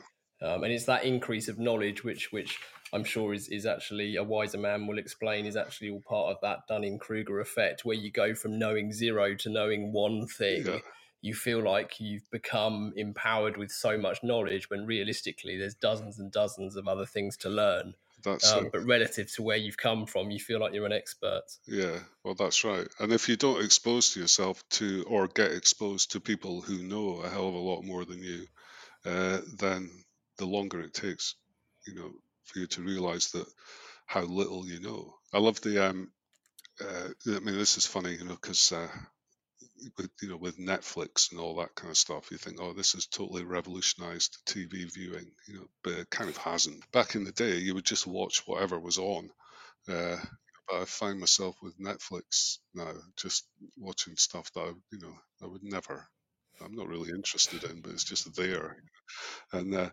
Um, 0.43 0.65
and 0.65 0.73
it's 0.73 0.85
that 0.85 1.05
increase 1.05 1.49
of 1.49 1.59
knowledge 1.59 2.05
which 2.05 2.31
which 2.31 2.59
I'm 2.93 3.05
sure 3.05 3.33
is 3.33 3.49
is 3.49 3.67
actually 3.67 4.17
a 4.17 4.23
wiser 4.23 4.59
man 4.59 4.87
will 4.87 4.99
explain 4.99 5.47
is 5.47 5.57
actually 5.57 5.91
all 5.91 6.03
part 6.03 6.31
of 6.35 6.37
that 6.43 6.67
Dunning 6.69 6.99
Kruger 6.99 7.41
effect, 7.41 7.85
where 7.85 7.97
you 7.97 8.11
go 8.11 8.35
from 8.35 8.59
knowing 8.59 8.93
zero 8.93 9.35
to 9.37 9.49
knowing 9.51 9.93
one 9.93 10.27
thing. 10.27 10.67
Yeah. 10.67 10.79
You 11.23 11.35
feel 11.35 11.63
like 11.63 11.99
you've 11.99 12.31
become 12.31 12.93
empowered 12.97 13.57
with 13.57 13.73
so 13.73 13.99
much 13.99 14.23
knowledge 14.23 14.71
when 14.71 14.87
realistically 14.87 15.57
there's 15.57 15.75
dozens 15.75 16.19
and 16.19 16.31
dozens 16.31 16.77
of 16.77 16.87
other 16.87 17.07
things 17.07 17.39
to 17.39 17.49
learn. 17.49 17.95
That's 18.23 18.53
Um, 18.53 18.67
it. 18.67 18.73
but 18.73 18.85
relative 18.85 19.33
to 19.35 19.43
where 19.43 19.57
you've 19.57 19.77
come 19.77 20.07
from, 20.07 20.31
you 20.31 20.39
feel 20.39 20.61
like 20.61 20.73
you're 20.75 20.87
an 20.87 20.93
expert. 20.93 21.43
Yeah, 21.67 21.99
well, 22.23 22.35
that's 22.35 22.63
right. 22.65 22.87
And 23.01 23.13
if 23.13 23.29
you 23.29 23.37
don't 23.37 23.65
expose 23.65 24.11
to 24.13 24.21
yourself 24.21 24.63
to 24.71 25.05
or 25.09 25.27
get 25.27 25.53
exposed 25.53 26.13
to 26.13 26.21
people 26.21 26.61
who 26.61 26.83
know 26.83 27.21
a 27.23 27.29
hell 27.29 27.49
of 27.49 27.55
a 27.55 27.59
lot 27.59 27.83
more 27.83 28.05
than 28.05 28.23
you, 28.23 28.47
uh, 29.05 29.41
then 29.59 29.91
the 30.39 30.47
longer 30.47 30.81
it 30.81 30.95
takes, 30.95 31.35
you 31.87 31.95
know, 31.95 32.11
for 32.45 32.61
you 32.61 32.67
to 32.67 32.83
realize 32.83 33.31
that 33.33 33.47
how 34.07 34.23
little 34.23 34.67
you 34.67 34.81
know. 34.81 35.15
I 35.33 35.39
love 35.39 35.61
the. 35.61 35.89
Um, 35.89 36.13
uh, 36.81 37.09
I 37.27 37.39
mean, 37.41 37.57
this 37.57 37.77
is 37.79 37.87
funny, 37.87 38.13
you 38.13 38.25
know, 38.25 38.37
because 38.41 38.73
uh, 38.73 38.89
with 39.97 40.11
you 40.23 40.29
know 40.29 40.37
with 40.37 40.59
Netflix 40.59 41.31
and 41.31 41.41
all 41.41 41.57
that 41.57 41.75
kind 41.75 41.91
of 41.91 41.97
stuff, 41.97 42.31
you 42.31 42.39
think, 42.39 42.59
oh, 42.61 42.73
this 42.73 42.93
has 42.93 43.07
totally 43.07 43.45
revolutionized 43.45 44.39
TV 44.47 44.93
viewing, 44.93 45.31
you 45.49 45.55
know, 45.55 45.67
but 45.83 45.95
it 45.95 46.11
kind 46.11 46.31
of 46.31 46.37
hasn't. 46.37 46.91
Back 46.93 47.15
in 47.15 47.25
the 47.25 47.33
day, 47.33 47.57
you 47.57 47.75
would 47.75 47.85
just 47.85 48.07
watch 48.07 48.43
whatever 48.47 48.79
was 48.79 48.99
on. 48.99 49.31
Uh, 49.89 50.17
but 50.69 50.83
I 50.83 50.85
find 50.85 51.21
myself 51.21 51.57
with 51.63 51.79
Netflix 51.79 52.59
now, 52.75 52.93
just 53.17 53.47
watching 53.77 54.17
stuff 54.17 54.53
that 54.53 54.61
I, 54.61 54.73
you 54.91 55.01
know 55.01 55.15
I 55.43 55.47
would 55.47 55.63
never. 55.63 56.09
I'm 56.65 56.75
not 56.75 56.89
really 56.89 57.11
interested 57.11 57.65
in, 57.65 57.81
but 57.81 57.93
it's 57.93 58.05
just 58.05 58.35
there, 58.37 58.77
and 59.53 59.75
uh, 59.75 59.91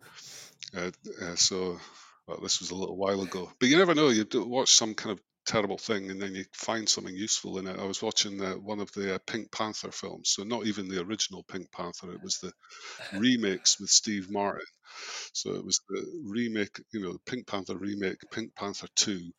uh, 0.75 0.91
uh, 1.21 1.35
so 1.35 1.79
well, 2.27 2.39
this 2.41 2.59
was 2.59 2.71
a 2.71 2.75
little 2.75 2.97
while 2.97 3.21
ago. 3.21 3.51
But 3.59 3.69
you 3.69 3.77
never 3.77 3.95
know. 3.95 4.09
You 4.09 4.23
do 4.23 4.45
watch 4.45 4.73
some 4.73 4.93
kind 4.93 5.11
of 5.13 5.23
terrible 5.45 5.77
thing, 5.77 6.09
and 6.09 6.21
then 6.21 6.35
you 6.35 6.45
find 6.53 6.87
something 6.87 7.15
useful 7.15 7.57
in 7.57 7.67
it. 7.67 7.79
I 7.79 7.85
was 7.85 8.01
watching 8.01 8.41
uh, 8.41 8.53
one 8.53 8.79
of 8.79 8.91
the 8.93 9.15
uh, 9.15 9.19
Pink 9.27 9.51
Panther 9.51 9.91
films, 9.91 10.29
so 10.29 10.43
not 10.43 10.65
even 10.65 10.87
the 10.87 11.01
original 11.01 11.43
Pink 11.43 11.71
Panther. 11.71 12.11
It 12.13 12.23
was 12.23 12.39
the 12.39 12.53
remakes 13.17 13.79
with 13.79 13.89
Steve 13.89 14.31
Martin. 14.31 14.65
So 15.33 15.55
it 15.55 15.65
was 15.65 15.81
the 15.89 16.05
remake, 16.25 16.79
you 16.93 17.01
know, 17.01 17.13
the 17.13 17.19
Pink 17.25 17.47
Panther 17.47 17.77
remake, 17.77 18.17
Pink 18.31 18.55
Panther 18.55 18.87
Two. 18.95 19.31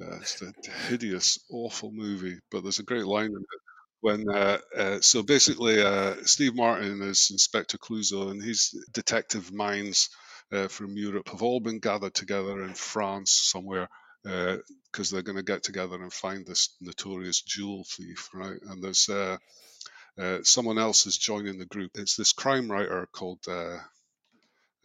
Uh, 0.00 0.16
it's 0.16 0.42
a 0.42 0.52
hideous, 0.88 1.38
awful 1.50 1.92
movie, 1.92 2.38
but 2.50 2.62
there's 2.64 2.80
a 2.80 2.84
great 2.84 3.06
line 3.06 3.26
in 3.26 3.36
it 3.36 3.60
when 4.04 4.28
uh, 4.28 4.58
uh, 4.76 5.00
so 5.00 5.22
basically 5.22 5.80
uh, 5.80 6.14
Steve 6.24 6.54
Martin 6.54 7.00
is 7.00 7.30
Inspector 7.30 7.78
Clouseau 7.78 8.30
and 8.30 8.42
his 8.42 8.78
detective 8.92 9.50
minds 9.50 10.10
uh, 10.52 10.68
from 10.68 10.98
Europe 10.98 11.30
have 11.30 11.42
all 11.42 11.58
been 11.58 11.78
gathered 11.78 12.12
together 12.12 12.62
in 12.62 12.74
France 12.74 13.30
somewhere 13.32 13.88
because 14.22 15.08
they're 15.08 15.22
going 15.22 15.38
to 15.38 15.42
get 15.42 15.62
together 15.62 15.96
and 15.96 16.12
find 16.12 16.44
this 16.44 16.76
notorious 16.82 17.40
jewel 17.40 17.82
thief, 17.84 18.28
right? 18.34 18.60
And 18.68 18.84
there's 18.84 19.08
uh, 19.08 19.38
uh, 20.18 20.38
someone 20.42 20.78
else 20.78 21.06
is 21.06 21.16
joining 21.16 21.58
the 21.58 21.64
group. 21.64 21.92
It's 21.94 22.16
this 22.16 22.32
crime 22.32 22.70
writer 22.70 23.08
called 23.10 23.40
uh, 23.48 23.78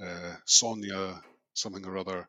uh, 0.01 0.35
Sonia 0.45 1.21
something 1.53 1.85
or 1.85 1.97
other, 1.97 2.25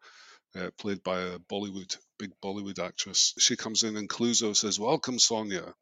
uh, 0.57 0.71
played 0.79 1.03
by 1.03 1.21
a 1.21 1.39
Bollywood 1.39 1.97
big 2.19 2.33
Bollywood 2.43 2.79
actress. 2.79 3.35
She 3.39 3.57
comes 3.57 3.83
in 3.83 3.97
and 3.97 4.09
Clouseau 4.09 4.55
says, 4.57 4.79
"Welcome, 4.79 5.19
Sonia. 5.19 5.75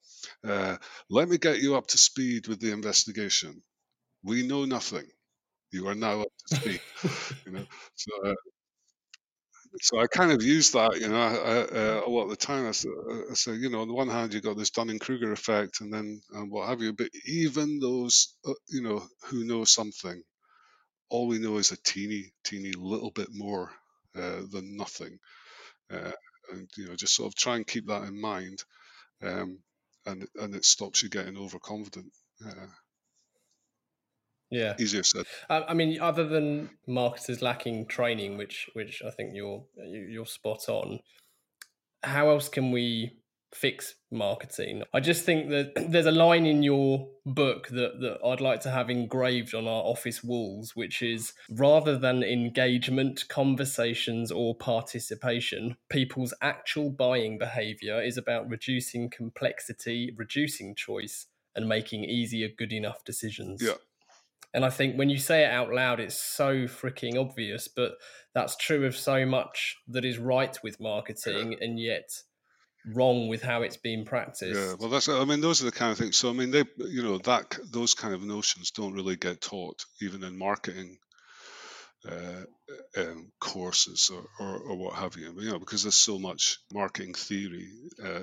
Uh, 0.44 0.76
let 1.10 1.28
me 1.28 1.38
get 1.38 1.60
you 1.60 1.76
up 1.76 1.86
to 1.88 1.98
speed 1.98 2.48
with 2.48 2.60
the 2.60 2.72
investigation. 2.72 3.62
We 4.24 4.46
know 4.46 4.64
nothing. 4.66 5.06
You 5.72 5.88
are 5.88 5.96
now 5.96 6.22
up 6.22 6.32
to 6.48 6.56
speed." 6.56 6.82
you 7.46 7.52
know, 7.52 7.66
so. 7.96 8.12
Uh, 8.30 8.34
so 9.80 9.98
I 10.00 10.06
kind 10.06 10.32
of 10.32 10.42
used 10.42 10.72
that, 10.74 10.98
you 11.00 11.08
know, 11.08 11.16
uh, 11.16 12.02
a 12.06 12.10
lot 12.10 12.24
of 12.24 12.30
the 12.30 12.36
time. 12.36 12.66
I 12.66 12.72
say, 12.72 12.88
I 13.30 13.34
say, 13.34 13.52
you 13.54 13.70
know, 13.70 13.80
on 13.82 13.88
the 13.88 13.94
one 13.94 14.08
hand, 14.08 14.32
you've 14.34 14.42
got 14.42 14.56
this 14.56 14.70
Dunning 14.70 14.98
Kruger 14.98 15.32
effect, 15.32 15.80
and 15.80 15.92
then 15.92 16.20
and 16.32 16.50
what 16.50 16.68
have 16.68 16.80
you. 16.80 16.92
But 16.92 17.08
even 17.26 17.78
those, 17.78 18.34
uh, 18.46 18.52
you 18.68 18.82
know, 18.82 19.06
who 19.26 19.44
know 19.44 19.64
something, 19.64 20.22
all 21.10 21.28
we 21.28 21.38
know 21.38 21.58
is 21.58 21.72
a 21.72 21.78
teeny, 21.78 22.32
teeny 22.44 22.72
little 22.72 23.10
bit 23.12 23.28
more 23.32 23.70
uh, 24.18 24.42
than 24.50 24.76
nothing. 24.76 25.18
Uh, 25.90 26.12
and 26.52 26.68
you 26.76 26.86
know, 26.86 26.96
just 26.96 27.14
sort 27.14 27.28
of 27.28 27.34
try 27.34 27.56
and 27.56 27.66
keep 27.66 27.86
that 27.86 28.04
in 28.04 28.20
mind, 28.20 28.62
um, 29.22 29.58
and 30.06 30.26
and 30.36 30.54
it 30.54 30.64
stops 30.64 31.02
you 31.02 31.08
getting 31.08 31.36
overconfident. 31.36 32.12
Uh, 32.44 32.66
Yeah. 34.50 34.76
easier 34.78 35.02
said. 35.02 35.26
I 35.50 35.74
mean, 35.74 36.00
other 36.00 36.26
than 36.26 36.70
marketers 36.86 37.42
lacking 37.42 37.86
training, 37.86 38.38
which 38.38 38.68
which 38.72 39.02
I 39.02 39.10
think 39.10 39.34
you're 39.34 39.66
you- 39.76 40.08
you're 40.08 40.26
spot 40.26 40.68
on. 40.68 41.00
How 42.02 42.30
else 42.30 42.48
can 42.48 42.70
we 42.72 43.18
fix 43.52 43.94
marketing? 44.10 44.82
I 44.92 45.00
just 45.00 45.24
think 45.24 45.50
that 45.50 45.72
there's 45.90 46.06
a 46.06 46.12
line 46.12 46.46
in 46.46 46.62
your 46.62 47.08
book 47.26 47.68
that 47.68 48.00
that 48.00 48.18
I'd 48.24 48.40
like 48.40 48.60
to 48.60 48.70
have 48.70 48.90
engraved 48.90 49.54
on 49.54 49.66
our 49.66 49.82
office 49.82 50.22
walls, 50.22 50.74
which 50.74 51.02
is 51.02 51.32
rather 51.50 51.98
than 51.98 52.22
engagement, 52.22 53.24
conversations, 53.28 54.30
or 54.30 54.54
participation, 54.54 55.76
people's 55.88 56.34
actual 56.40 56.90
buying 56.90 57.38
behavior 57.38 58.02
is 58.02 58.16
about 58.16 58.48
reducing 58.48 59.10
complexity, 59.10 60.12
reducing 60.16 60.74
choice, 60.74 61.26
and 61.54 61.68
making 61.68 62.04
easier, 62.04 62.48
good 62.56 62.72
enough 62.72 63.04
decisions. 63.04 63.62
Yeah. 63.62 63.74
And 64.54 64.64
I 64.64 64.70
think 64.70 64.96
when 64.96 65.10
you 65.10 65.18
say 65.18 65.44
it 65.44 65.50
out 65.50 65.72
loud, 65.72 66.00
it's 66.00 66.18
so 66.18 66.64
freaking 66.64 67.20
obvious, 67.20 67.68
but 67.68 67.98
that's 68.34 68.56
true 68.56 68.86
of 68.86 68.96
so 68.96 69.26
much 69.26 69.76
that 69.88 70.04
is 70.04 70.18
right 70.18 70.56
with 70.62 70.80
marketing 70.80 71.56
and 71.60 71.78
yet 71.78 72.22
wrong 72.94 73.28
with 73.28 73.42
how 73.42 73.62
it's 73.62 73.76
being 73.76 74.04
practiced. 74.04 74.58
Yeah, 74.58 74.74
well, 74.78 74.90
that's. 74.90 75.08
I 75.08 75.24
mean, 75.24 75.40
those 75.40 75.62
are 75.62 75.66
the 75.66 75.72
kind 75.72 75.92
of 75.92 75.98
things. 75.98 76.16
So, 76.16 76.30
I 76.30 76.32
mean, 76.32 76.50
they, 76.50 76.64
you 76.78 77.02
know, 77.02 77.18
that 77.18 77.58
those 77.70 77.94
kind 77.94 78.14
of 78.14 78.22
notions 78.22 78.70
don't 78.70 78.94
really 78.94 79.16
get 79.16 79.40
taught 79.40 79.84
even 80.00 80.24
in 80.24 80.38
marketing 80.38 80.98
uh, 82.08 82.44
um, 82.96 83.32
courses 83.40 84.10
or, 84.12 84.24
or, 84.38 84.58
or 84.58 84.76
what 84.76 84.94
have 84.94 85.16
you. 85.16 85.34
You 85.38 85.50
know, 85.52 85.58
because 85.58 85.82
there's 85.82 85.94
so 85.94 86.18
much 86.18 86.58
marketing 86.72 87.14
theory 87.14 87.68
uh, 88.02 88.22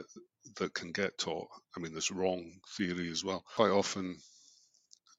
that 0.57 0.73
can 0.73 0.91
get 0.91 1.17
taught. 1.17 1.47
I 1.75 1.79
mean, 1.79 1.91
there's 1.91 2.11
wrong 2.11 2.59
theory 2.77 3.09
as 3.09 3.23
well. 3.23 3.43
Quite 3.55 3.71
often, 3.71 4.17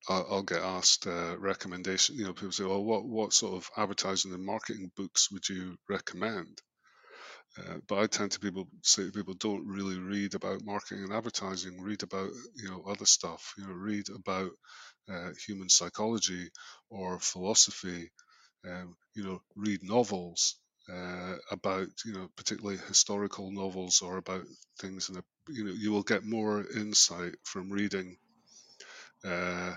I'll, 0.09 0.27
I'll 0.31 0.43
get 0.43 0.63
asked 0.63 1.07
uh, 1.07 1.37
recommendation. 1.39 2.17
You 2.17 2.25
know, 2.25 2.33
people 2.33 2.53
say, 2.53 2.65
"Well, 2.65 2.85
what 2.85 3.05
what 3.05 3.33
sort 3.33 3.55
of 3.55 3.71
advertising 3.77 4.33
and 4.33 4.45
marketing 4.45 4.91
books 4.97 5.31
would 5.31 5.49
you 5.49 5.77
recommend?" 5.89 6.61
Uh, 7.59 7.79
but 7.89 7.99
I 7.99 8.07
tend 8.07 8.33
to 8.33 8.41
people 8.41 8.69
say 8.83 9.05
to 9.07 9.13
people 9.13 9.35
don't 9.35 9.67
really 9.67 9.99
read 9.99 10.35
about 10.35 10.65
marketing 10.65 11.05
and 11.05 11.13
advertising. 11.13 11.81
Read 11.83 12.03
about 12.03 12.31
you 12.55 12.69
know 12.71 12.83
other 12.87 13.07
stuff. 13.07 13.55
You 13.59 13.67
know, 13.67 13.73
read 13.75 14.09
about 14.11 14.51
uh, 15.11 15.31
human 15.47 15.69
psychology 15.69 16.51
or 16.91 17.19
philosophy. 17.21 18.11
Um, 18.67 18.97
you 19.15 19.25
know, 19.25 19.43
read 19.57 19.83
novels 19.83 20.57
uh, 20.93 21.37
about 21.51 21.89
you 22.05 22.13
know 22.15 22.29
particularly 22.37 22.79
historical 22.89 23.51
novels 23.53 24.03
or 24.03 24.19
about 24.19 24.45
things. 24.81 25.11
You 25.49 25.65
know, 25.65 25.73
you 25.73 25.93
will 25.93 26.03
get 26.03 26.25
more 26.25 26.67
insight 26.77 27.35
from 27.45 27.71
reading. 27.71 28.19
Uh, 29.25 29.77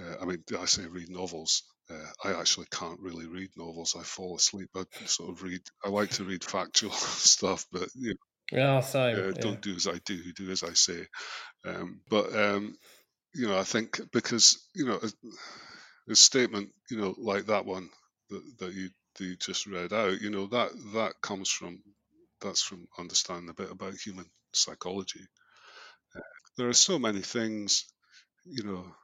uh, 0.00 0.16
I 0.20 0.24
mean, 0.24 0.42
I 0.58 0.64
say 0.66 0.86
read 0.86 1.10
novels. 1.10 1.62
Uh, 1.88 2.28
I 2.28 2.40
actually 2.40 2.66
can't 2.70 3.00
really 3.00 3.26
read 3.26 3.50
novels. 3.56 3.94
I 3.98 4.02
fall 4.02 4.36
asleep. 4.36 4.70
I 4.74 4.84
sort 5.06 5.30
of 5.30 5.42
read. 5.42 5.60
I 5.84 5.88
like 5.88 6.10
to 6.12 6.24
read 6.24 6.42
factual 6.42 6.90
stuff, 6.92 7.66
but 7.70 7.88
you 7.94 8.14
Yeah, 8.52 8.80
same. 8.80 9.16
uh, 9.18 9.26
yeah. 9.26 9.32
don't 9.32 9.62
do 9.62 9.74
as 9.74 9.86
I 9.86 9.98
do, 10.04 10.32
do 10.32 10.50
as 10.50 10.62
I 10.62 10.72
say. 10.72 11.06
Um, 11.64 12.00
but 12.08 12.34
um, 12.34 12.76
you 13.34 13.48
know, 13.48 13.58
I 13.58 13.64
think 13.64 14.00
because 14.12 14.68
you 14.74 14.86
know, 14.86 15.00
a, 15.02 16.12
a 16.12 16.16
statement, 16.16 16.70
you 16.90 16.98
know, 16.98 17.14
like 17.18 17.46
that 17.46 17.66
one 17.66 17.88
that, 18.30 18.42
that 18.58 18.72
you 18.74 18.90
that 19.18 19.24
you 19.24 19.36
just 19.36 19.66
read 19.66 19.92
out, 19.92 20.20
you 20.20 20.30
know, 20.30 20.46
that 20.46 20.70
that 20.94 21.14
comes 21.22 21.50
from 21.50 21.82
that's 22.40 22.62
from 22.62 22.86
understanding 22.98 23.48
a 23.50 23.54
bit 23.54 23.70
about 23.70 23.94
human 23.94 24.26
psychology. 24.52 25.26
Uh, 26.16 26.20
there 26.56 26.68
are 26.68 26.74
so 26.74 26.98
many 26.98 27.20
things, 27.20 27.84
you 28.44 28.64
know, 28.64 28.94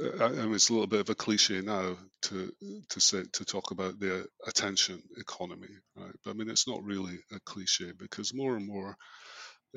I 0.00 0.24
I 0.26 0.30
mean, 0.30 0.54
it's 0.54 0.70
a 0.70 0.72
little 0.72 0.88
bit 0.88 1.00
of 1.00 1.10
a 1.10 1.14
cliche 1.14 1.60
now 1.62 1.96
to 2.24 2.52
to 2.90 3.00
say 3.00 3.24
to 3.34 3.44
talk 3.44 3.70
about 3.70 3.98
the 4.00 4.26
attention 4.46 5.02
economy, 5.18 5.68
right? 5.96 6.14
But 6.24 6.30
I 6.32 6.34
mean, 6.34 6.50
it's 6.50 6.68
not 6.68 6.84
really 6.84 7.18
a 7.32 7.40
cliche 7.40 7.92
because 7.98 8.34
more 8.34 8.56
and 8.56 8.66
more, 8.66 8.96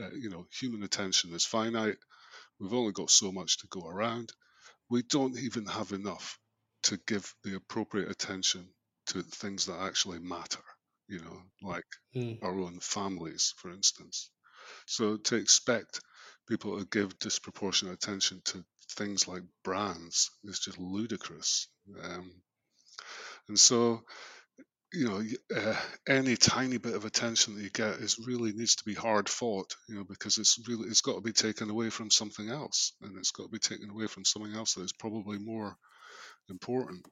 uh, 0.02 0.12
you 0.12 0.30
know, 0.30 0.48
human 0.60 0.84
attention 0.84 1.34
is 1.34 1.46
finite. 1.46 1.98
We've 2.60 2.74
only 2.74 2.94
got 2.94 3.12
so 3.12 3.32
much 3.32 3.60
to 3.60 3.68
go 3.70 3.88
around. 3.88 4.32
We 4.90 5.04
don't 5.04 5.38
even 5.40 5.66
have 5.68 5.94
enough 5.94 6.40
to 6.84 7.00
give 7.08 7.34
the 7.44 7.56
appropriate 7.56 8.12
attention 8.12 8.68
to 9.08 9.24
things 9.24 9.68
that 9.68 9.82
actually 9.82 10.20
matter. 10.20 10.64
You 11.10 11.20
know, 11.22 11.42
like 11.62 11.86
Mm. 12.16 12.40
our 12.44 12.60
own 12.60 12.80
families, 12.82 13.54
for 13.58 13.72
instance. 13.72 14.32
So 14.88 15.18
to 15.18 15.36
expect 15.38 16.02
people 16.50 16.80
to 16.80 16.86
give 16.86 17.18
disproportionate 17.20 17.96
attention 17.96 18.42
to 18.46 18.66
things 18.92 19.28
like 19.28 19.44
brands 19.64 20.32
is 20.44 20.60
just 20.60 20.80
ludicrous. 20.80 21.68
Um, 22.04 22.32
and 23.48 23.60
so, 23.60 24.02
you 24.94 25.06
know, 25.06 25.22
uh, 25.56 25.76
any 26.08 26.36
tiny 26.36 26.78
bit 26.78 26.96
of 26.96 27.06
attention 27.06 27.56
that 27.56 27.64
you 27.64 27.70
get 27.70 27.96
is 27.96 28.20
really 28.26 28.54
needs 28.54 28.76
to 28.76 28.86
be 28.86 28.94
hard 28.94 29.28
fought, 29.28 29.76
you 29.90 29.96
know, 29.96 30.06
because 30.06 30.38
it's 30.38 30.60
really 30.68 30.88
it's 30.88 31.02
got 31.02 31.16
to 31.16 31.22
be 31.22 31.34
taken 31.34 31.70
away 31.70 31.90
from 31.90 32.10
something 32.10 32.50
else, 32.50 32.94
and 33.02 33.18
it's 33.18 33.32
got 33.32 33.44
to 33.44 33.50
be 33.50 33.60
taken 33.60 33.90
away 33.90 34.08
from 34.08 34.26
something 34.26 34.54
else 34.54 34.74
that 34.74 34.84
is 34.84 34.94
probably 34.94 35.40
more 35.40 35.76
important. 36.50 37.06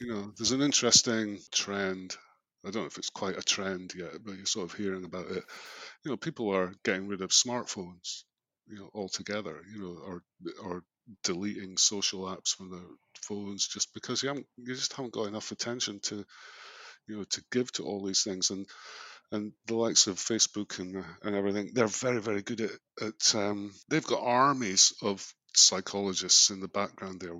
You 0.00 0.08
know, 0.08 0.32
there's 0.36 0.52
an 0.52 0.62
interesting 0.62 1.38
trend. 1.52 2.16
I 2.64 2.70
don't 2.70 2.82
know 2.82 2.86
if 2.86 2.98
it's 2.98 3.10
quite 3.10 3.38
a 3.38 3.42
trend 3.42 3.92
yet, 3.94 4.12
but 4.24 4.36
you're 4.36 4.46
sort 4.46 4.70
of 4.70 4.76
hearing 4.76 5.04
about 5.04 5.30
it. 5.30 5.44
You 6.04 6.10
know, 6.10 6.16
people 6.16 6.54
are 6.54 6.72
getting 6.84 7.08
rid 7.08 7.20
of 7.20 7.30
smartphones, 7.30 8.24
you 8.70 8.78
know, 8.78 8.90
altogether. 8.94 9.60
You 9.72 9.80
know, 9.82 9.98
or 10.06 10.22
or 10.62 10.82
deleting 11.24 11.76
social 11.76 12.22
apps 12.22 12.54
from 12.56 12.70
their 12.70 12.80
phones 13.22 13.66
just 13.66 13.92
because 13.94 14.22
you 14.22 14.28
haven't 14.28 14.46
you 14.56 14.74
just 14.74 14.92
haven't 14.94 15.12
got 15.12 15.26
enough 15.26 15.50
attention 15.50 16.00
to 16.00 16.24
you 17.08 17.16
know 17.16 17.24
to 17.24 17.42
give 17.50 17.70
to 17.72 17.84
all 17.84 18.04
these 18.04 18.22
things 18.22 18.50
and 18.50 18.66
and 19.32 19.52
the 19.66 19.74
likes 19.74 20.06
of 20.06 20.16
Facebook 20.16 20.78
and 20.78 21.04
and 21.22 21.36
everything 21.36 21.70
they're 21.74 21.86
very 21.86 22.20
very 22.20 22.42
good 22.42 22.60
at, 22.60 22.70
at 23.02 23.34
um, 23.34 23.72
they've 23.88 24.06
got 24.06 24.22
armies 24.22 24.94
of 25.02 25.34
psychologists 25.54 26.50
in 26.50 26.60
the 26.60 26.68
background 26.68 27.20
there 27.20 27.34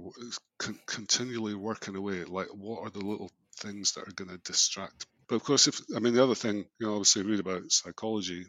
con- 0.59 0.81
continually 0.87 1.55
working 1.55 1.97
away 1.97 2.25
like 2.25 2.49
what 2.49 2.81
are 2.83 2.91
the 2.91 3.05
little 3.05 3.31
things 3.59 3.93
that 3.93 4.09
are 4.09 4.15
going 4.15 4.31
to 4.31 4.39
distract 4.39 5.07
but 5.29 5.37
of 5.37 5.45
course 5.45 5.69
if 5.69 5.81
i 5.95 6.01
mean 6.01 6.15
the 6.15 6.23
other 6.23 6.35
thing 6.35 6.65
you 6.81 6.87
know 6.87 6.95
obviously 6.95 7.23
read 7.23 7.39
about 7.39 7.71
psychology 7.71 8.47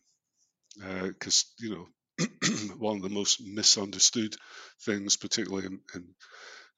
because 0.75 1.45
uh, 1.45 1.63
you 1.65 1.69
know 1.75 1.87
one 2.77 2.97
of 2.97 3.01
the 3.03 3.09
most 3.09 3.41
misunderstood 3.41 4.35
things 4.81 5.17
particularly 5.17 5.67
in, 5.67 5.79
in 5.95 6.15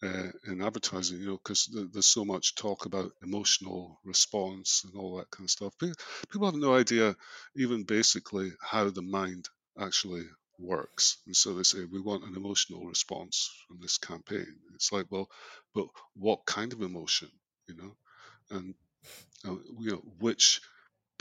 uh, 0.04 0.32
in 0.48 0.62
advertising, 0.62 1.20
you 1.20 1.28
know, 1.28 1.38
because 1.38 1.70
there's 1.94 2.08
so 2.08 2.26
much 2.26 2.56
talk 2.56 2.86
about 2.86 3.12
emotional 3.24 4.00
response 4.04 4.84
and 4.86 4.96
all 4.96 5.18
that 5.18 5.30
kind 5.32 5.46
of 5.46 5.52
stuff. 5.52 5.74
People 5.80 6.46
have 6.46 6.56
no 6.56 6.76
idea, 6.76 7.16
even 7.56 7.84
basically, 7.84 8.52
how 8.62 8.90
the 8.90 9.02
mind 9.02 9.48
actually 9.80 10.26
works. 10.60 11.18
And 11.26 11.36
so 11.36 11.54
they 11.54 11.64
say, 11.64 11.86
we 11.86 12.02
want 12.02 12.26
an 12.26 12.36
emotional 12.36 12.86
response 12.86 13.50
from 13.68 13.80
this 13.82 13.98
campaign. 13.98 14.48
It's 14.76 14.92
like, 14.92 15.06
well, 15.10 15.30
but 15.74 15.88
what 16.16 16.46
kind 16.46 16.74
of 16.74 16.82
emotion, 16.82 17.30
you 17.68 17.76
know? 17.76 17.96
And, 18.52 18.76
uh, 19.48 19.56
you 19.80 19.92
know, 19.92 20.04
which 20.20 20.62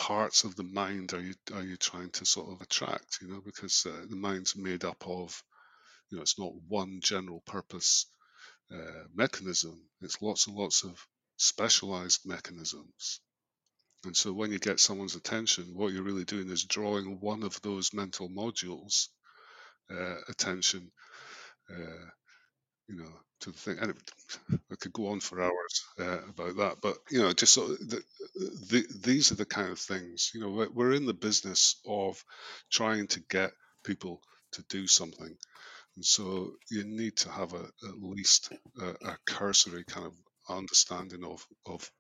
parts 0.03 0.43
of 0.45 0.57
the 0.57 0.65
mind 0.65 1.13
are 1.15 1.21
you 1.29 1.35
are 1.55 1.63
you 1.63 1.77
trying 1.77 2.11
to 2.11 2.25
sort 2.25 2.49
of 2.53 2.61
attract 2.61 3.19
you 3.21 3.29
know 3.29 3.41
because 3.45 3.87
uh, 3.87 4.05
the 4.11 4.17
mind's 4.17 4.57
made 4.57 4.85
up 4.85 5.07
of 5.07 5.43
you 6.11 6.17
know 6.17 6.23
it's 6.23 6.39
not 6.39 6.53
one 6.69 7.01
general 7.01 7.41
purpose 7.47 8.07
uh, 8.73 9.05
mechanism. 9.15 9.79
It's 10.01 10.23
lots 10.23 10.47
and 10.47 10.57
lots 10.57 10.85
of 10.85 11.07
specialized 11.37 12.21
mechanisms. 12.25 13.21
And 14.05 14.17
so 14.17 14.33
when 14.33 14.51
you 14.51 14.59
get 14.59 14.81
someone's 14.81 15.15
attention, 15.15 15.75
what 15.75 15.93
you're 15.93 16.03
really 16.03 16.25
doing 16.25 16.49
is 16.51 16.65
drawing 16.65 17.21
one 17.21 17.43
of 17.43 17.61
those 17.63 17.93
mental 17.93 18.29
modules 18.29 19.09
uh, 19.91 20.17
attention, 20.29 20.91
uh, 21.71 22.07
you 22.93 22.99
know, 23.05 23.13
to 23.43 23.53
the 23.53 23.59
thing. 23.59 23.79
And 23.81 23.93
it, 23.93 23.99
I 24.73 24.77
could 24.77 24.95
go 24.95 25.09
on 25.09 25.21
for 25.21 25.43
hours 25.43 25.87
uh, 26.01 26.21
about 26.31 26.57
that, 26.59 26.77
but 26.83 26.99
you 27.11 27.23
know, 27.23 27.33
just 27.35 27.55
so 27.55 27.69
the, 27.69 28.03
the, 28.37 28.87
these 29.05 29.33
are 29.33 29.37
the 29.37 29.47
kind 29.47 29.71
of 29.71 29.81
things. 29.81 30.33
You 30.35 30.43
know, 30.43 30.69
we're 30.75 30.93
in 30.95 31.07
the 31.07 31.15
business 31.15 31.81
of 31.89 32.25
trying 32.73 33.09
to 33.09 33.21
get 33.31 33.53
people 33.85 34.23
to 34.55 34.65
do 34.71 34.87
something 34.89 35.37
and 35.97 36.05
so 36.05 36.55
you 36.71 36.85
need 36.85 37.17
to 37.19 37.31
have 37.31 37.53
a, 37.53 37.65
at 37.89 38.03
least 38.03 38.53
a, 38.81 38.87
a 39.09 39.19
cursory 39.27 39.85
kind 39.85 40.07
of 40.07 40.15
understanding 40.49 41.25
of, 41.25 41.47
of 41.67 41.91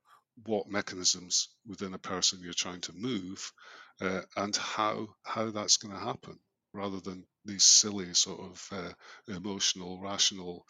what 0.46 0.68
mechanisms 0.68 1.48
within 1.66 1.94
a 1.94 1.98
person 1.98 2.40
you're 2.42 2.54
trying 2.54 2.80
to 2.82 2.92
move 2.94 3.52
uh, 4.00 4.22
and 4.36 4.56
how 4.56 5.08
how 5.24 5.50
that's 5.50 5.76
going 5.76 5.94
to 5.94 6.00
happen 6.00 6.38
rather 6.72 7.00
than 7.00 7.24
these 7.44 7.64
silly 7.64 8.14
sort 8.14 8.40
of 8.40 8.68
uh, 8.72 9.34
emotional 9.34 10.00
rational 10.00 10.64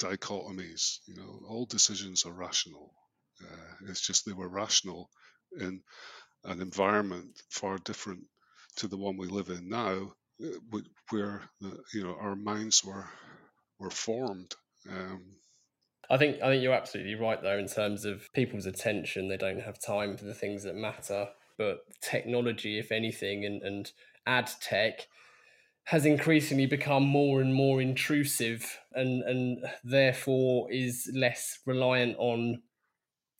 dichotomies 0.00 0.98
you 1.06 1.14
know 1.14 1.40
all 1.46 1.66
decisions 1.66 2.24
are 2.24 2.32
rational 2.32 2.94
uh, 3.42 3.88
it's 3.88 4.06
just 4.06 4.24
they 4.24 4.32
were 4.32 4.48
rational 4.48 5.10
in 5.58 5.80
an 6.44 6.60
environment 6.60 7.40
far 7.50 7.78
different 7.78 8.22
to 8.76 8.88
the 8.88 8.96
one 8.96 9.16
we 9.16 9.26
live 9.26 9.48
in 9.48 9.68
now 9.68 10.12
where 11.10 11.42
the, 11.60 11.78
you 11.92 12.02
know 12.02 12.16
our 12.20 12.36
minds 12.36 12.84
were 12.84 13.08
were 13.78 13.90
formed. 13.90 14.54
Um, 14.88 15.22
I 16.08 16.16
think 16.16 16.42
I 16.42 16.48
think 16.48 16.62
you're 16.62 16.72
absolutely 16.72 17.14
right 17.14 17.40
though 17.42 17.58
in 17.58 17.68
terms 17.68 18.04
of 18.04 18.28
people's 18.32 18.66
attention. 18.66 19.28
They 19.28 19.36
don't 19.36 19.60
have 19.60 19.80
time 19.80 20.16
for 20.16 20.24
the 20.24 20.34
things 20.34 20.64
that 20.64 20.74
matter. 20.74 21.28
But 21.58 21.80
technology, 22.00 22.78
if 22.78 22.90
anything, 22.90 23.44
and, 23.44 23.62
and 23.62 23.90
ad 24.26 24.50
tech 24.60 25.08
has 25.84 26.06
increasingly 26.06 26.66
become 26.66 27.02
more 27.02 27.40
and 27.40 27.54
more 27.54 27.80
intrusive 27.80 28.78
and, 28.92 29.22
and 29.22 29.64
therefore 29.82 30.70
is 30.70 31.10
less 31.14 31.58
reliant 31.66 32.16
on 32.18 32.62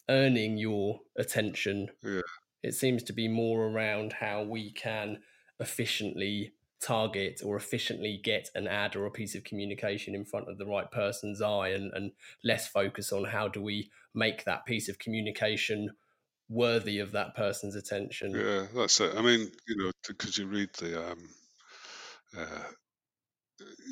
earning 0.09 0.57
your 0.57 1.01
attention. 1.17 1.89
Yeah. 2.03 2.23
It 2.63 2.75
seems 2.75 3.03
to 3.05 3.13
be 3.13 3.29
more 3.29 3.67
around 3.67 4.15
how 4.15 4.43
we 4.43 4.73
can 4.73 5.19
efficiently 5.61 6.53
target 6.81 7.41
or 7.45 7.57
efficiently 7.57 8.21
get 8.23 8.49
an 8.55 8.67
ad 8.67 8.97
or 8.97 9.07
a 9.07 9.11
piece 9.11 9.35
of 9.35 9.45
communication 9.45 10.15
in 10.15 10.25
front 10.25 10.49
of 10.49 10.59
the 10.59 10.67
right 10.67 10.91
person's 10.91 11.43
eye 11.43 11.69
and, 11.69 11.93
and 11.95 12.13
less 12.43 12.67
focus 12.67 13.13
on 13.13 13.25
how 13.25 13.47
do 13.47 13.63
we 13.63 13.91
make 14.15 14.45
that 14.45 14.65
piece 14.65 14.89
of 14.89 14.99
communication 14.99 15.91
worthy 16.49 16.99
of 16.99 17.13
that 17.13 17.37
person's 17.37 17.77
attention 17.77 18.33
yeah 18.33 18.67
that's 18.75 18.99
it 19.01 19.13
i 19.17 19.23
mean 19.23 19.53
you 19.69 19.77
know 19.77 19.91
because 20.09 20.37
you 20.37 20.47
read 20.49 20.69
the 20.79 21.11
um 21.11 21.29
uh, 22.37 22.63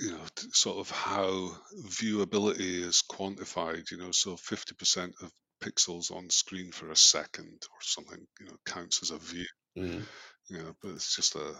you 0.00 0.12
know 0.12 0.20
sort 0.52 0.78
of 0.78 0.90
how 0.90 1.50
viewability 1.86 2.82
is 2.82 3.02
quantified 3.10 3.90
you 3.90 3.98
know 3.98 4.10
so 4.12 4.36
50% 4.36 5.12
of 5.22 5.30
pixels 5.62 6.10
on 6.10 6.30
screen 6.30 6.70
for 6.70 6.90
a 6.90 6.96
second 6.96 7.46
or 7.46 7.78
something 7.80 8.26
you 8.40 8.46
know 8.46 8.56
counts 8.64 9.02
as 9.02 9.10
a 9.10 9.18
view 9.18 9.46
mm. 9.76 10.02
you 10.48 10.58
know 10.58 10.74
but 10.82 10.92
it's 10.92 11.14
just 11.14 11.34
a 11.34 11.54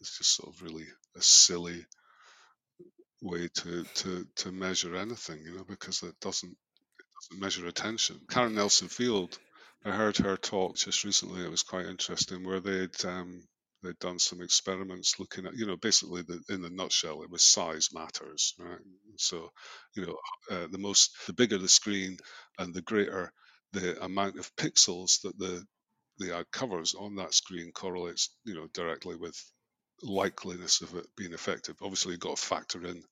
it's 0.00 0.18
just 0.18 0.36
sort 0.36 0.54
of 0.54 0.62
really 0.62 0.86
a 1.16 1.22
silly 1.22 1.84
way 3.22 3.48
to, 3.48 3.84
to, 3.94 4.26
to 4.36 4.52
measure 4.52 4.96
anything, 4.96 5.40
you 5.44 5.56
know, 5.56 5.64
because 5.64 6.02
it 6.02 6.18
doesn't 6.20 6.50
it 6.52 7.06
doesn't 7.30 7.42
measure 7.42 7.66
attention. 7.66 8.20
Karen 8.30 8.54
Nelson 8.54 8.88
Field, 8.88 9.38
I 9.84 9.90
heard 9.90 10.16
her 10.18 10.36
talk 10.36 10.76
just 10.76 11.04
recently. 11.04 11.44
It 11.44 11.50
was 11.50 11.62
quite 11.62 11.86
interesting, 11.86 12.44
where 12.44 12.60
they'd 12.60 13.04
um, 13.04 13.42
they'd 13.82 13.98
done 13.98 14.18
some 14.18 14.40
experiments 14.42 15.18
looking 15.18 15.46
at, 15.46 15.54
you 15.54 15.66
know, 15.66 15.76
basically 15.76 16.22
the, 16.22 16.40
in 16.48 16.62
the 16.62 16.70
nutshell, 16.70 17.22
it 17.22 17.30
was 17.30 17.44
size 17.44 17.88
matters, 17.92 18.54
right? 18.58 18.78
So, 19.16 19.50
you 19.96 20.06
know, 20.06 20.16
uh, 20.50 20.66
the 20.70 20.78
most, 20.78 21.10
the 21.26 21.32
bigger 21.32 21.58
the 21.58 21.68
screen, 21.68 22.18
and 22.58 22.74
the 22.74 22.82
greater 22.82 23.32
the 23.72 24.02
amount 24.02 24.38
of 24.38 24.54
pixels 24.56 25.20
that 25.22 25.38
the 25.38 25.64
the 26.18 26.36
ad 26.36 26.46
covers 26.50 26.94
on 26.94 27.14
that 27.16 27.32
screen 27.32 27.70
correlates, 27.72 28.30
you 28.44 28.54
know, 28.54 28.66
directly 28.74 29.14
with 29.14 29.36
likeliness 30.02 30.82
of 30.82 30.94
it 30.96 31.06
being 31.16 31.32
effective. 31.32 31.76
Obviously, 31.80 32.12
you've 32.12 32.20
got 32.20 32.36
to 32.36 32.42
factor 32.42 32.84
in, 32.84 33.02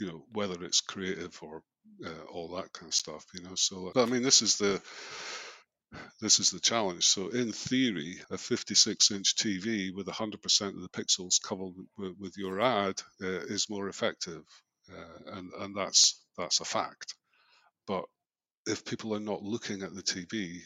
you 0.00 0.06
know, 0.08 0.24
whether 0.32 0.62
it's 0.64 0.80
creative 0.80 1.38
or 1.42 1.62
uh, 2.04 2.24
all 2.32 2.56
that 2.56 2.72
kind 2.72 2.88
of 2.88 2.94
stuff. 2.94 3.24
You 3.34 3.42
know, 3.44 3.54
so 3.54 3.92
I 3.94 4.06
mean, 4.06 4.22
this 4.22 4.42
is 4.42 4.56
the 4.58 4.82
this 6.20 6.38
is 6.40 6.50
the 6.50 6.60
challenge. 6.60 7.06
So, 7.06 7.28
in 7.28 7.52
theory, 7.52 8.16
a 8.30 8.38
56 8.38 9.10
inch 9.10 9.36
TV 9.36 9.94
with 9.94 10.06
100% 10.06 10.68
of 10.68 10.80
the 10.82 10.88
pixels 10.88 11.42
covered 11.42 11.74
with, 11.96 12.36
your 12.36 12.60
ad 12.60 13.00
uh, 13.22 13.26
is 13.26 13.70
more 13.70 13.88
effective, 13.88 14.42
uh, 14.92 15.36
and 15.38 15.50
and 15.60 15.76
that's 15.76 16.20
that's 16.36 16.60
a 16.60 16.64
fact. 16.64 17.14
But 17.86 18.04
if 18.66 18.84
people 18.84 19.14
are 19.14 19.20
not 19.20 19.42
looking 19.42 19.82
at 19.82 19.94
the 19.94 20.02
TV, 20.02 20.60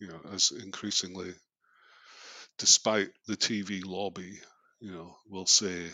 you 0.00 0.08
know, 0.08 0.20
as 0.32 0.52
increasingly, 0.52 1.34
despite 2.58 3.10
the 3.26 3.36
TV 3.36 3.82
lobby 3.84 4.38
you 4.80 4.92
know, 4.92 5.16
will 5.28 5.46
say 5.46 5.86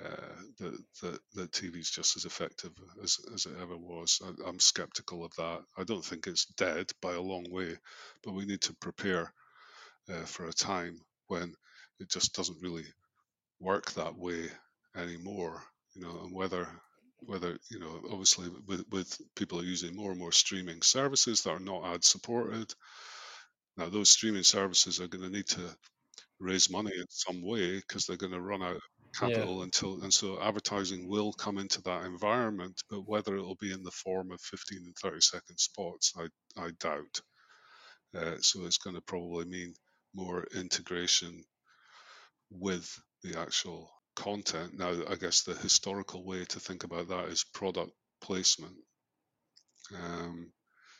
uh, 0.00 0.08
that, 0.58 1.18
that 1.34 1.52
TV 1.52 1.76
is 1.76 1.90
just 1.90 2.16
as 2.16 2.24
effective 2.24 2.72
as, 3.02 3.18
as 3.34 3.46
it 3.46 3.52
ever 3.60 3.76
was. 3.76 4.20
I, 4.24 4.48
am 4.48 4.58
skeptical 4.58 5.24
of 5.24 5.34
that. 5.36 5.60
I 5.76 5.84
don't 5.84 6.04
think 6.04 6.26
it's 6.26 6.46
dead 6.46 6.90
by 7.00 7.12
a 7.14 7.20
long 7.20 7.46
way, 7.50 7.76
but 8.22 8.32
we 8.32 8.46
need 8.46 8.62
to 8.62 8.74
prepare 8.74 9.32
uh, 10.08 10.24
for 10.24 10.46
a 10.46 10.52
time 10.52 11.00
when 11.28 11.54
it 12.00 12.08
just 12.10 12.34
doesn't 12.34 12.62
really 12.62 12.86
work 13.60 13.92
that 13.92 14.16
way 14.16 14.48
anymore. 14.96 15.62
You 15.94 16.02
know, 16.02 16.20
and 16.24 16.34
whether 16.34 16.68
whether 17.26 17.58
you 17.70 17.78
know, 17.78 18.00
obviously, 18.10 18.48
with 18.66 18.84
with 18.90 19.20
people 19.36 19.60
are 19.60 19.64
using 19.64 19.94
more 19.94 20.10
and 20.10 20.18
more 20.18 20.32
streaming 20.32 20.82
services 20.82 21.42
that 21.42 21.50
are 21.50 21.60
not 21.60 21.84
ad 21.84 22.04
supported. 22.04 22.72
Now, 23.76 23.88
those 23.88 24.10
streaming 24.10 24.42
services 24.42 25.00
are 25.00 25.08
going 25.08 25.24
to 25.24 25.30
need 25.30 25.46
to 25.48 25.76
raise 26.40 26.70
money 26.70 26.90
in 26.94 27.06
some 27.08 27.42
way 27.42 27.76
because 27.76 28.06
they're 28.06 28.16
going 28.16 28.32
to 28.32 28.40
run 28.40 28.62
out 28.62 28.76
of 28.76 28.82
capital 29.18 29.58
yeah. 29.58 29.64
until 29.64 30.02
and 30.02 30.12
so 30.12 30.40
advertising 30.42 31.08
will 31.08 31.32
come 31.32 31.58
into 31.58 31.82
that 31.82 32.04
environment 32.04 32.80
but 32.90 33.06
whether 33.06 33.36
it'll 33.36 33.56
be 33.56 33.72
in 33.72 33.82
the 33.82 33.90
form 33.90 34.30
of 34.30 34.40
15 34.40 34.78
and 34.84 34.96
30 34.96 35.20
second 35.20 35.58
spots 35.58 36.12
i 36.18 36.26
i 36.62 36.70
doubt 36.80 37.20
Uh, 38.16 38.36
so 38.40 38.64
it's 38.66 38.78
going 38.78 38.96
to 38.96 39.02
probably 39.02 39.44
mean 39.46 39.74
more 40.14 40.46
integration 40.54 41.44
with 42.50 43.00
the 43.22 43.38
actual 43.38 43.90
content. 44.14 44.78
Now, 44.78 44.92
I 45.08 45.14
guess 45.16 45.42
the 45.42 45.54
historical 45.54 46.24
way 46.24 46.44
to 46.44 46.60
think 46.60 46.84
about 46.84 47.08
that 47.08 47.28
is 47.28 47.44
product 47.54 47.92
placement. 48.20 48.76
Um, 49.94 50.52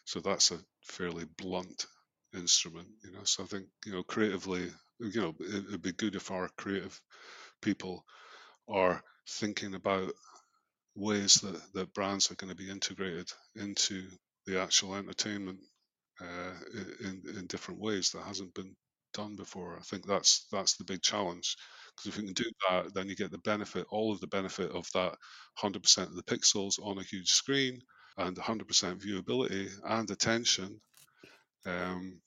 so 0.04 0.20
that's 0.20 0.50
a 0.50 0.58
fairly 0.84 1.26
blunt 1.36 1.86
instrument, 2.34 2.88
you 3.04 3.12
know. 3.12 3.24
So 3.24 3.44
I 3.44 3.46
think 3.46 3.66
you 3.86 3.92
know 3.92 4.02
creatively, 4.02 4.70
you 5.00 5.20
know, 5.20 5.34
it, 5.40 5.70
would 5.70 5.82
be 5.82 5.92
good 5.92 6.14
if 6.14 6.30
our 6.30 6.48
creative 6.56 6.98
people 7.62 8.04
are 8.68 9.02
thinking 9.28 9.74
about 9.74 10.12
ways 10.94 11.34
that, 11.36 11.60
that 11.74 11.94
brands 11.94 12.30
are 12.30 12.36
going 12.36 12.50
to 12.50 12.56
be 12.56 12.70
integrated 12.70 13.30
into 13.56 14.08
the 14.46 14.60
actual 14.60 14.94
entertainment 14.94 15.60
uh, 16.20 16.52
in 17.00 17.22
in 17.36 17.46
different 17.46 17.80
ways 17.80 18.10
that 18.10 18.22
hasn't 18.22 18.54
been 18.54 18.74
done 19.14 19.36
before. 19.36 19.76
I 19.76 19.82
think 19.82 20.06
that's 20.06 20.46
that's 20.52 20.76
the 20.76 20.84
big 20.84 21.02
challenge 21.02 21.56
because 21.96 22.08
if 22.08 22.16
you 22.18 22.24
can 22.24 22.34
do 22.34 22.50
that, 22.68 22.94
then 22.94 23.08
you 23.08 23.16
get 23.16 23.30
the 23.30 23.38
benefit, 23.38 23.86
all 23.90 24.12
of 24.12 24.20
the 24.20 24.26
benefit 24.26 24.70
of 24.72 24.86
that 24.94 25.16
100% 25.60 25.98
of 26.06 26.14
the 26.16 26.22
pixels 26.22 26.78
on 26.82 26.98
a 26.98 27.02
huge 27.02 27.28
screen 27.28 27.80
and 28.16 28.36
100% 28.36 29.00
viewability 29.00 29.70
and 29.84 30.10
attention. 30.10 30.80
Um, 31.66 32.20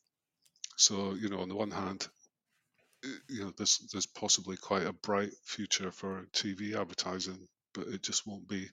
so 0.78 1.14
you 1.16 1.30
know, 1.30 1.40
on 1.40 1.50
the 1.50 1.56
one 1.56 1.72
hand, 1.72 2.08
you 3.30 3.44
know, 3.44 3.54
there's 3.58 3.80
there's 3.92 4.06
possibly 4.06 4.58
quite 4.58 4.86
a 4.86 4.94
bright 4.94 5.32
future 5.44 5.92
for 5.92 6.26
TV 6.34 6.80
advertising, 6.80 7.48
but 7.74 7.88
it 7.88 8.02
just 8.02 8.26
won't 8.28 8.48
be 8.48 8.68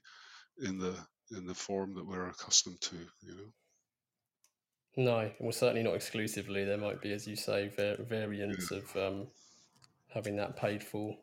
in 0.61 0.77
the 0.77 0.95
in 1.31 1.45
the 1.45 1.55
form 1.55 1.95
that 1.95 2.05
we're 2.05 2.27
accustomed 2.27 2.81
to. 2.81 2.95
You 3.21 3.35
know. 3.35 3.51
No, 4.95 5.31
well, 5.39 5.51
certainly 5.51 5.83
not 5.83 5.95
exclusively. 5.95 6.65
There 6.65 6.77
might 6.77 7.01
be, 7.01 7.13
as 7.13 7.27
you 7.27 7.35
say, 7.35 7.71
variants 7.77 8.71
yeah. 8.71 8.77
of 8.77 8.95
um, 8.95 9.27
having 10.13 10.35
that 10.37 10.55
paid 10.55 10.83
for. 10.83 11.15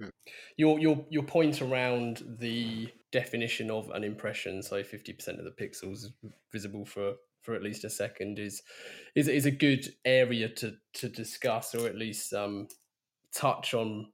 Yeah. 0.00 0.08
Your 0.56 0.78
your 0.80 1.04
your 1.10 1.22
point 1.22 1.62
around 1.62 2.22
the 2.40 2.88
definition 3.12 3.70
of 3.70 3.90
an 3.90 4.02
impression, 4.02 4.62
so 4.62 4.82
fifty 4.82 5.12
percent 5.12 5.38
of 5.38 5.44
the 5.44 5.50
pixels 5.50 6.06
visible 6.52 6.84
for 6.84 7.14
for 7.46 7.54
at 7.54 7.62
least 7.62 7.84
a 7.84 7.90
second, 7.90 8.38
is 8.38 8.62
is 9.14 9.28
is 9.28 9.46
a 9.46 9.50
good 9.50 9.88
area 10.04 10.48
to 10.48 10.74
to 10.94 11.08
discuss, 11.08 11.74
or 11.74 11.86
at 11.86 11.96
least 11.96 12.34
um, 12.34 12.68
touch 13.34 13.72
on 13.72 14.08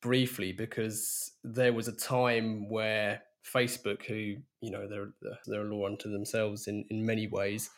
briefly, 0.00 0.52
because 0.52 1.32
there 1.44 1.72
was 1.72 1.88
a 1.88 1.96
time 1.96 2.70
where 2.70 3.22
Facebook, 3.44 4.06
who 4.06 4.36
you 4.60 4.70
know 4.70 4.88
they're 4.88 5.12
they're 5.46 5.66
a 5.66 5.74
law 5.74 5.86
unto 5.86 6.10
themselves 6.10 6.68
in 6.68 6.84
in 6.88 7.04
many 7.04 7.26
ways, 7.26 7.68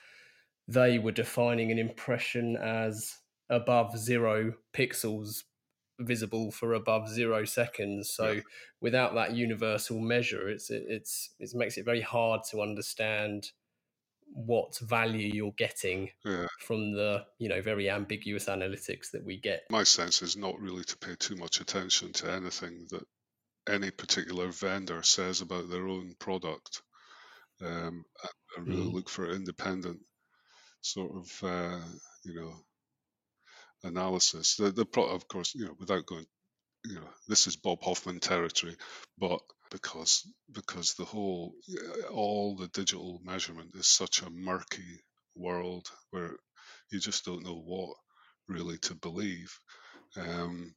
they 0.68 0.98
were 0.98 1.12
defining 1.12 1.72
an 1.72 1.78
impression 1.78 2.56
as 2.56 3.16
above 3.50 3.98
zero 3.98 4.52
pixels 4.74 5.44
visible 6.00 6.50
for 6.50 6.74
above 6.74 7.08
zero 7.08 7.44
seconds. 7.44 8.10
So 8.10 8.30
yeah. 8.30 8.40
without 8.80 9.14
that 9.14 9.34
universal 9.34 10.00
measure, 10.00 10.48
it's 10.48 10.70
it, 10.70 10.84
it's 10.88 11.30
it 11.40 11.50
makes 11.54 11.76
it 11.76 11.84
very 11.84 12.02
hard 12.02 12.42
to 12.50 12.60
understand 12.60 13.50
what 14.32 14.78
value 14.78 15.30
you're 15.32 15.52
getting 15.56 16.10
yeah. 16.24 16.46
from 16.60 16.92
the 16.92 17.24
you 17.38 17.48
know 17.48 17.60
very 17.60 17.90
ambiguous 17.90 18.46
analytics 18.46 19.10
that 19.12 19.24
we 19.24 19.38
get. 19.38 19.62
My 19.70 19.84
sense 19.84 20.22
is 20.22 20.36
not 20.36 20.60
really 20.60 20.84
to 20.84 20.98
pay 20.98 21.14
too 21.18 21.36
much 21.36 21.60
attention 21.60 22.12
to 22.14 22.32
anything 22.32 22.86
that 22.90 23.04
any 23.68 23.90
particular 23.90 24.50
vendor 24.50 25.02
says 25.02 25.40
about 25.40 25.68
their 25.68 25.88
own 25.88 26.14
product, 26.18 26.82
um, 27.62 28.04
and 28.56 28.66
really 28.66 28.82
mm. 28.82 28.92
look 28.92 29.08
for 29.08 29.30
independent 29.30 30.00
sort 30.80 31.12
of 31.16 31.48
uh, 31.48 31.80
you 32.24 32.34
know 32.34 32.54
analysis. 33.84 34.56
The, 34.56 34.70
the 34.70 35.00
of 35.00 35.28
course, 35.28 35.54
you 35.54 35.66
know, 35.66 35.74
without 35.78 36.06
going, 36.06 36.26
you 36.84 36.96
know, 36.96 37.08
this 37.28 37.46
is 37.46 37.56
Bob 37.56 37.82
Hoffman 37.82 38.20
territory, 38.20 38.76
but 39.18 39.40
because 39.70 40.26
because 40.52 40.94
the 40.94 41.04
whole 41.04 41.52
all 42.10 42.56
the 42.56 42.68
digital 42.68 43.20
measurement 43.24 43.70
is 43.74 43.86
such 43.86 44.22
a 44.22 44.30
murky 44.30 45.00
world 45.34 45.88
where 46.10 46.36
you 46.90 47.00
just 47.00 47.24
don't 47.24 47.44
know 47.44 47.60
what 47.64 47.96
really 48.48 48.78
to 48.78 48.94
believe. 48.94 49.58
Um, 50.16 50.74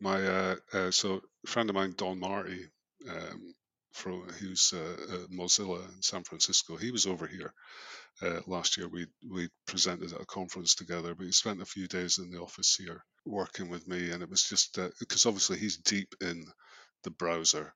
my 0.00 0.24
uh, 0.24 0.56
uh, 0.72 0.90
so 0.90 1.20
friend 1.46 1.68
of 1.70 1.74
mine, 1.74 1.94
Don 1.96 2.20
Marti, 2.20 2.66
um, 3.08 3.54
from 3.92 4.22
who's 4.40 4.72
uh, 4.72 5.26
Mozilla 5.32 5.84
in 5.94 6.02
San 6.02 6.22
Francisco, 6.22 6.76
he 6.76 6.90
was 6.90 7.06
over 7.06 7.26
here 7.26 7.52
uh, 8.22 8.40
last 8.46 8.76
year 8.76 8.88
we 8.88 9.06
we 9.30 9.48
presented 9.66 10.12
at 10.12 10.20
a 10.20 10.26
conference 10.26 10.74
together, 10.74 11.14
but 11.14 11.26
he 11.26 11.32
spent 11.32 11.62
a 11.62 11.66
few 11.66 11.86
days 11.86 12.18
in 12.18 12.30
the 12.30 12.40
office 12.40 12.74
here 12.76 13.04
working 13.24 13.68
with 13.68 13.86
me, 13.86 14.10
and 14.10 14.22
it 14.22 14.30
was 14.30 14.42
just 14.42 14.78
because 14.98 15.26
uh, 15.26 15.28
obviously 15.28 15.58
he's 15.58 15.76
deep 15.78 16.14
in 16.20 16.44
the 17.04 17.10
browser 17.10 17.72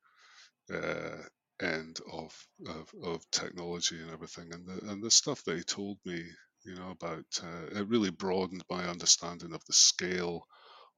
uh, 0.72 1.16
end 1.60 2.00
of, 2.12 2.46
of, 2.68 2.90
of 3.04 3.30
technology 3.30 4.00
and 4.00 4.10
everything, 4.10 4.52
and 4.52 4.66
the 4.66 4.90
and 4.90 5.02
the 5.02 5.10
stuff 5.10 5.42
that 5.44 5.56
he 5.56 5.62
told 5.62 5.98
me, 6.04 6.22
you 6.64 6.74
know, 6.74 6.90
about 6.90 7.24
uh, 7.42 7.78
it 7.78 7.88
really 7.88 8.10
broadened 8.10 8.64
my 8.70 8.84
understanding 8.84 9.54
of 9.54 9.64
the 9.66 9.72
scale 9.72 10.46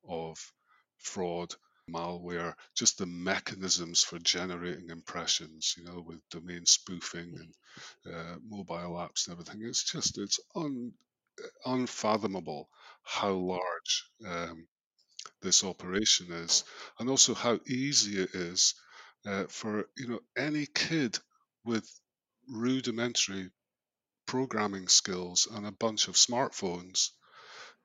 of 0.09 0.39
fraud 0.99 1.55
malware, 1.91 2.55
just 2.77 2.99
the 2.99 3.07
mechanisms 3.07 4.03
for 4.03 4.19
generating 4.19 4.89
impressions, 4.91 5.75
you 5.77 5.85
know, 5.85 6.03
with 6.07 6.21
domain 6.31 6.65
spoofing 6.65 7.35
and 7.39 8.15
uh, 8.15 8.37
mobile 8.49 8.95
apps 8.97 9.27
and 9.27 9.33
everything. 9.33 9.63
It's 9.63 9.85
just, 9.85 10.19
it's 10.19 10.41
un, 10.57 10.93
unfathomable 11.67 12.69
how 13.03 13.33
large 13.33 14.05
um, 14.27 14.67
this 15.43 15.65
operation 15.65 16.33
is, 16.33 16.65
and 16.99 17.11
also 17.11 17.35
how 17.35 17.59
easy 17.67 18.21
it 18.23 18.35
is 18.35 18.75
uh, 19.27 19.45
for, 19.49 19.87
you 19.97 20.09
know, 20.09 20.21
any 20.37 20.67
kid 20.67 21.19
with 21.65 21.89
rudimentary 22.49 23.51
programming 24.27 24.89
skills 24.89 25.49
and 25.53 25.67
a 25.67 25.73
bunch 25.73 26.09
of 26.09 26.15
smartphones 26.15 27.11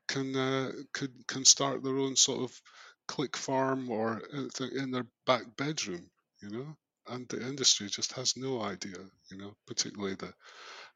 can 0.07 0.35
uh, 0.35 0.71
could 0.93 1.13
can 1.27 1.45
start 1.45 1.83
their 1.83 1.97
own 1.97 2.15
sort 2.15 2.41
of 2.41 2.61
click 3.07 3.37
farm 3.37 3.89
or 3.89 4.21
in 4.59 4.91
their 4.91 5.07
back 5.25 5.43
bedroom, 5.57 6.09
you 6.41 6.49
know, 6.49 6.75
and 7.07 7.27
the 7.29 7.41
industry 7.45 7.87
just 7.87 8.13
has 8.13 8.37
no 8.37 8.61
idea, 8.61 8.97
you 9.31 9.37
know, 9.37 9.53
particularly 9.67 10.15
the 10.15 10.33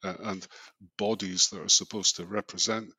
uh, 0.04 0.16
and 0.24 0.48
bodies 0.98 1.50
that 1.50 1.62
are 1.62 1.70
supposed 1.70 2.18
to 2.18 2.26
represent 2.26 2.89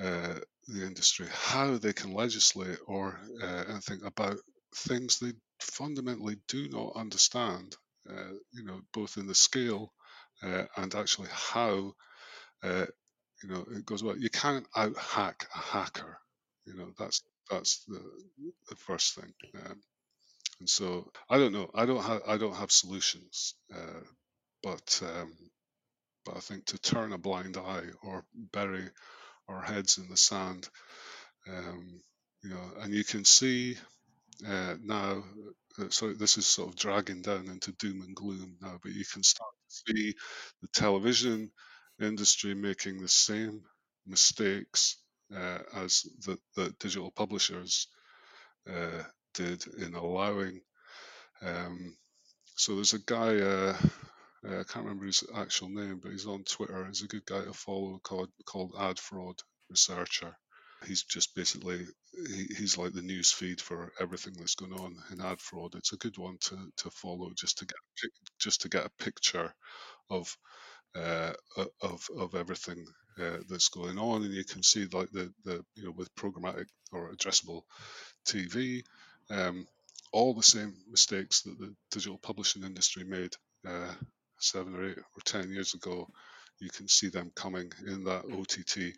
uh, 0.00 0.34
the 0.68 0.86
industry, 0.86 1.26
how 1.30 1.76
they 1.76 1.92
can 1.92 2.14
legislate 2.14 2.78
or 2.86 3.20
uh, 3.42 3.64
anything 3.68 4.00
about 4.04 4.36
things 4.74 5.18
they 5.18 5.32
fundamentally 5.62 6.36
do 6.48 6.68
not 6.68 6.96
understand, 6.96 7.76
uh, 8.10 8.32
you 8.52 8.64
know, 8.64 8.80
both 8.92 9.16
in 9.16 9.26
the 9.26 9.34
scale 9.34 9.92
uh, 10.42 10.64
and 10.76 10.94
actually 10.94 11.28
how, 11.32 11.94
uh, 12.62 12.86
you 13.42 13.48
know, 13.50 13.66
it 13.72 13.86
goes 13.86 14.02
well. 14.02 14.16
You 14.18 14.30
can't 14.30 14.66
out 14.76 14.96
hack 14.98 15.48
a 15.54 15.58
hacker, 15.58 16.18
you 16.66 16.74
know, 16.76 16.92
that's 16.98 17.22
that's 17.50 17.84
the, 17.86 18.00
the 18.70 18.76
first 18.76 19.14
thing. 19.16 19.32
Um, 19.56 19.82
and 20.60 20.68
so 20.70 21.10
I 21.30 21.38
don't 21.38 21.52
know. 21.52 21.70
I 21.74 21.86
don't 21.86 22.04
have 22.04 22.22
I 22.26 22.36
don't 22.38 22.56
have 22.56 22.72
solutions, 22.72 23.54
uh, 23.74 24.00
but 24.62 25.02
um, 25.04 25.34
but 26.24 26.36
I 26.36 26.40
think 26.40 26.66
to 26.66 26.78
turn 26.78 27.12
a 27.12 27.18
blind 27.18 27.56
eye 27.56 27.86
or 28.02 28.24
bury 28.34 28.88
our 29.48 29.62
heads 29.62 29.98
in 29.98 30.08
the 30.08 30.16
sand, 30.16 30.68
um, 31.48 32.00
you 32.42 32.50
know, 32.50 32.72
and 32.80 32.94
you 32.94 33.04
can 33.04 33.24
see 33.24 33.76
uh, 34.46 34.74
now. 34.82 35.24
Uh, 35.78 35.88
so 35.88 36.12
this 36.12 36.36
is 36.36 36.46
sort 36.46 36.68
of 36.68 36.76
dragging 36.76 37.22
down 37.22 37.48
into 37.48 37.72
doom 37.72 38.02
and 38.02 38.14
gloom 38.14 38.56
now, 38.60 38.78
but 38.82 38.92
you 38.92 39.04
can 39.10 39.22
start 39.22 39.50
to 39.68 39.94
see 39.94 40.14
the 40.60 40.68
television 40.68 41.50
industry 42.00 42.54
making 42.54 43.00
the 43.00 43.08
same 43.08 43.62
mistakes 44.06 44.98
uh, 45.34 45.58
as 45.74 46.02
the, 46.26 46.38
the, 46.56 46.74
digital 46.78 47.10
publishers 47.10 47.88
uh, 48.70 49.02
did 49.34 49.64
in 49.78 49.94
allowing. 49.94 50.60
Um, 51.40 51.96
so 52.56 52.74
there's 52.74 52.94
a 52.94 52.98
guy, 52.98 53.40
uh, 53.40 53.76
uh, 54.46 54.60
I 54.60 54.64
can't 54.64 54.84
remember 54.84 55.06
his 55.06 55.24
actual 55.34 55.70
name, 55.70 56.00
but 56.02 56.12
he's 56.12 56.26
on 56.26 56.44
Twitter. 56.44 56.84
He's 56.86 57.02
a 57.02 57.08
good 57.08 57.24
guy 57.24 57.44
to 57.44 57.52
follow 57.52 57.98
called, 58.02 58.30
called 58.44 58.74
Ad 58.78 58.98
Fraud 58.98 59.40
Researcher. 59.70 60.36
He's 60.86 61.02
just 61.04 61.34
basically 61.34 61.86
he, 62.12 62.46
he's 62.56 62.78
like 62.78 62.92
the 62.92 63.02
news 63.02 63.32
feed 63.32 63.60
for 63.60 63.92
everything 64.00 64.34
that's 64.38 64.54
going 64.54 64.72
on 64.72 64.96
in 65.12 65.20
ad 65.20 65.40
fraud. 65.40 65.74
It's 65.74 65.92
a 65.92 65.98
good 65.98 66.18
one 66.18 66.36
to, 66.42 66.56
to 66.78 66.90
follow 66.90 67.30
just 67.36 67.58
to 67.58 67.66
get 67.66 68.10
just 68.40 68.62
to 68.62 68.68
get 68.68 68.86
a 68.86 69.04
picture 69.04 69.52
of 70.10 70.36
uh, 70.96 71.32
of 71.82 72.06
of 72.18 72.34
everything 72.34 72.84
uh, 73.20 73.38
that's 73.48 73.68
going 73.68 73.98
on, 73.98 74.22
and 74.24 74.34
you 74.34 74.44
can 74.44 74.62
see 74.62 74.86
like 74.92 75.10
the 75.12 75.32
the 75.44 75.64
you 75.74 75.84
know 75.84 75.92
with 75.96 76.14
programmatic 76.16 76.66
or 76.92 77.10
addressable 77.12 77.62
TV, 78.26 78.82
um, 79.30 79.66
all 80.12 80.34
the 80.34 80.42
same 80.42 80.74
mistakes 80.90 81.42
that 81.42 81.58
the 81.58 81.74
digital 81.90 82.18
publishing 82.18 82.64
industry 82.64 83.04
made 83.04 83.32
uh, 83.66 83.92
seven 84.38 84.74
or 84.74 84.90
eight 84.90 84.98
or 84.98 85.22
ten 85.24 85.50
years 85.50 85.74
ago. 85.74 86.06
you 86.60 86.70
can 86.70 86.88
see 86.88 87.08
them 87.08 87.32
coming 87.34 87.72
in 87.86 88.04
that 88.04 88.24
OTT 88.32 88.94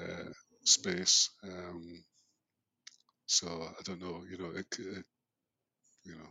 uh, 0.00 0.30
space. 0.64 1.30
Um, 1.44 2.04
so 3.26 3.46
I 3.48 3.82
don't 3.84 4.00
know, 4.00 4.22
you 4.30 4.38
know, 4.38 4.50
it, 4.56 4.66
it 4.78 5.04
you 6.04 6.12
know, 6.14 6.30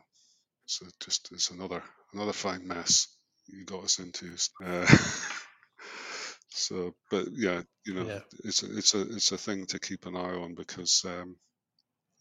so 0.66 0.86
just 1.04 1.30
it's 1.34 1.52
another 1.52 1.84
another 2.14 2.34
fine 2.34 2.68
mess 2.68 3.08
you 3.48 3.66
got 3.66 3.84
us 3.84 4.00
into. 4.00 4.36
Uh, 4.64 4.86
so, 6.50 6.96
but 7.12 7.28
yeah, 7.34 7.62
you 7.86 7.94
know, 7.96 8.08
Yeah. 8.08 8.20
it's 8.46 8.64
a, 8.64 8.78
it's 8.78 8.94
a 8.96 9.02
it's 9.02 9.32
a 9.32 9.38
thing 9.38 9.66
to 9.68 9.80
keep 9.80 10.06
an 10.06 10.16
eye 10.16 10.36
on 10.36 10.56
because 10.56 11.04
um, 11.06 11.36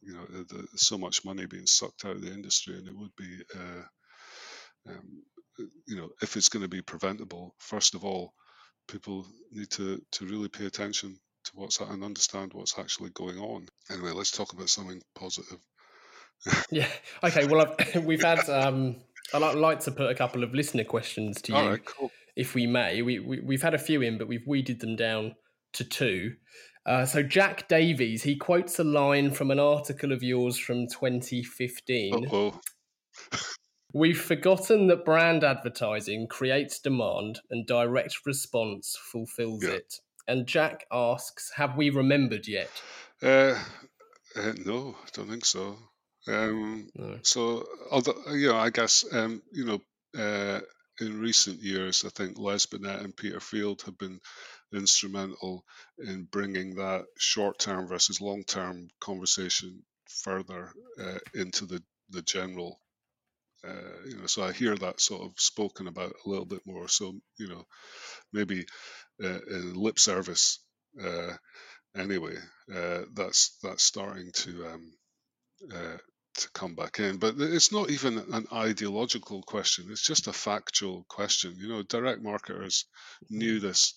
you 0.03 0.15
know 0.15 0.25
the, 0.27 0.45
the, 0.55 0.69
so 0.77 0.99
much 0.99 1.25
money 1.25 1.47
being 1.47 1.67
sucked 1.67 2.05
out 2.05 2.17
of 2.17 2.23
the 2.23 2.33
industry, 2.33 2.77
and 2.77 2.89
it 2.89 2.97
would 2.97 3.15
be, 3.17 3.39
uh, 3.57 4.03
um, 4.93 5.23
you 5.87 5.97
know, 5.97 6.09
if 6.23 6.37
it's 6.37 6.49
going 6.49 6.63
to 6.63 6.69
be 6.69 6.83
preventable, 6.83 7.55
first 7.59 7.95
of 7.95 8.05
all, 8.05 8.33
people 8.89 9.27
need 9.53 9.71
to 9.73 10.01
to 10.13 10.27
really 10.27 10.49
pay 10.49 10.67
attention 10.67 11.19
to 11.51 11.57
what's 11.57 11.81
and 11.81 12.03
understand 12.05 12.53
what's 12.55 12.79
actually 12.79 13.11
going 13.11 13.39
on. 13.39 13.67
Anyway, 13.91 14.13
let's 14.13 14.31
talk 14.31 14.53
about 14.53 14.69
something 14.69 15.01
positive. 15.15 15.59
Yeah. 16.71 16.89
Okay. 17.23 17.47
Well, 17.47 17.75
I've, 17.79 18.05
we've 18.05 18.23
had. 18.23 18.49
Um, 18.49 18.97
I'd 19.35 19.55
like- 19.57 19.81
to 19.81 19.91
put 19.91 20.11
a 20.11 20.15
couple 20.15 20.43
of 20.43 20.55
listener 20.55 20.85
questions 20.85 21.43
to 21.43 21.53
you, 21.53 21.59
All 21.59 21.69
right, 21.71 21.85
cool. 21.85 22.11
if 22.37 22.55
we 22.55 22.67
may. 22.67 23.03
We, 23.03 23.19
we 23.19 23.41
we've 23.41 23.63
had 23.63 23.75
a 23.75 23.79
few 23.79 24.01
in, 24.03 24.17
but 24.19 24.27
we've 24.29 24.47
weeded 24.47 24.81
them 24.81 24.97
down 24.97 25.35
to 25.75 25.85
two. 25.85 26.35
Uh, 26.87 27.05
so 27.05 27.23
Jack 27.23 27.69
Davies 27.69 28.23
he 28.23 28.37
quotes 28.37 28.79
a 28.79 28.85
line 28.85 29.31
from 29.33 29.51
an 29.51 29.59
article 29.61 30.13
of 30.13 30.23
yours 30.23 30.57
from 30.59 30.87
2015. 30.89 32.29
Oh, 32.33 32.59
We've 33.95 34.21
forgotten 34.21 34.87
that 34.89 35.05
brand 35.05 35.45
advertising 35.45 36.27
creates 36.29 36.79
demand 36.79 37.41
and 37.51 37.67
direct 37.67 38.19
response 38.27 38.97
fulfills 39.13 39.65
Yeah. 39.65 39.71
it. 39.73 39.95
And 40.29 40.47
Jack 40.47 40.87
asks, 40.93 41.51
"Have 41.57 41.77
we 41.77 41.91
remembered 41.91 42.47
yet?" 42.47 42.71
uh, 43.23 43.59
uh, 44.37 44.53
no, 44.65 44.97
I 45.03 45.09
don't 45.13 45.29
think 45.29 45.45
so. 45.47 45.79
Um, 46.29 46.91
No. 46.95 47.19
So, 47.23 47.67
although 47.91 48.23
you 48.33 48.49
know, 48.49 48.57
I 48.57 48.71
guess 48.71 49.05
um, 49.13 49.43
you 49.51 49.65
know, 49.65 49.81
uh, 50.17 50.61
in 51.01 51.19
recent 51.21 51.63
years, 51.63 52.05
I 52.05 52.11
think 52.11 52.39
Les 52.39 52.67
Binet 52.67 53.01
and 53.01 53.17
Peter 53.17 53.41
Field 53.41 53.83
have 53.83 53.97
been 53.97 54.21
instrumental 54.73 55.65
in 55.99 56.25
bringing 56.25 56.75
that 56.77 57.07
short-term 57.17 57.89
versus 57.89 58.21
long-term 58.21 58.89
conversation 59.01 59.83
further 60.09 60.73
uh, 61.01 61.19
into 61.35 61.67
the 61.67 61.83
the 62.11 62.23
general. 62.23 62.81
Uh, 63.67 64.07
you 64.07 64.17
know, 64.17 64.27
so 64.27 64.43
I 64.43 64.53
hear 64.53 64.77
that 64.77 65.01
sort 65.01 65.23
of 65.23 65.33
spoken 65.39 65.89
about 65.89 66.13
a 66.25 66.29
little 66.29 66.47
bit 66.47 66.63
more. 66.67 66.89
So, 66.89 67.15
you 67.39 67.49
know, 67.49 67.67
maybe 68.33 68.67
uh, 69.23 69.41
in 69.51 69.75
lip 69.75 69.99
service. 69.99 70.61
Uh, 71.03 71.35
anyway, 71.97 72.37
uh, 72.75 73.03
that's 73.15 73.59
that's 73.63 73.83
starting 73.85 74.31
to 74.33 74.67
um, 74.67 74.93
uh, 75.75 75.97
to 76.35 76.51
come 76.53 76.75
back 76.75 77.01
in. 77.01 77.19
But 77.19 77.35
it's 77.39 77.73
not 77.73 77.91
even 77.91 78.19
an 78.33 78.47
ideological 78.53 79.43
question. 79.43 79.87
It's 79.91 80.07
just 80.07 80.29
a 80.29 80.33
factual 80.33 81.05
question. 81.09 81.57
You 81.59 81.69
know, 81.69 81.83
direct 81.83 82.23
marketers 82.23 82.87
knew 83.31 83.61
this 83.61 83.95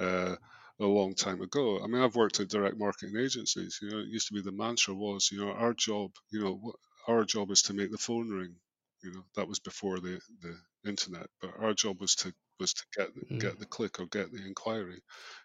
uh, 0.00 0.36
a 0.80 0.86
long 0.86 1.14
time 1.14 1.42
ago. 1.42 1.82
I 1.82 1.86
mean, 1.86 2.02
I've 2.02 2.16
worked 2.16 2.40
at 2.40 2.48
direct 2.48 2.78
marketing 2.78 3.16
agencies. 3.18 3.78
You 3.82 3.90
know, 3.90 3.98
it 3.98 4.08
used 4.08 4.28
to 4.28 4.34
be 4.34 4.42
the 4.42 4.52
mantra 4.52 4.94
was, 4.94 5.30
you 5.32 5.40
know, 5.44 5.52
our 5.52 5.74
job, 5.74 6.12
you 6.30 6.40
know, 6.40 6.72
our 7.08 7.24
job 7.24 7.50
is 7.50 7.62
to 7.62 7.74
make 7.74 7.90
the 7.90 7.98
phone 7.98 8.28
ring. 8.30 8.56
You 9.02 9.12
know, 9.12 9.24
that 9.36 9.48
was 9.48 9.60
before 9.60 10.00
the 10.00 10.20
the 10.42 10.56
internet. 10.88 11.26
But 11.40 11.52
our 11.58 11.74
job 11.74 12.00
was 12.00 12.14
to 12.16 12.32
was 12.60 12.74
to 12.74 12.84
get 12.96 13.14
the, 13.14 13.22
Mm. 13.30 13.40
get 13.40 13.58
the 13.58 13.66
click 13.66 14.00
or 14.00 14.06
get 14.06 14.32
the 14.32 14.44
inquiry. 14.46 15.02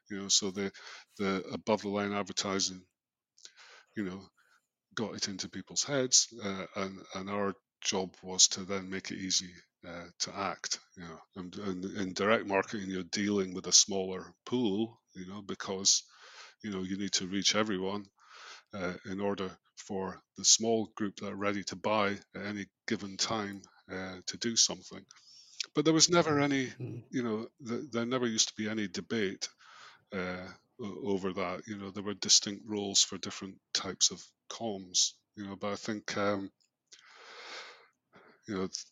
You 0.10 0.22
know, 0.22 0.28
so 0.30 0.52
the 0.52 0.72
the 1.18 1.44
above 1.54 1.82
the 1.82 1.90
line 1.90 2.14
advertising, 2.14 2.86
you 3.96 4.04
know, 4.04 4.22
got 4.96 5.16
it 5.16 5.28
into 5.30 5.50
people's 5.50 5.84
heads, 5.84 6.28
uh, 6.44 6.66
and 6.78 7.00
and 7.16 7.30
our 7.30 7.54
job 7.82 8.16
was 8.24 8.48
to 8.50 8.64
then 8.66 8.90
make 8.90 9.12
it 9.12 9.18
easy 9.20 9.52
uh, 9.88 10.06
to 10.20 10.36
act. 10.38 10.80
You 10.98 11.04
know, 11.06 11.20
and, 11.38 11.56
and 11.58 11.86
in 11.86 12.14
direct 12.14 12.48
marketing, 12.48 12.90
you're 12.90 13.04
dealing 13.04 13.54
with 13.54 13.68
a 13.68 13.74
smaller 13.74 14.34
pool. 14.46 15.02
You 15.16 15.28
know, 15.28 15.42
because 15.42 16.04
you 16.64 16.72
know 16.72 16.84
you 16.84 16.98
need 16.98 17.14
to 17.14 17.28
reach 17.28 17.56
everyone 17.56 18.06
uh, 18.74 18.96
in 19.06 19.22
order 19.22 19.58
for 19.78 20.22
the 20.38 20.46
small 20.46 20.92
group 20.96 21.18
that 21.18 21.32
are 21.32 21.36
ready 21.36 21.64
to 21.66 21.76
buy 21.76 22.12
at 22.36 22.46
any 22.46 22.68
given 22.88 23.18
time 23.18 23.62
uh, 23.92 24.18
to 24.28 24.38
do 24.38 24.56
something. 24.56 25.06
But 25.76 25.86
there 25.86 25.94
was 25.94 26.10
never 26.10 26.40
any, 26.40 26.74
Mm. 26.82 27.04
you 27.12 27.24
know, 27.24 27.48
th- 27.68 27.92
there 27.92 28.06
never 28.06 28.28
used 28.28 28.50
to 28.50 28.56
be 28.56 28.70
any 28.70 28.88
debate 28.88 29.50
uh, 30.14 30.48
over 30.82 31.34
that. 31.34 31.68
You 31.68 31.78
know, 31.78 31.92
there 31.92 32.04
were 32.04 32.14
distinct 32.16 32.64
roles 32.68 33.04
for 33.04 33.18
different 33.18 33.56
types 33.74 34.12
of 34.12 34.24
comms. 34.52 35.14
You 35.36 35.46
know, 35.48 35.56
but 35.56 35.74
I 35.74 35.76
think 35.76 36.18
um, 36.18 36.52
you 38.48 38.56
know, 38.56 38.62
th- 38.68 38.86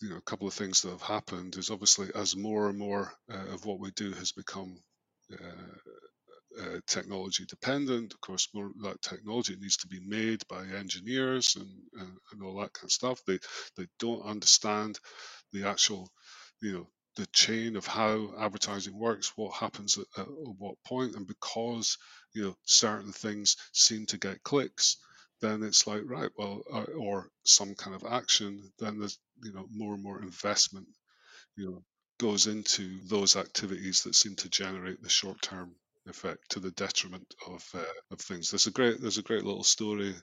you 0.00 0.10
know, 0.10 0.16
a 0.16 0.22
couple 0.22 0.48
of 0.48 0.54
things 0.54 0.82
that 0.82 0.90
have 0.90 1.02
happened 1.02 1.56
is 1.56 1.70
obviously 1.70 2.10
as 2.14 2.36
more 2.36 2.68
and 2.68 2.78
more 2.78 3.12
uh, 3.32 3.54
of 3.54 3.64
what 3.64 3.80
we 3.80 3.90
do 3.92 4.12
has 4.12 4.32
become 4.32 4.78
uh, 5.32 5.78
uh, 6.60 6.80
technology 6.86 7.44
dependent. 7.46 8.14
Of 8.14 8.20
course, 8.20 8.48
more 8.54 8.70
that 8.82 9.02
technology 9.02 9.56
needs 9.56 9.78
to 9.78 9.88
be 9.88 10.00
made 10.00 10.42
by 10.48 10.64
engineers 10.66 11.56
and, 11.56 11.68
and, 12.32 12.42
all 12.42 12.60
that 12.60 12.72
kind 12.72 12.84
of 12.88 12.92
stuff. 12.92 13.20
They 13.26 13.38
they 13.76 13.86
don't 13.98 14.24
understand 14.24 14.98
the 15.52 15.68
actual, 15.68 16.10
you 16.60 16.72
know, 16.72 16.88
the 17.16 17.26
chain 17.26 17.76
of 17.76 17.86
how 17.86 18.34
advertising 18.38 18.98
works, 18.98 19.32
what 19.36 19.54
happens 19.54 19.98
at, 19.98 20.06
at 20.18 20.26
what 20.58 20.82
point, 20.86 21.14
and 21.14 21.26
because 21.26 21.98
you 22.34 22.42
know 22.42 22.56
certain 22.64 23.12
things 23.12 23.56
seem 23.72 24.06
to 24.06 24.18
get 24.18 24.42
clicks, 24.42 24.96
then 25.40 25.62
it's 25.62 25.86
like 25.86 26.02
right, 26.06 26.30
well, 26.36 26.62
uh, 26.72 26.84
or 26.98 27.28
some 27.44 27.74
kind 27.74 27.94
of 27.94 28.04
action, 28.10 28.72
then 28.78 28.98
there's 28.98 29.18
you 29.42 29.52
know 29.52 29.66
more 29.70 29.94
and 29.94 30.02
more 30.02 30.22
investment, 30.22 30.88
you 31.56 31.66
know, 31.66 31.84
goes 32.18 32.46
into 32.46 33.00
those 33.08 33.36
activities 33.36 34.02
that 34.04 34.14
seem 34.14 34.36
to 34.36 34.48
generate 34.48 35.02
the 35.02 35.08
short-term 35.08 35.74
effect 36.06 36.50
to 36.50 36.60
the 36.60 36.70
detriment 36.72 37.34
of 37.46 37.64
uh, 37.74 37.82
of 38.10 38.20
things. 38.20 38.50
There's 38.50 38.66
a 38.66 38.72
great 38.72 39.00
there's 39.00 39.18
a 39.18 39.22
great 39.22 39.44
little 39.44 39.64
story. 39.64 40.14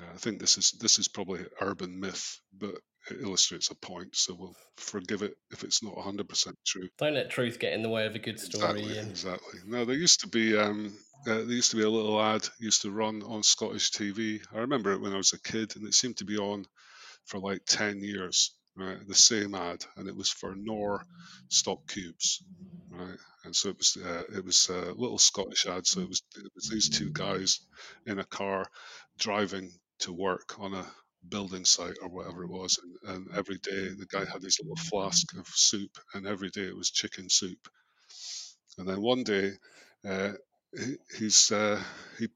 Uh, 0.00 0.06
I 0.14 0.16
think 0.18 0.40
this 0.40 0.58
is 0.58 0.72
this 0.72 0.98
is 0.98 1.08
probably 1.08 1.44
urban 1.60 2.00
myth, 2.00 2.40
but 2.58 2.74
it 3.10 3.20
illustrates 3.20 3.70
a 3.70 3.74
point. 3.74 4.16
So 4.16 4.34
we'll 4.38 4.56
forgive 4.76 5.22
it 5.22 5.34
if 5.50 5.62
it's 5.62 5.82
not 5.82 5.94
100% 5.94 6.54
true. 6.66 6.88
Don't 6.98 7.14
let 7.14 7.30
truth 7.30 7.58
get 7.58 7.74
in 7.74 7.82
the 7.82 7.90
way 7.90 8.06
of 8.06 8.14
a 8.14 8.18
good 8.18 8.40
story. 8.40 8.80
Exactly, 8.80 9.10
exactly. 9.10 9.60
No, 9.66 9.84
there 9.84 9.96
used 9.96 10.20
to 10.20 10.28
be 10.28 10.56
um, 10.56 10.96
uh, 11.26 11.34
there 11.34 11.44
used 11.44 11.70
to 11.70 11.76
be 11.76 11.84
a 11.84 11.90
little 11.90 12.20
ad 12.20 12.48
used 12.58 12.82
to 12.82 12.90
run 12.90 13.22
on 13.22 13.42
Scottish 13.42 13.90
TV. 13.90 14.40
I 14.54 14.58
remember 14.60 14.92
it 14.92 15.00
when 15.00 15.12
I 15.12 15.18
was 15.18 15.32
a 15.32 15.40
kid, 15.40 15.76
and 15.76 15.86
it 15.86 15.94
seemed 15.94 16.16
to 16.18 16.24
be 16.24 16.38
on 16.38 16.64
for 17.26 17.38
like 17.38 17.62
ten 17.66 18.00
years. 18.00 18.54
Right, 18.76 18.98
the 19.06 19.14
same 19.14 19.54
ad, 19.54 19.84
and 19.96 20.08
it 20.08 20.16
was 20.16 20.30
for 20.30 20.54
Knorr 20.54 21.04
stock 21.48 21.86
cubes. 21.88 22.42
Right, 22.90 23.18
and 23.44 23.54
so 23.54 23.70
it 23.70 23.78
was 23.78 23.96
uh, 23.96 24.22
it 24.36 24.44
was 24.44 24.68
a 24.68 24.92
little 24.92 25.18
Scottish 25.18 25.66
ad. 25.66 25.86
So 25.86 26.00
it 26.02 26.08
was 26.08 26.22
it 26.36 26.52
was 26.54 26.68
these 26.68 26.88
two 26.88 27.10
guys 27.10 27.60
in 28.06 28.18
a 28.20 28.24
car 28.24 28.66
driving 29.18 29.72
to 30.00 30.12
work 30.12 30.58
on 30.58 30.74
a 30.74 30.86
building 31.28 31.64
site 31.64 31.98
or 32.02 32.08
whatever 32.08 32.44
it 32.44 32.50
was, 32.50 32.78
and, 33.04 33.14
and 33.16 33.36
every 33.36 33.58
day 33.58 33.88
the 33.88 34.06
guy 34.10 34.24
had 34.24 34.42
his 34.42 34.58
little 34.60 34.76
flask 34.76 35.36
of 35.36 35.46
soup, 35.48 35.96
and 36.14 36.26
every 36.26 36.50
day 36.50 36.66
it 36.66 36.76
was 36.76 36.90
chicken 36.90 37.28
soup. 37.30 37.68
And 38.78 38.88
then 38.88 39.00
one 39.02 39.22
day, 39.24 39.52
uh, 40.04 40.32
he, 40.76 40.96
he's 41.18 41.50
uh, 41.52 41.82
he 42.18 42.28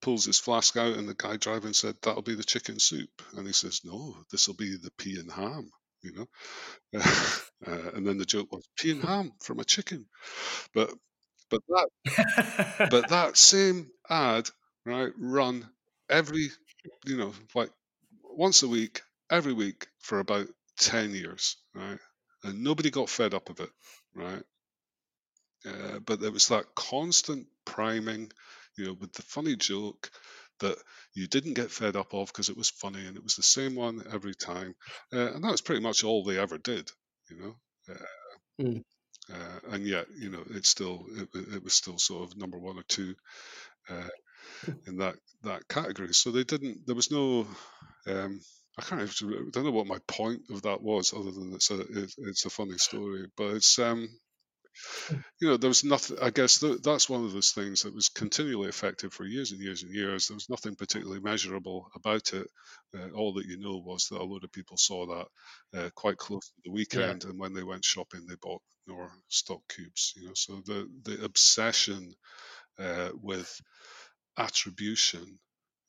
pulls 0.00 0.24
his 0.24 0.38
flask 0.38 0.76
out, 0.76 0.96
and 0.96 1.08
the 1.08 1.14
guy 1.14 1.36
driving 1.36 1.72
said, 1.72 1.96
"That'll 2.02 2.22
be 2.22 2.34
the 2.34 2.44
chicken 2.44 2.78
soup," 2.78 3.10
and 3.36 3.46
he 3.46 3.52
says, 3.52 3.82
"No, 3.84 4.16
this 4.30 4.46
will 4.46 4.54
be 4.56 4.76
the 4.76 4.90
pea 4.98 5.18
and 5.18 5.30
ham." 5.30 5.70
You 6.02 6.12
know, 6.12 6.28
uh, 7.66 7.90
and 7.94 8.06
then 8.06 8.18
the 8.18 8.24
joke 8.24 8.52
was 8.52 8.68
pea 8.78 8.92
and 8.92 9.02
ham 9.02 9.32
from 9.42 9.60
a 9.60 9.64
chicken, 9.64 10.06
but 10.74 10.92
but 11.50 11.62
that 11.68 11.88
but 12.90 13.08
that 13.08 13.36
same 13.36 13.90
ad, 14.08 14.48
right, 14.84 15.12
run 15.18 15.68
every, 16.08 16.50
you 17.04 17.16
know, 17.16 17.32
like 17.54 17.70
once 18.22 18.62
a 18.62 18.68
week, 18.68 19.02
every 19.30 19.52
week 19.52 19.86
for 19.98 20.20
about 20.20 20.46
10 20.80 21.14
years, 21.14 21.56
right? 21.74 21.98
And 22.44 22.62
nobody 22.62 22.90
got 22.90 23.08
fed 23.08 23.34
up 23.34 23.50
of 23.50 23.60
it, 23.60 23.70
right? 24.14 24.42
Uh, 25.66 25.98
but 25.98 26.20
there 26.20 26.30
was 26.30 26.48
that 26.48 26.74
constant 26.74 27.46
priming, 27.64 28.30
you 28.78 28.86
know, 28.86 28.94
with 29.00 29.12
the 29.14 29.22
funny 29.22 29.56
joke 29.56 30.10
that 30.60 30.76
you 31.14 31.28
didn't 31.28 31.54
get 31.54 31.70
fed 31.72 31.96
up 31.96 32.14
of 32.14 32.28
because 32.28 32.50
it 32.50 32.56
was 32.58 32.70
funny 32.70 33.06
and 33.06 33.16
it 33.16 33.24
was 33.24 33.36
the 33.36 33.42
same 33.42 33.74
one 33.76 34.02
every 34.12 34.34
time. 34.34 34.74
Uh, 35.12 35.32
and 35.34 35.44
that 35.44 35.52
was 35.52 35.62
pretty 35.62 35.82
much 35.82 36.04
all 36.04 36.24
they 36.24 36.38
ever 36.38 36.58
did, 36.58 36.90
you 37.30 37.38
know. 37.38 37.56
Uh, 37.90 37.98
Mm. 38.60 38.82
uh, 39.32 39.74
and 39.74 39.86
yet, 39.86 40.06
you 40.16 40.30
know, 40.30 40.42
it's 40.50 40.68
still 40.68 41.06
it, 41.16 41.28
it 41.54 41.64
was 41.64 41.74
still 41.74 41.98
sort 41.98 42.28
of 42.30 42.36
number 42.38 42.58
one 42.58 42.78
or 42.78 42.82
two 42.84 43.14
uh, 43.90 44.08
in 44.86 44.98
that 44.98 45.16
that 45.44 45.68
category. 45.68 46.12
So 46.14 46.30
they 46.30 46.44
didn't. 46.44 46.86
There 46.86 46.96
was 46.96 47.10
no. 47.10 47.46
Um, 48.06 48.40
I 48.78 48.82
can't 48.82 49.02
even, 49.02 49.46
I 49.48 49.50
don't 49.52 49.64
know 49.64 49.70
what 49.72 49.86
my 49.86 49.98
point 50.08 50.42
of 50.50 50.62
that 50.62 50.82
was, 50.82 51.12
other 51.14 51.30
than 51.32 51.52
it's 51.54 51.70
a 51.70 51.80
it's 52.18 52.46
a 52.46 52.50
funny 52.50 52.78
story. 52.78 53.26
But 53.36 53.54
it's 53.54 53.78
um, 53.78 54.08
you 55.40 55.48
know, 55.48 55.56
there 55.56 55.68
was 55.68 55.84
nothing. 55.84 56.18
I 56.20 56.30
guess 56.30 56.60
th- 56.60 56.82
that's 56.82 57.08
one 57.08 57.24
of 57.24 57.32
those 57.32 57.52
things 57.52 57.82
that 57.82 57.94
was 57.94 58.08
continually 58.08 58.68
effective 58.68 59.12
for 59.12 59.24
years 59.24 59.52
and 59.52 59.60
years 59.60 59.82
and 59.82 59.94
years. 59.94 60.28
There 60.28 60.36
was 60.36 60.48
nothing 60.48 60.76
particularly 60.76 61.20
measurable 61.20 61.90
about 61.94 62.32
it. 62.32 62.46
Uh, 62.96 63.10
all 63.14 63.34
that 63.34 63.46
you 63.46 63.58
know 63.58 63.82
was 63.84 64.08
that 64.08 64.20
a 64.20 64.24
lot 64.24 64.44
of 64.44 64.52
people 64.52 64.76
saw 64.76 65.06
that 65.06 65.80
uh, 65.80 65.90
quite 65.94 66.16
close 66.16 66.46
to 66.46 66.60
the 66.64 66.72
weekend, 66.72 67.24
yeah. 67.24 67.30
and 67.30 67.38
when 67.38 67.54
they 67.54 67.62
went 67.62 67.84
shopping, 67.84 68.26
they 68.26 68.36
bought 68.40 68.62
more 68.86 69.10
stock 69.28 69.60
cubes. 69.68 70.14
You 70.16 70.28
know, 70.28 70.34
so 70.34 70.62
the 70.64 70.88
the 71.04 71.24
obsession 71.24 72.14
uh, 72.78 73.10
with 73.20 73.60
attribution 74.38 75.38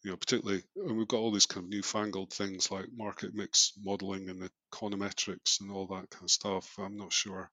you 0.01 0.11
know, 0.11 0.17
particularly, 0.17 0.63
and 0.77 0.97
we've 0.97 1.09
got 1.09 1.17
all 1.17 1.31
these 1.31 1.45
kind 1.45 1.65
of 1.65 1.69
newfangled 1.69 2.31
things 2.31 2.71
like 2.71 2.85
market 2.95 3.33
mix 3.33 3.73
modeling 3.83 4.29
and 4.29 4.49
econometrics 4.71 5.59
and 5.59 5.69
all 5.69 5.87
that 5.87 6.09
kind 6.09 6.23
of 6.23 6.31
stuff. 6.31 6.73
I'm 6.79 6.95
not 6.95 7.11
sure 7.11 7.51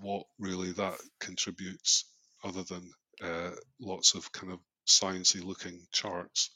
what 0.00 0.24
really 0.38 0.72
that 0.72 0.94
contributes 1.20 2.04
other 2.44 2.62
than 2.62 2.90
uh, 3.22 3.50
lots 3.80 4.14
of 4.14 4.30
kind 4.32 4.52
of 4.52 4.58
sciencey 4.86 5.44
looking 5.44 5.80
charts. 5.92 6.50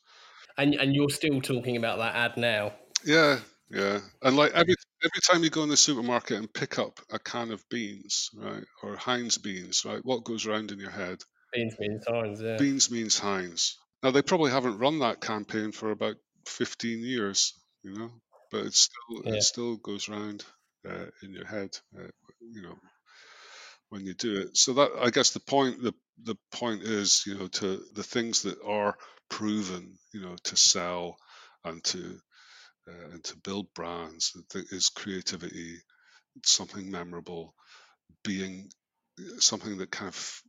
And 0.58 0.74
and 0.74 0.94
you're 0.94 1.10
still 1.10 1.40
talking 1.40 1.76
about 1.76 1.98
that 1.98 2.14
ad 2.14 2.36
now. 2.36 2.72
Yeah, 3.04 3.38
yeah. 3.70 4.00
And 4.22 4.36
like 4.36 4.52
every 4.52 4.74
every 5.04 5.20
time 5.30 5.44
you 5.44 5.50
go 5.50 5.62
in 5.62 5.68
the 5.68 5.76
supermarket 5.76 6.38
and 6.38 6.52
pick 6.52 6.78
up 6.78 7.00
a 7.10 7.18
can 7.18 7.50
of 7.50 7.68
beans, 7.68 8.30
right, 8.34 8.64
or 8.82 8.96
Heinz 8.96 9.38
beans, 9.38 9.84
right, 9.84 10.00
what 10.04 10.24
goes 10.24 10.46
around 10.46 10.72
in 10.72 10.78
your 10.78 10.90
head? 10.90 11.18
Beans 11.52 11.76
means 11.78 12.04
Heinz, 12.08 12.40
yeah. 12.40 12.56
Beans 12.56 12.90
means 12.90 13.18
Heinz. 13.18 13.78
Now 14.02 14.10
they 14.10 14.22
probably 14.22 14.50
haven't 14.50 14.78
run 14.78 15.00
that 15.00 15.20
campaign 15.20 15.72
for 15.72 15.90
about 15.90 16.16
15 16.46 17.00
years, 17.00 17.52
you 17.82 17.92
know, 17.92 18.10
but 18.50 18.66
it 18.66 18.74
still 18.74 19.22
yeah. 19.24 19.34
it 19.34 19.42
still 19.42 19.76
goes 19.76 20.08
around 20.08 20.44
uh, 20.88 21.06
in 21.22 21.32
your 21.32 21.46
head, 21.46 21.76
uh, 21.98 22.08
you 22.40 22.62
know, 22.62 22.78
when 23.90 24.06
you 24.06 24.14
do 24.14 24.38
it. 24.40 24.56
So 24.56 24.74
that 24.74 24.90
I 25.00 25.10
guess 25.10 25.30
the 25.30 25.40
point 25.40 25.82
the 25.82 25.94
the 26.22 26.36
point 26.52 26.82
is 26.82 27.22
you 27.26 27.36
know 27.36 27.48
to 27.48 27.82
the 27.94 28.02
things 28.02 28.42
that 28.42 28.58
are 28.64 28.96
proven 29.30 29.96
you 30.14 30.22
know 30.22 30.36
to 30.44 30.56
sell 30.56 31.16
and 31.64 31.82
to 31.84 32.18
uh, 32.88 33.10
and 33.12 33.24
to 33.24 33.36
build 33.38 33.68
brands 33.74 34.32
is 34.72 34.90
creativity, 34.90 35.76
something 36.44 36.90
memorable, 36.90 37.54
being 38.24 38.70
uh, 39.20 39.40
something 39.40 39.78
that 39.78 39.90
kind 39.90 40.08
of 40.08 40.40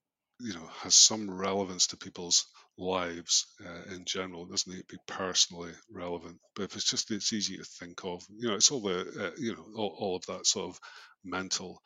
you 0.41 0.53
know 0.53 0.67
has 0.81 0.95
some 0.95 1.29
relevance 1.31 1.87
to 1.87 1.97
people's 1.97 2.47
lives 2.77 3.47
uh, 3.65 3.93
in 3.95 4.05
general. 4.05 4.43
It 4.45 4.51
doesn't 4.51 4.73
need 4.73 4.87
to 4.87 4.95
be 4.95 5.01
personally 5.07 5.71
relevant, 5.91 6.37
but 6.55 6.63
if 6.63 6.75
it's 6.75 6.89
just 6.89 7.11
it's 7.11 7.33
easy 7.33 7.57
to 7.57 7.65
think 7.65 8.05
of, 8.05 8.23
you 8.37 8.49
know, 8.49 8.55
it's 8.55 8.71
all 8.71 8.81
the 8.81 9.01
uh, 9.01 9.31
you 9.37 9.55
know 9.55 9.65
all, 9.75 9.95
all 9.99 10.15
of 10.17 10.25
that 10.27 10.45
sort 10.47 10.69
of 10.71 10.79
mental 11.25 11.81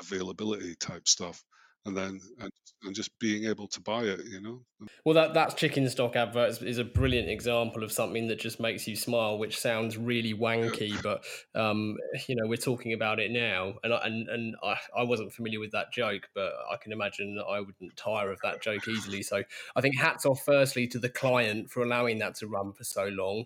availability 0.00 0.74
type 0.76 1.06
stuff 1.06 1.44
and 1.86 1.96
then 1.96 2.20
and, 2.38 2.50
and 2.82 2.94
just 2.94 3.10
being 3.18 3.44
able 3.44 3.66
to 3.66 3.80
buy 3.80 4.02
it 4.02 4.20
you 4.26 4.40
know? 4.40 4.60
Well 5.04 5.14
that 5.14 5.34
that's 5.34 5.54
chicken 5.54 5.88
stock 5.88 6.16
adverts 6.16 6.60
is 6.62 6.78
a 6.78 6.84
brilliant 6.84 7.28
example 7.28 7.82
of 7.82 7.92
something 7.92 8.28
that 8.28 8.38
just 8.38 8.60
makes 8.60 8.86
you 8.86 8.96
smile 8.96 9.38
which 9.38 9.58
sounds 9.58 9.96
really 9.96 10.34
wanky 10.34 10.90
yeah. 10.90 11.00
but 11.02 11.24
um 11.54 11.96
you 12.28 12.36
know 12.36 12.46
we're 12.46 12.56
talking 12.56 12.92
about 12.92 13.18
it 13.18 13.30
now 13.30 13.74
and 13.82 13.94
I, 13.94 14.00
and 14.04 14.28
and 14.28 14.56
I, 14.62 14.76
I 14.96 15.02
wasn't 15.04 15.32
familiar 15.32 15.60
with 15.60 15.72
that 15.72 15.92
joke 15.92 16.28
but 16.34 16.52
i 16.70 16.76
can 16.76 16.92
imagine 16.92 17.34
that 17.36 17.44
i 17.44 17.60
wouldn't 17.60 17.96
tire 17.96 18.30
of 18.30 18.38
that 18.42 18.62
joke 18.62 18.86
easily. 18.88 19.22
So 19.22 19.42
i 19.76 19.80
think 19.80 19.98
hats 19.98 20.26
off 20.26 20.44
firstly 20.44 20.86
to 20.88 20.98
the 20.98 21.08
client 21.08 21.70
for 21.70 21.82
allowing 21.82 22.18
that 22.18 22.34
to 22.36 22.46
run 22.46 22.72
for 22.72 22.84
so 22.84 23.04
long. 23.06 23.44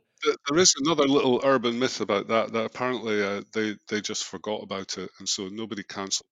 There 0.48 0.58
is 0.58 0.74
another 0.84 1.06
little 1.06 1.40
urban 1.44 1.78
myth 1.78 2.00
about 2.00 2.28
that 2.28 2.52
that 2.52 2.64
apparently 2.64 3.22
uh, 3.22 3.42
they 3.52 3.76
they 3.88 4.00
just 4.00 4.24
forgot 4.24 4.62
about 4.62 4.96
it 4.98 5.10
and 5.18 5.28
so 5.28 5.48
nobody 5.48 5.82
cancelled 5.82 6.26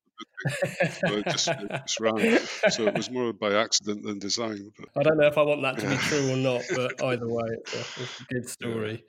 so 0.47 1.17
it 1.17 1.25
just, 1.27 1.47
just 1.47 2.01
ran. 2.01 2.39
So 2.71 2.87
it 2.87 2.95
was 2.95 3.11
more 3.11 3.33
by 3.33 3.55
accident 3.55 4.05
than 4.05 4.19
design. 4.19 4.73
But, 4.79 4.89
I 5.01 5.03
don't 5.03 5.19
know 5.19 5.27
if 5.27 5.39
I 5.39 5.43
want 5.43 5.63
that 5.63 5.79
to 5.79 5.89
be 5.89 5.97
true 5.97 6.33
or 6.33 6.37
not, 6.37 6.63
but 6.75 7.03
either 7.05 7.29
way, 7.29 7.49
it's 7.49 7.75
a, 7.75 8.03
it's 8.03 8.21
a 8.21 8.25
good 8.25 8.49
story. 8.49 9.05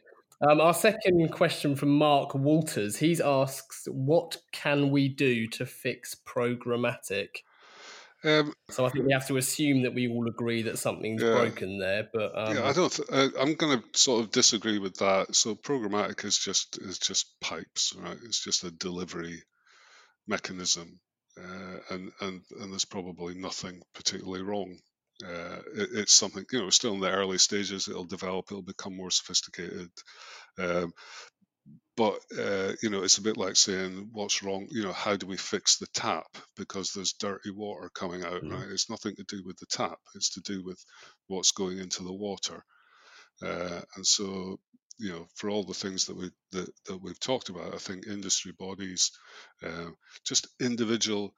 Um, 0.47 0.59
our 0.59 0.73
second 0.73 1.31
question 1.31 1.75
from 1.75 1.97
Mark 1.97 2.35
Walters. 2.35 2.97
He's 2.97 3.21
asks, 3.21 3.87
"What 3.89 4.37
can 4.51 4.91
we 4.91 5.07
do 5.07 5.47
to 5.47 5.65
fix 5.65 6.15
programmatic?" 6.15 7.29
Um, 8.25 8.53
so 8.69 8.85
I 8.85 8.89
think 8.89 9.05
we 9.05 9.13
have 9.13 9.27
to 9.27 9.37
assume 9.37 9.83
that 9.83 9.93
we 9.93 10.07
all 10.07 10.27
agree 10.27 10.63
that 10.63 10.79
something's 10.79 11.21
yeah, 11.21 11.31
broken 11.31 11.79
there. 11.79 12.09
But 12.13 12.31
um, 12.35 12.55
yeah, 12.55 12.65
I 12.65 12.73
don't. 12.73 12.91
Th- 12.91 13.07
uh, 13.11 13.29
I'm 13.39 13.53
going 13.55 13.79
to 13.79 13.99
sort 13.99 14.23
of 14.23 14.31
disagree 14.31 14.79
with 14.79 14.97
that. 14.97 15.35
So 15.35 15.55
programmatic 15.55 16.23
is 16.25 16.37
just 16.37 16.77
is 16.81 16.99
just 16.99 17.39
pipes, 17.39 17.95
right? 17.97 18.17
It's 18.25 18.43
just 18.43 18.63
a 18.63 18.71
delivery 18.71 19.43
mechanism 20.27 20.99
uh, 21.37 21.77
and 21.89 22.11
and 22.21 22.41
and 22.59 22.71
there's 22.71 22.85
probably 22.85 23.35
nothing 23.35 23.81
particularly 23.93 24.43
wrong. 24.43 24.77
Uh, 25.23 25.59
it, 25.75 25.89
it's 25.93 26.13
something 26.13 26.45
you 26.51 26.59
know, 26.59 26.69
still 26.69 26.93
in 26.93 26.99
the 26.99 27.11
early 27.11 27.37
stages. 27.37 27.87
It'll 27.87 28.05
develop. 28.05 28.45
It'll 28.49 28.61
become 28.61 28.95
more 28.95 29.11
sophisticated. 29.11 29.89
Um, 30.59 30.93
but 31.95 32.19
uh, 32.37 32.73
you 32.81 32.89
know, 32.89 33.03
it's 33.03 33.17
a 33.17 33.23
bit 33.23 33.37
like 33.37 33.55
saying, 33.55 34.09
"What's 34.11 34.43
wrong?" 34.43 34.67
You 34.69 34.83
know, 34.83 34.93
how 34.93 35.15
do 35.15 35.27
we 35.27 35.37
fix 35.37 35.77
the 35.77 35.87
tap 35.93 36.27
because 36.55 36.91
there's 36.91 37.13
dirty 37.13 37.51
water 37.51 37.89
coming 37.93 38.23
out? 38.23 38.43
Mm. 38.43 38.51
Right? 38.51 38.69
It's 38.71 38.89
nothing 38.89 39.15
to 39.15 39.23
do 39.27 39.43
with 39.45 39.57
the 39.57 39.67
tap. 39.67 39.97
It's 40.15 40.31
to 40.33 40.41
do 40.41 40.63
with 40.63 40.83
what's 41.27 41.51
going 41.51 41.79
into 41.79 42.03
the 42.03 42.13
water. 42.13 42.63
Uh, 43.41 43.81
and 43.95 44.05
so 44.05 44.59
you 44.97 45.09
know, 45.11 45.27
for 45.35 45.49
all 45.49 45.63
the 45.63 45.73
things 45.73 46.05
that 46.07 46.17
we 46.17 46.31
that, 46.51 46.69
that 46.87 47.01
we've 47.01 47.19
talked 47.19 47.49
about, 47.49 47.73
I 47.73 47.77
think 47.77 48.07
industry 48.07 48.53
bodies, 48.57 49.11
uh, 49.63 49.91
just 50.25 50.47
individual 50.61 51.33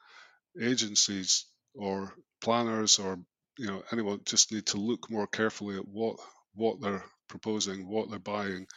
agencies 0.61 1.45
or 1.75 2.13
planners 2.41 2.99
or 2.99 3.19
you 3.57 3.67
know 3.67 3.83
anyone 3.91 4.19
just 4.25 4.51
need 4.51 4.67
to 4.67 4.77
look 4.77 5.09
more 5.09 5.27
carefully 5.27 5.77
at 5.77 5.87
what 5.87 6.17
what 6.55 6.81
they're 6.81 7.03
proposing, 7.29 7.87
what 7.89 8.09
they're 8.09 8.19
buying, 8.19 8.67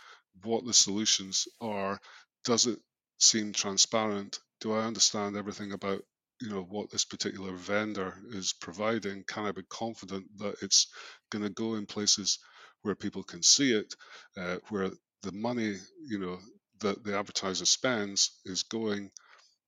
what 0.45 0.65
the 0.65 0.75
solutions 0.75 1.49
are. 1.61 2.01
Does 2.45 2.67
it 2.67 2.79
seem 3.19 3.53
transparent? 3.53 4.39
Do 4.61 4.75
I 4.75 4.85
understand 4.85 5.37
everything 5.37 5.73
about 5.73 6.03
you 6.41 6.51
know 6.51 6.63
what 6.63 6.91
this 6.91 7.05
particular 7.05 7.53
vendor 7.55 8.15
is 8.31 8.55
providing? 8.61 9.25
Can 9.27 9.47
I 9.47 9.53
be 9.53 9.63
confident 9.71 10.27
that 10.39 10.57
it's 10.63 10.89
going 11.31 11.45
to 11.45 11.51
go 11.51 11.75
in 11.75 11.87
places 11.87 12.39
where 12.83 12.95
people 12.95 13.23
can 13.23 13.43
see 13.43 13.73
it, 13.73 13.95
uh, 14.37 14.57
where 14.71 14.91
the 15.23 15.33
money, 15.33 15.77
you 16.07 16.19
know, 16.19 16.39
that 16.81 17.05
the 17.05 17.19
advertiser 17.19 17.67
spends 17.67 18.41
is 18.45 18.63
going, 18.65 19.11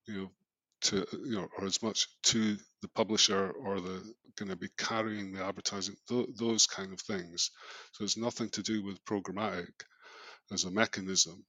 you 0.07 0.15
know, 0.15 0.31
to 0.83 1.07
you 1.25 1.37
know, 1.37 1.49
or 1.59 1.67
as 1.67 1.83
much 1.83 2.09
to 2.25 2.57
the 2.83 2.89
publisher 2.89 3.51
or 3.51 3.81
the 3.81 4.15
going 4.37 4.49
to 4.51 4.57
be 4.57 4.71
carrying 4.79 5.33
the 5.33 5.45
advertising, 5.45 5.97
th- 6.09 6.29
those 6.39 6.67
kind 6.67 6.93
of 6.93 7.01
things. 7.01 7.51
So 7.93 8.05
it's 8.05 8.17
nothing 8.17 8.49
to 8.51 8.63
do 8.63 8.83
with 8.85 9.05
programmatic 9.05 9.73
as 10.53 10.65
a 10.65 10.71
mechanism. 10.71 11.45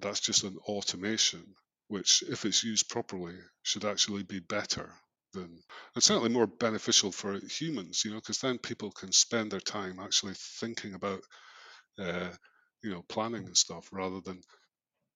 That's 0.00 0.20
just 0.20 0.44
an 0.44 0.56
automation, 0.66 1.44
which, 1.88 2.22
if 2.28 2.44
it's 2.44 2.64
used 2.64 2.88
properly, 2.88 3.34
should 3.62 3.84
actually 3.84 4.22
be 4.24 4.40
better 4.40 4.92
than 5.32 5.58
and 5.94 6.04
certainly 6.04 6.28
more 6.28 6.46
beneficial 6.46 7.10
for 7.12 7.38
humans 7.48 8.04
you 8.04 8.10
know 8.10 8.16
because 8.16 8.38
then 8.38 8.58
people 8.58 8.90
can 8.90 9.12
spend 9.12 9.50
their 9.50 9.60
time 9.60 9.98
actually 10.00 10.34
thinking 10.36 10.94
about 10.94 11.20
uh, 11.98 12.30
you 12.82 12.90
know 12.90 13.02
planning 13.08 13.46
and 13.46 13.56
stuff 13.56 13.88
rather 13.92 14.20
than 14.20 14.40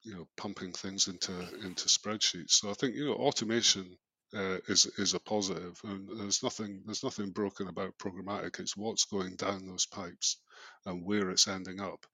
you 0.06 0.14
know 0.14 0.26
pumping 0.36 0.72
things 0.72 1.08
into 1.08 1.32
into 1.64 1.88
spreadsheets. 1.88 2.52
So 2.52 2.70
i 2.70 2.74
think 2.74 2.94
you 2.94 3.06
know 3.06 3.14
automation 3.14 3.98
uh, 4.34 4.58
is 4.68 4.86
is 4.98 5.14
a 5.14 5.20
positive 5.20 5.78
and 5.84 6.08
there's 6.18 6.42
nothing 6.42 6.82
there's 6.86 7.04
nothing 7.04 7.30
broken 7.30 7.68
about 7.68 7.98
programmatic. 7.98 8.58
It's 8.60 8.76
what's 8.76 9.04
going 9.04 9.36
down 9.36 9.66
those 9.66 9.86
pipes 9.86 10.38
and 10.84 11.04
where 11.04 11.30
it's 11.30 11.48
ending 11.48 11.80
up. 11.80 12.06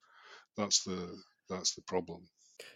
That's 0.57 0.83
the 0.83 1.17
that's 1.49 1.75
the 1.75 1.81
problem. 1.83 2.23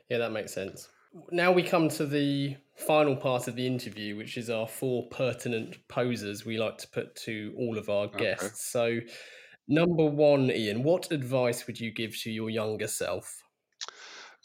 Yeah 0.10 0.20
that 0.20 0.32
makes 0.32 0.54
sense 0.54 0.88
now 1.32 1.52
we 1.52 1.64
come 1.64 1.90
to 1.90 2.06
the 2.06 2.58
final 2.76 3.16
part 3.16 3.48
of 3.48 3.56
the 3.56 3.66
interview, 3.66 4.16
which 4.16 4.38
is 4.38 4.50
our 4.50 4.68
four 4.68 5.08
pertinent 5.10 5.78
posers 5.88 6.46
we 6.46 6.58
like 6.58 6.78
to 6.80 6.88
put 6.90 7.16
to 7.16 7.54
all 7.58 7.78
of 7.78 7.90
our 7.90 8.08
guests. 8.08 8.76
Okay. 8.76 9.02
So, 9.04 9.14
number 9.68 10.06
one, 10.06 10.50
Eaon, 10.50 10.84
what 10.84 11.12
advice 11.12 11.68
would 11.68 11.80
you 11.80 11.92
give 11.92 12.18
to 12.22 12.32
your 12.32 12.50
younger 12.50 12.88
self? 12.88 13.42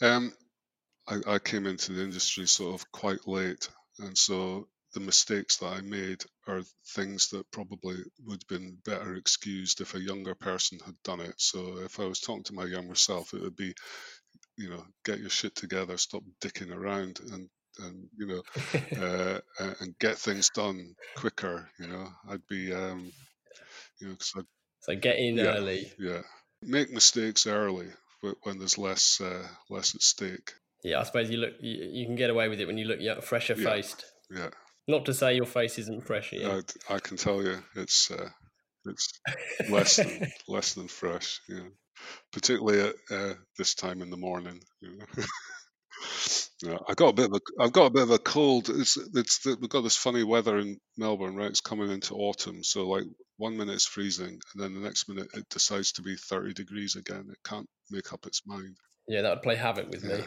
Um, 0.01 0.33
I, 1.07 1.21
I 1.27 1.39
came 1.39 1.67
into 1.67 1.93
the 1.93 2.03
industry 2.03 2.47
sort 2.47 2.81
of 2.81 2.91
quite 2.93 3.27
late, 3.27 3.69
and 3.99 4.17
so 4.17 4.69
the 4.95 5.01
mistakes 5.01 5.57
that 5.59 5.73
I 5.73 5.81
made 5.81 6.23
are 6.47 6.63
things 6.89 7.29
that 7.29 7.51
probably 7.51 7.97
would 8.25 8.43
have 8.43 8.61
been 8.61 8.77
better 8.85 9.15
excused 9.15 9.81
if 9.81 9.95
a 9.95 10.01
younger 10.01 10.35
person 10.35 10.79
had 10.85 10.97
done 11.03 11.21
it. 11.21 11.35
So 11.39 11.79
if 11.79 11.99
I 11.99 12.05
was 12.05 12.21
talking 12.21 12.45
to 12.45 12.55
my 12.55 12.65
younger 12.65 12.95
self, 12.95 13.33
it 13.33 13.41
would 13.41 13.57
be 13.57 13.75
you 14.57 14.71
know, 14.71 14.85
get 15.05 15.21
your 15.21 15.31
shit 15.31 15.55
together, 15.55 15.97
stop 15.97 16.23
dicking 16.41 16.75
around, 16.75 17.21
and 17.33 17.49
and 17.79 18.09
you 18.17 18.27
know, 18.27 18.43
uh, 19.03 19.41
and 19.81 19.99
get 19.99 20.19
things 20.19 20.51
done 20.51 20.95
quicker. 21.17 21.69
You 21.79 21.89
know, 21.89 22.09
I'd 22.29 22.47
be, 22.49 22.73
um, 22.73 23.11
you 24.01 24.09
know, 24.09 24.15
cause 24.15 24.33
I'd, 24.37 24.45
so 24.81 24.95
get 24.97 25.17
in 25.19 25.37
yeah, 25.37 25.57
early. 25.57 25.93
Yeah, 25.99 26.23
make 26.63 26.91
mistakes 26.91 27.47
early 27.47 27.89
when 28.43 28.59
there's 28.59 28.79
less 28.79 29.21
uh, 29.21 29.47
less 29.71 29.95
at 29.95 30.03
stake. 30.03 30.53
Yeah, 30.85 31.01
I 31.01 31.05
suppose 31.05 31.31
you 31.31 31.39
look 31.39 31.55
you, 31.61 31.89
you 31.93 32.07
can 32.07 32.17
get 32.17 32.31
away 32.31 32.49
with 32.49 32.61
it 32.61 32.67
when 32.67 32.79
you 32.79 32.85
look 32.87 33.23
fresher 33.23 33.55
Yeah. 33.57 33.65
faced. 33.65 34.05
Yeah, 34.31 34.51
Not 34.89 35.05
to 35.07 35.15
say 35.15 35.35
your 35.35 35.47
face 35.47 35.79
isn't 35.79 36.07
fresh, 36.07 36.33
Eaon. 36.33 36.65
I, 36.89 36.95
I 36.95 36.99
can 37.01 37.17
tell 37.17 37.43
you, 37.43 37.63
it's 37.77 38.11
uh, 38.11 38.29
it's 38.87 39.21
less 39.69 39.97
than 39.97 40.33
less 40.49 40.75
than 40.75 40.89
fresh. 40.89 41.41
Yeah, 41.49 41.69
particularly 42.33 42.81
at 42.81 42.95
uh, 43.11 43.35
this 43.59 43.75
time 43.75 44.03
in 44.03 44.11
the 44.11 44.17
morning. 44.17 44.61
You 44.81 44.99
know? 44.99 45.25
yeah, 46.63 46.79
I 46.89 46.95
got 46.95 47.11
a 47.11 47.13
bit 47.13 47.31
of 47.31 47.35
a 47.35 47.63
I've 47.63 47.73
got 47.73 47.87
a 47.87 47.91
bit 47.91 48.03
of 48.03 48.11
a 48.11 48.19
cold. 48.19 48.69
It's 48.71 48.97
it's 48.97 49.43
the, 49.43 49.57
we've 49.61 49.71
got 49.71 49.83
this 49.83 49.97
funny 49.97 50.25
weather 50.25 50.59
in 50.59 50.79
Melbourne, 50.97 51.37
right? 51.37 51.51
It's 51.51 51.61
coming 51.61 51.91
into 51.91 52.15
autumn, 52.15 52.63
so 52.63 52.89
like 52.89 53.05
one 53.37 53.57
minute 53.57 53.75
it's 53.75 53.87
freezing, 53.87 54.39
and 54.55 54.63
then 54.63 54.75
the 54.75 54.81
next 54.81 55.09
minute 55.09 55.29
it 55.35 55.49
decides 55.51 55.93
to 55.93 56.03
be 56.03 56.17
thirty 56.17 56.53
degrees 56.53 56.97
again. 56.97 57.27
It 57.31 57.39
can't 57.45 57.69
make 57.91 58.13
up 58.13 58.27
its 58.27 58.43
mind. 58.47 58.77
yeah, 59.09 59.23
that 59.23 59.31
would 59.31 59.43
play 59.43 59.57
havoc 59.57 59.91
with 59.91 60.05
me. 60.05 60.21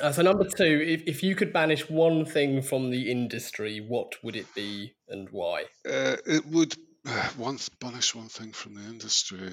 Uh, 0.00 0.12
so 0.12 0.22
number 0.22 0.44
two, 0.44 0.82
if, 0.86 1.02
if 1.06 1.22
you 1.22 1.34
could 1.34 1.52
banish 1.52 1.90
one 1.90 2.24
thing 2.24 2.62
from 2.62 2.90
the 2.90 3.10
industry, 3.10 3.84
what 3.86 4.12
would 4.22 4.36
it 4.36 4.46
be 4.54 4.94
and 5.08 5.28
why? 5.30 5.64
Uh, 5.86 6.16
it 6.24 6.46
would 6.46 6.74
one 7.36 7.56
th- 7.56 7.70
banish 7.80 8.14
one 8.14 8.28
thing 8.28 8.52
from 8.52 8.74
the 8.74 8.82
industry. 8.82 9.50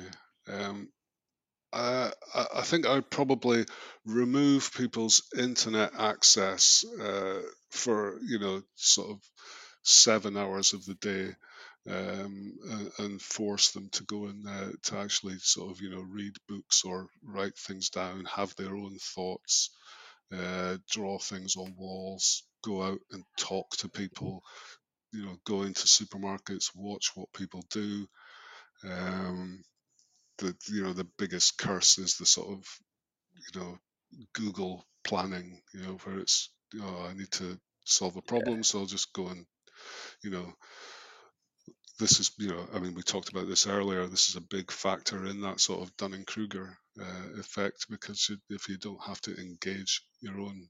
Um, 0.47 0.89
I, 1.71 2.11
I 2.55 2.61
think 2.63 2.85
I'd 2.87 3.09
probably 3.09 3.65
remove 4.05 4.71
people's 4.73 5.23
internet 5.37 5.91
access 5.97 6.83
uh, 6.99 7.41
for 7.69 8.19
you 8.23 8.39
know 8.39 8.61
sort 8.75 9.11
of 9.11 9.21
seven 9.83 10.37
hours 10.37 10.73
of 10.73 10.85
the 10.85 10.95
day, 10.95 11.29
um, 11.89 12.53
and, 12.69 12.91
and 12.99 13.21
force 13.21 13.71
them 13.71 13.89
to 13.93 14.03
go 14.03 14.25
and 14.25 14.47
uh, 14.47 14.71
to 14.83 14.97
actually 14.97 15.37
sort 15.39 15.71
of 15.71 15.81
you 15.81 15.89
know 15.89 16.01
read 16.01 16.33
books 16.47 16.83
or 16.85 17.07
write 17.23 17.57
things 17.57 17.89
down, 17.89 18.25
have 18.25 18.55
their 18.55 18.75
own 18.75 18.97
thoughts, 19.15 19.71
uh, 20.33 20.77
draw 20.91 21.19
things 21.19 21.55
on 21.57 21.75
walls, 21.77 22.43
go 22.63 22.83
out 22.83 22.99
and 23.11 23.23
talk 23.37 23.69
to 23.77 23.89
people 23.89 24.43
you 25.13 25.25
know, 25.25 25.37
go 25.45 25.63
into 25.63 25.87
supermarkets, 25.87 26.71
watch 26.75 27.11
what 27.15 27.33
people 27.33 27.63
do. 27.71 28.07
Um, 28.83 29.63
the 30.39 30.55
you 30.67 30.83
know 30.83 30.93
the 30.93 31.07
biggest 31.17 31.57
curse 31.57 31.97
is 31.97 32.17
the 32.17 32.25
sort 32.25 32.49
of 32.49 32.65
you 33.53 33.59
know 33.59 33.79
Google 34.33 34.85
planning, 35.03 35.61
you 35.73 35.81
know, 35.81 35.97
where 36.03 36.19
it's 36.19 36.49
know 36.73 37.05
I 37.09 37.13
need 37.13 37.31
to 37.33 37.59
solve 37.85 38.15
a 38.15 38.21
problem, 38.21 38.63
so 38.63 38.79
I'll 38.79 38.85
just 38.85 39.13
go 39.13 39.27
and 39.27 39.45
you 40.23 40.31
know 40.31 40.53
this 41.99 42.19
is 42.19 42.31
you 42.37 42.49
know 42.49 42.67
I 42.73 42.79
mean 42.79 42.95
we 42.95 43.03
talked 43.03 43.29
about 43.29 43.47
this 43.47 43.67
earlier. 43.67 44.07
This 44.07 44.29
is 44.29 44.35
a 44.35 44.41
big 44.41 44.71
factor 44.71 45.25
in 45.25 45.41
that 45.41 45.59
sort 45.59 45.81
of 45.81 45.95
Dunning 45.97 46.25
Kruger 46.25 46.77
uh, 46.99 47.39
effect 47.39 47.87
because 47.89 48.29
you, 48.29 48.37
if 48.49 48.69
you 48.69 48.77
don't 48.77 49.03
have 49.03 49.21
to 49.21 49.35
engage 49.35 50.01
your 50.21 50.39
own 50.39 50.69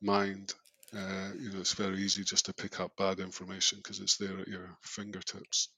mind 0.00 0.54
uh, 0.96 1.30
you 1.38 1.52
know, 1.52 1.60
it's 1.60 1.74
very 1.74 1.98
easy 1.98 2.24
just 2.24 2.46
to 2.46 2.52
pick 2.52 2.80
up 2.80 2.96
bad 2.96 3.20
information 3.20 3.78
because 3.78 4.00
it's 4.00 4.16
there 4.16 4.40
at 4.40 4.48
your 4.48 4.76
fingertips. 4.82 5.68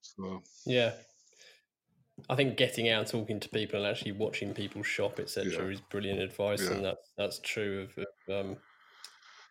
So 0.00 0.42
Yeah. 0.64 0.92
I 2.28 2.34
think 2.36 2.56
getting 2.56 2.88
out, 2.88 3.06
talking 3.08 3.40
to 3.40 3.48
people, 3.48 3.78
and 3.80 3.88
actually 3.88 4.12
watching 4.12 4.54
people 4.54 4.82
shop, 4.82 5.18
etc., 5.18 5.50
Yeah. 5.50 5.72
is 5.72 5.80
brilliant 5.80 6.20
advice, 6.20 6.62
Yeah. 6.62 6.72
and 6.76 6.84
that's 6.84 7.10
that's 7.16 7.38
true 7.40 7.82
of, 7.88 7.98
of 8.28 8.46
um, 8.46 8.56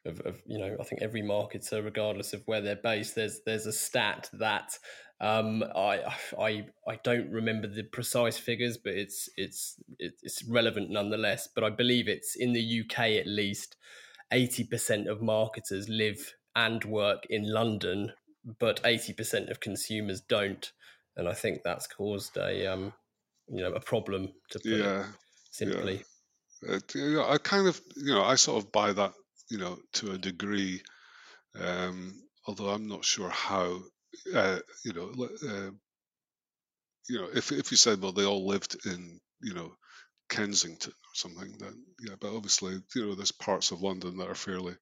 of, 0.05 0.20
of 0.22 0.41
you 0.45 0.57
know 0.57 0.78
I 0.80 0.84
think 0.84 1.01
every 1.01 1.22
marketer, 1.22 1.84
regardless 1.84 2.34
of 2.34 2.43
where 2.45 2.62
they're 2.62 2.76
based, 2.76 3.16
there's 3.16 3.41
there's 3.45 3.66
a 3.66 3.74
stat 3.74 4.30
that 4.34 4.78
um, 5.20 5.64
I 5.76 6.16
I 6.39 6.66
I 6.88 6.95
don't 7.03 7.30
remember 7.30 7.68
the 7.68 7.84
precise 7.84 8.38
figures, 8.38 8.78
but 8.78 8.93
it's 8.93 9.30
it's 9.38 9.76
it's 9.99 10.43
relevant 10.45 10.89
nonetheless. 10.89 11.47
But 11.53 11.64
I 11.64 11.70
believe 11.70 12.07
it's 12.07 12.36
in 12.36 12.53
the 12.53 12.82
UK 12.82 12.99
at 13.20 13.28
least, 13.28 13.76
eighty 14.32 14.64
percent 14.64 15.07
of 15.07 15.22
marketers 15.22 15.89
live 15.89 16.36
and 16.55 16.84
work 16.86 17.26
in 17.30 17.51
London, 17.51 18.14
but 18.59 18.82
eighty 18.84 19.14
percent 19.14 19.49
of 19.49 19.59
consumers 19.59 20.22
don't, 20.22 20.72
and 21.18 21.28
I 21.28 21.34
think 21.34 21.62
that's 21.64 21.88
caused 21.88 22.38
a 22.38 22.74
um, 22.74 22.93
you 23.47 23.62
know 23.64 23.74
a 23.74 23.80
problem 23.80 24.30
to 24.51 24.59
put 24.59 24.72
it 24.72 24.80
yeah, 24.80 25.05
simply. 25.51 26.03
it, 26.64 26.95
you 26.95 27.16
know, 27.16 27.28
I 27.28 27.38
kind 27.38 27.68
of 27.68 27.80
you 27.95 28.14
know 28.14 28.24
I 28.24 28.36
sort 28.36 28.64
of 28.64 28.72
buy 28.72 28.93
that 28.93 29.14
you 29.49 29.57
know 29.57 29.78
to 29.93 30.12
a 30.12 30.18
degree, 30.18 30.82
um, 31.59 32.14
although 32.47 32.70
I'm 32.70 32.88
not 32.88 33.05
sure 33.05 33.30
how. 33.30 33.80
Uh, 34.36 34.59
you 34.84 34.91
know, 34.91 35.09
uh, 35.24 35.72
you 37.09 37.18
know, 37.18 37.30
if 37.34 37.51
if 37.53 37.72
you 37.72 37.78
said 37.78 38.01
well 38.01 38.12
they 38.12 38.26
all 38.26 38.45
lived 38.45 38.76
in 38.86 39.20
you 39.41 39.53
know 39.53 39.72
Kensington 40.30 40.91
or 40.91 41.16
something, 41.16 41.55
then 41.59 41.86
yeah, 42.05 42.16
but 42.20 42.36
obviously 42.36 42.74
you 42.95 43.05
know 43.05 43.16
there's 43.16 43.32
parts 43.32 43.72
of 43.72 43.82
London 43.82 44.18
that 44.18 44.28
are 44.28 44.36
fairly 44.36 44.76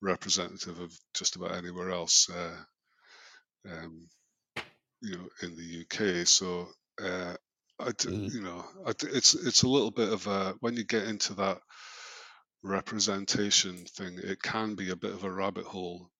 representative 0.00 0.78
of 0.78 0.92
just 1.14 1.36
about 1.36 1.56
anywhere 1.56 1.90
else. 1.90 2.28
Uh, 2.30 2.56
um, 3.70 4.08
you 5.02 5.16
know, 5.16 5.28
in 5.42 5.56
the 5.56 5.62
UK. 5.82 6.26
So, 6.26 6.68
uh, 7.02 7.34
I 7.80 7.92
d- 7.92 8.08
Mhm. 8.08 8.32
you 8.32 8.42
know, 8.42 8.64
I 8.86 8.92
d- 8.92 9.08
it's 9.12 9.34
it's 9.34 9.62
a 9.62 9.68
little 9.68 9.90
bit 9.92 10.12
of 10.12 10.26
a 10.26 10.54
when 10.60 10.76
you 10.76 10.84
get 10.84 11.04
into 11.08 11.34
that 11.34 11.58
representation 12.62 13.84
thing, 13.86 14.18
it 14.22 14.42
can 14.42 14.74
be 14.74 14.90
a 14.90 14.96
bit 14.96 15.12
of 15.12 15.24
a 15.24 15.30
rabbit 15.30 15.64
hole 15.64 16.10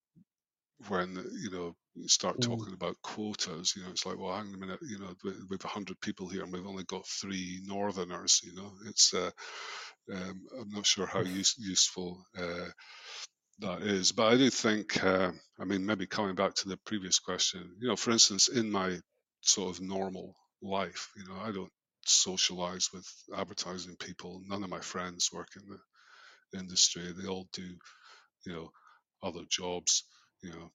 when 0.88 1.16
you 1.42 1.50
know 1.50 1.76
you 1.94 2.08
start 2.08 2.40
Mm. 2.40 2.40
talking 2.40 2.74
about 2.74 2.96
quotas. 3.02 3.74
You 3.76 3.82
know, 3.82 3.90
it's 3.90 4.06
like, 4.06 4.18
well, 4.18 4.36
hang 4.36 4.48
on 4.48 4.54
a 4.54 4.58
minute. 4.58 4.80
You 4.82 4.98
know, 5.00 5.14
we- 5.24 5.44
we've 5.50 5.62
hundred 5.62 6.00
people 6.00 6.28
here, 6.28 6.44
and 6.44 6.52
we've 6.52 6.66
only 6.66 6.84
got 6.84 7.06
three 7.06 7.60
Northerners. 7.64 8.40
You 8.44 8.54
know, 8.54 8.72
it's 8.86 9.14
uh, 9.14 9.30
um, 10.12 10.46
I'm 10.60 10.70
not 10.70 10.86
sure 10.86 11.06
how 11.06 11.20
use, 11.22 11.56
useful. 11.58 12.24
Uh, 12.36 12.68
that 13.60 13.82
is. 13.82 14.12
But 14.12 14.32
I 14.32 14.36
do 14.36 14.50
think, 14.50 15.02
uh, 15.02 15.32
I 15.58 15.64
mean, 15.64 15.84
maybe 15.84 16.06
coming 16.06 16.34
back 16.34 16.54
to 16.56 16.68
the 16.68 16.76
previous 16.76 17.18
question, 17.18 17.76
you 17.80 17.88
know, 17.88 17.96
for 17.96 18.10
instance, 18.10 18.48
in 18.48 18.70
my 18.70 18.98
sort 19.40 19.76
of 19.76 19.82
normal 19.82 20.34
life, 20.62 21.10
you 21.16 21.24
know, 21.26 21.40
I 21.40 21.52
don't 21.52 21.72
socialize 22.04 22.90
with 22.92 23.06
advertising 23.36 23.96
people. 23.96 24.42
None 24.46 24.62
of 24.64 24.70
my 24.70 24.80
friends 24.80 25.30
work 25.32 25.48
in 25.56 25.62
the 25.68 26.58
industry. 26.58 27.02
They 27.12 27.28
all 27.28 27.48
do, 27.52 27.76
you 28.46 28.52
know, 28.52 28.70
other 29.22 29.42
jobs, 29.50 30.04
you 30.42 30.50
know, 30.50 30.70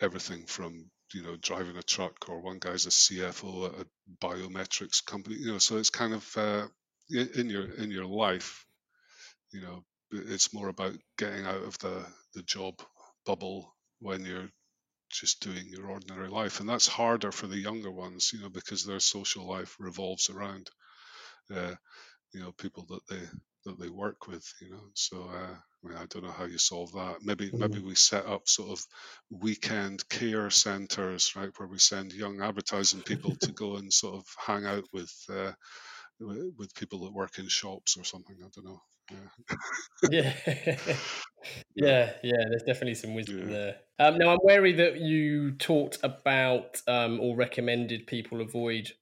everything 0.00 0.44
from, 0.46 0.90
you 1.14 1.22
know, 1.22 1.36
driving 1.40 1.76
a 1.76 1.82
truck 1.82 2.28
or 2.28 2.40
one 2.40 2.58
guy's 2.58 2.86
a 2.86 2.90
CFO 2.90 3.68
at 3.68 3.80
a 3.80 3.86
biometrics 4.20 5.04
company, 5.04 5.36
you 5.36 5.52
know, 5.52 5.58
so 5.58 5.76
it's 5.76 5.90
kind 5.90 6.14
of 6.14 6.36
uh, 6.36 6.66
in, 7.10 7.28
in 7.34 7.50
your 7.50 7.70
in 7.72 7.90
your 7.90 8.06
life, 8.06 8.64
you 9.52 9.60
know, 9.62 9.84
it's 10.10 10.54
more 10.54 10.68
about 10.68 10.94
getting 11.16 11.44
out 11.44 11.62
of 11.62 11.78
the 11.78 12.04
the 12.34 12.42
job 12.42 12.74
bubble 13.26 13.74
when 14.00 14.24
you're 14.24 14.48
just 15.10 15.40
doing 15.40 15.66
your 15.68 15.86
ordinary 15.86 16.28
life. 16.28 16.60
And 16.60 16.68
that's 16.68 16.86
harder 16.86 17.32
for 17.32 17.46
the 17.46 17.58
younger 17.58 17.90
ones 17.90 18.30
you 18.32 18.40
know 18.40 18.48
because 18.48 18.84
their 18.84 19.00
social 19.00 19.46
life 19.46 19.76
revolves 19.78 20.30
around 20.30 20.70
uh, 21.54 21.74
you 22.32 22.40
know 22.40 22.52
people 22.52 22.86
that 22.88 23.00
they 23.08 23.22
that 23.64 23.78
they 23.78 23.88
work 23.88 24.28
with 24.28 24.44
you 24.60 24.70
know. 24.70 24.90
So 24.94 25.22
uh, 25.22 25.54
I, 25.54 25.88
mean, 25.88 25.96
I 25.96 26.06
don't 26.06 26.24
know 26.24 26.30
how 26.30 26.44
you 26.44 26.58
solve 26.58 26.92
that. 26.92 27.16
Maybe 27.22 27.50
maybe 27.52 27.80
we 27.80 27.94
set 27.94 28.26
up 28.26 28.48
sort 28.48 28.70
of 28.70 28.84
weekend 29.30 30.08
care 30.08 30.50
centers 30.50 31.34
right 31.36 31.50
where 31.56 31.68
we 31.68 31.78
send 31.78 32.12
young 32.12 32.40
advertising 32.40 33.02
people 33.02 33.34
to 33.36 33.52
go 33.52 33.76
and 33.76 33.92
sort 33.92 34.16
of 34.16 34.26
hang 34.38 34.66
out 34.66 34.84
with 34.92 35.12
uh, 35.30 35.52
with 36.20 36.74
people 36.74 37.00
that 37.00 37.14
work 37.14 37.38
in 37.38 37.48
shops 37.48 37.96
or 37.96 38.04
something. 38.04 38.36
I 38.40 38.48
don't 38.54 38.64
know 38.64 38.80
yeah. 40.10 40.32
yeah. 41.74 42.12
yeah, 42.22 42.44
there's 42.48 42.62
definitely 42.66 42.94
some 42.94 43.14
wisdom 43.14 43.48
Yeah. 43.48 43.56
there. 43.56 43.76
Um, 43.98 44.18
now, 44.18 44.30
I'm 44.30 44.38
wary 44.42 44.72
that 44.74 45.00
you 45.00 45.52
talked 45.52 45.98
about 46.02 46.80
um, 46.86 47.20
or 47.20 47.36
recommended 47.36 48.06
people 48.06 48.40
avoid 48.40 48.92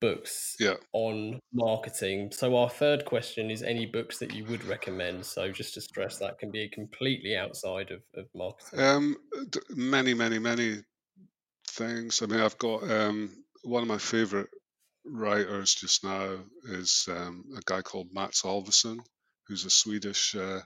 books 0.00 0.56
yeah 0.60 0.74
on 0.92 1.40
marketing. 1.52 2.30
So, 2.32 2.56
our 2.56 2.68
third 2.68 3.04
question 3.04 3.50
is 3.50 3.62
any 3.62 3.86
books 3.86 4.18
that 4.18 4.34
you 4.34 4.44
would 4.46 4.64
recommend? 4.64 5.24
So, 5.24 5.50
just 5.50 5.74
to 5.74 5.80
stress, 5.80 6.18
that 6.18 6.38
can 6.38 6.50
be 6.50 6.68
completely 6.68 7.36
outside 7.36 7.90
of, 7.90 8.02
of 8.14 8.26
marketing. 8.34 8.80
Um, 8.80 9.16
d- 9.50 9.60
many, 9.70 10.14
many, 10.14 10.38
many 10.38 10.82
things. 11.68 12.22
I 12.22 12.26
mean, 12.26 12.40
I've 12.40 12.58
got 12.58 12.90
um, 12.90 13.30
one 13.62 13.82
of 13.82 13.88
my 13.88 13.98
favorite 13.98 14.48
writers 15.04 15.74
just 15.74 16.04
now 16.04 16.38
is 16.64 17.06
um, 17.10 17.44
a 17.56 17.60
guy 17.64 17.82
called 17.82 18.08
Mats 18.12 18.42
Alvesson, 18.42 18.98
who's 19.48 19.64
a 19.64 19.70
Swedish 19.70 20.34
uh, 20.34 20.60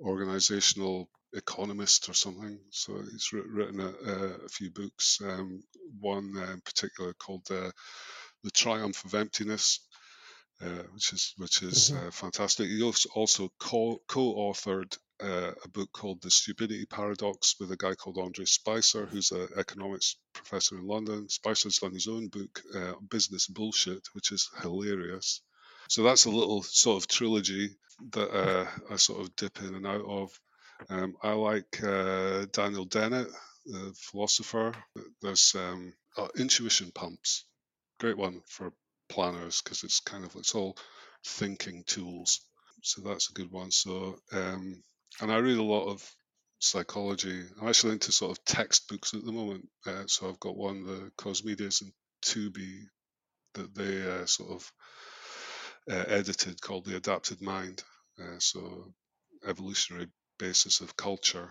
organizational 0.00 1.08
economist 1.34 2.08
or 2.08 2.14
something. 2.14 2.58
So 2.70 3.00
he's 3.10 3.30
written 3.32 3.80
a, 3.80 3.92
a 4.44 4.48
few 4.48 4.70
books. 4.70 5.18
Um, 5.24 5.62
one 6.00 6.32
uh, 6.36 6.52
in 6.52 6.60
particular 6.62 7.14
called 7.14 7.46
uh, 7.50 7.70
"The 8.44 8.50
Triumph 8.50 9.04
of 9.04 9.14
Emptiness." 9.14 9.80
Uh, 10.62 10.82
which 10.92 11.12
is 11.14 11.34
which 11.38 11.62
is 11.62 11.90
Mhm. 11.90 12.08
uh, 12.08 12.10
fantastic. 12.10 12.68
He 12.68 12.82
also, 12.82 13.08
also 13.14 13.50
co- 13.58 14.02
co-authored 14.08 14.96
uh, 15.22 15.52
a 15.64 15.68
book 15.68 15.90
called 15.92 16.20
The 16.22 16.30
Stupidity 16.30 16.84
Paradox 16.86 17.54
with 17.60 17.72
a 17.72 17.76
guy 17.78 17.94
called 17.94 18.18
Andre 18.18 18.44
Spicer, 18.44 19.06
who's 19.06 19.32
an 19.32 19.48
economics 19.56 20.16
professor 20.34 20.76
in 20.78 20.86
London. 20.86 21.28
Spicer's 21.30 21.78
done 21.78 21.94
his 21.94 22.08
own 22.08 22.28
book, 22.28 22.62
uh, 22.74 22.94
Business 23.10 23.46
Bullshit, 23.46 24.02
which 24.12 24.32
is 24.32 24.50
hilarious. 24.62 25.40
So 25.90 26.04
that's 26.04 26.24
a 26.24 26.30
little 26.30 26.62
sort 26.62 27.02
of 27.02 27.08
trilogy 27.08 27.70
that 28.12 28.30
uh, 28.30 28.66
I 28.92 28.94
sort 28.94 29.22
of 29.22 29.34
dip 29.34 29.60
in 29.60 29.74
and 29.74 29.84
out 29.84 30.04
of. 30.06 30.30
Um, 30.88 31.16
I 31.20 31.32
like 31.32 31.82
uh, 31.82 32.46
Daniel 32.52 32.84
Dennett, 32.84 33.26
the 33.66 33.92
philosopher. 33.96 34.72
There's 35.20 35.52
um, 35.58 35.92
oh, 36.16 36.28
Intuition 36.38 36.92
Pumps, 36.94 37.44
great 37.98 38.16
one 38.16 38.40
for 38.46 38.72
planners 39.08 39.62
because 39.62 39.82
it's 39.82 39.98
kind 39.98 40.24
of 40.24 40.36
it's 40.36 40.54
all 40.54 40.78
thinking 41.26 41.82
tools. 41.84 42.38
So 42.84 43.02
that's 43.02 43.28
a 43.28 43.34
good 43.34 43.50
one. 43.50 43.72
So 43.72 44.20
um, 44.30 44.84
and 45.20 45.32
I 45.32 45.38
read 45.38 45.58
a 45.58 45.62
lot 45.64 45.88
of 45.88 46.08
psychology. 46.60 47.42
I'm 47.60 47.66
actually 47.66 47.94
into 47.94 48.12
sort 48.12 48.38
of 48.38 48.44
textbooks 48.44 49.12
at 49.12 49.24
the 49.24 49.32
moment. 49.32 49.68
Uh, 49.84 50.04
so 50.06 50.28
I've 50.28 50.38
got 50.38 50.56
one, 50.56 50.86
the 50.86 51.10
Cosmides 51.18 51.82
and 51.82 51.90
Tooby, 52.22 52.84
that 53.54 53.74
they 53.74 54.08
uh, 54.08 54.26
sort 54.26 54.52
of 54.52 54.72
uh, 55.90 56.04
edited 56.08 56.60
called 56.60 56.86
The 56.86 56.96
Adapted 56.96 57.42
Mind. 57.42 57.82
Uh, 58.20 58.38
so 58.38 58.92
evolutionary 59.46 60.08
basis 60.38 60.80
of 60.80 60.96
culture. 60.96 61.50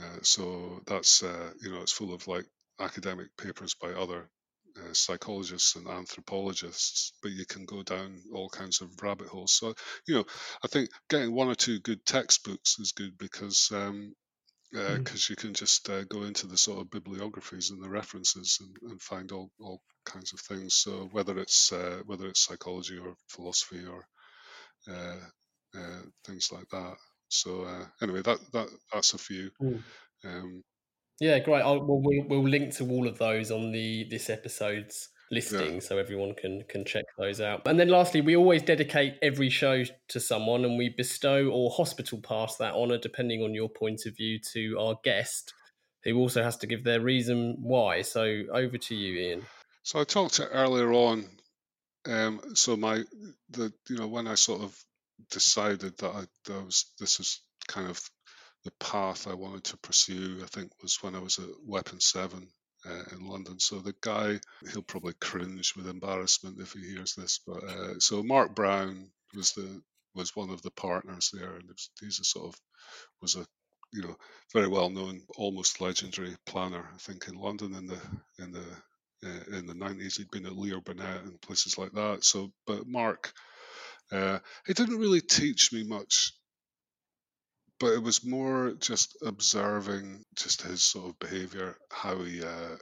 Uh, 0.00 0.18
so 0.22 0.80
that's 0.86 1.22
uh, 1.22 1.50
you 1.60 1.70
know 1.70 1.82
it's 1.82 1.92
full 1.92 2.14
of 2.14 2.26
like 2.28 2.46
academic 2.80 3.28
papers 3.36 3.74
by 3.74 3.90
other 3.90 4.28
uh, 4.78 4.92
psychologists 4.92 5.76
and 5.76 5.86
anthropologists, 5.86 7.12
but 7.22 7.30
you 7.30 7.44
can 7.44 7.64
go 7.66 7.82
down 7.82 8.18
all 8.34 8.48
kinds 8.48 8.80
of 8.80 8.90
rabbit 9.02 9.28
holes. 9.28 9.52
So, 9.52 9.74
you 10.06 10.14
know, 10.14 10.24
I 10.64 10.68
think 10.68 10.88
getting 11.10 11.34
one 11.34 11.48
or 11.48 11.54
two 11.54 11.78
good 11.80 12.04
textbooks 12.06 12.78
is 12.78 12.92
good 12.92 13.18
because 13.18 13.70
um, 13.72 14.14
because 14.72 14.96
uh, 14.96 14.98
mm. 14.98 15.30
you 15.30 15.36
can 15.36 15.54
just 15.54 15.88
uh, 15.90 16.04
go 16.04 16.22
into 16.22 16.46
the 16.46 16.56
sort 16.56 16.80
of 16.80 16.90
bibliographies 16.90 17.70
and 17.70 17.82
the 17.82 17.90
references 17.90 18.58
and, 18.60 18.90
and 18.90 19.02
find 19.02 19.30
all, 19.30 19.50
all 19.60 19.82
kinds 20.06 20.32
of 20.32 20.40
things. 20.40 20.74
So 20.74 21.08
whether 21.12 21.38
it's 21.38 21.72
uh, 21.72 22.00
whether 22.06 22.26
it's 22.26 22.44
psychology 22.44 22.98
or 22.98 23.14
philosophy 23.28 23.84
or 23.84 24.06
uh, 24.90 25.20
uh, 25.78 26.02
things 26.24 26.50
like 26.52 26.68
that. 26.70 26.96
So 27.28 27.62
uh, 27.62 27.84
anyway, 28.02 28.22
that 28.22 28.38
that 28.52 28.68
that's 28.92 29.14
a 29.14 29.18
few. 29.18 29.50
Mm. 29.60 29.82
Um, 30.24 30.62
yeah, 31.20 31.38
great. 31.38 31.62
I'll, 31.62 31.84
we'll, 31.84 32.00
we'll, 32.02 32.24
we'll 32.26 32.48
link 32.48 32.74
to 32.76 32.90
all 32.90 33.06
of 33.06 33.18
those 33.18 33.50
on 33.50 33.72
the 33.72 34.06
this 34.10 34.30
episode's 34.30 35.08
listing, 35.32 35.74
yeah. 35.74 35.80
so 35.80 35.98
everyone 35.98 36.34
can 36.34 36.62
can 36.68 36.84
check 36.84 37.06
those 37.18 37.40
out. 37.40 37.66
And 37.66 37.80
then 37.80 37.88
lastly, 37.88 38.20
we 38.20 38.36
always 38.36 38.62
dedicate 38.62 39.14
every 39.22 39.48
show 39.48 39.82
to 40.08 40.20
someone, 40.20 40.64
and 40.64 40.78
we 40.78 40.90
bestow 40.96 41.48
or 41.48 41.70
hospital 41.70 42.20
pass 42.20 42.56
that 42.56 42.74
honour, 42.74 42.98
depending 42.98 43.42
on 43.42 43.54
your 43.54 43.68
point 43.68 44.06
of 44.06 44.16
view, 44.16 44.38
to 44.52 44.78
our 44.78 44.96
guest, 45.02 45.54
who 46.04 46.16
also 46.18 46.42
has 46.42 46.58
to 46.58 46.66
give 46.66 46.84
their 46.84 47.00
reason 47.00 47.56
why. 47.60 48.02
So 48.02 48.42
over 48.52 48.78
to 48.78 48.94
you, 48.94 49.36
Eaon. 49.36 49.42
So 49.82 50.00
I 50.00 50.04
talked 50.04 50.34
to 50.34 50.46
earlier 50.46 50.92
on. 50.92 51.24
Um, 52.06 52.40
so 52.54 52.76
my 52.76 53.02
the 53.50 53.72
you 53.88 53.96
know 53.96 54.08
when 54.08 54.26
I 54.26 54.34
sort 54.34 54.62
of 54.62 54.76
decided 55.30 55.96
that 55.98 56.10
I 56.10 56.24
that 56.46 56.64
was 56.64 56.86
this 57.00 57.20
is 57.20 57.40
kind 57.66 57.88
of 57.88 58.00
the 58.64 58.72
path 58.78 59.26
I 59.26 59.34
wanted 59.34 59.64
to 59.64 59.76
pursue, 59.78 60.40
I 60.42 60.46
think, 60.46 60.70
was 60.82 61.02
when 61.02 61.16
I 61.16 61.18
was 61.18 61.38
at 61.38 61.48
Weapon 61.64 62.00
7 62.00 62.46
uh, 62.88 63.02
in 63.12 63.26
London. 63.26 63.58
So 63.58 63.78
the 63.78 63.94
guy, 64.00 64.40
he'll 64.72 64.82
probably 64.82 65.14
cringe 65.20 65.74
with 65.76 65.88
embarrassment 65.88 66.60
if 66.60 66.72
he 66.72 66.80
hears 66.80 67.14
this. 67.14 67.40
But 67.46 67.64
uh, 67.64 67.98
so 67.98 68.22
Mark 68.22 68.54
Brown 68.54 69.10
was 69.34 69.52
the 69.52 69.82
was 70.14 70.36
one 70.36 70.50
of 70.50 70.60
the 70.62 70.70
partners 70.70 71.30
there, 71.32 71.54
and 71.54 71.68
was, 71.68 71.90
he's 72.00 72.20
a 72.20 72.24
sort 72.24 72.48
of 72.48 72.60
was 73.20 73.36
a 73.36 73.46
you 73.92 74.02
know 74.02 74.16
very 74.52 74.68
well 74.68 74.90
known, 74.90 75.22
almost 75.36 75.80
legendary 75.80 76.36
planner. 76.46 76.88
I 76.92 76.98
think 76.98 77.28
in 77.28 77.34
London 77.34 77.74
in 77.74 77.86
the 77.86 78.00
in 78.38 78.52
the 78.52 78.64
uh, 79.24 79.56
in 79.56 79.66
the 79.66 79.74
90s 79.74 80.16
he'd 80.16 80.30
been 80.30 80.46
at 80.46 80.56
Leo 80.56 80.80
Burnett 80.80 81.22
and 81.22 81.40
places 81.40 81.78
like 81.78 81.92
that. 81.92 82.24
So, 82.24 82.50
but 82.66 82.88
Mark, 82.88 83.32
uh, 84.10 84.40
he 84.66 84.72
didn't 84.72 84.98
really 84.98 85.20
teach 85.20 85.72
me 85.72 85.84
much 85.84 86.32
but 87.82 87.94
it 87.94 88.02
was 88.02 88.24
more 88.24 88.74
just 88.78 89.16
observing 89.22 90.22
just 90.36 90.62
his 90.62 90.84
sort 90.84 91.10
of 91.10 91.18
behavior, 91.18 91.76
how 91.90 92.22
he 92.22 92.40
uh, 92.40 92.76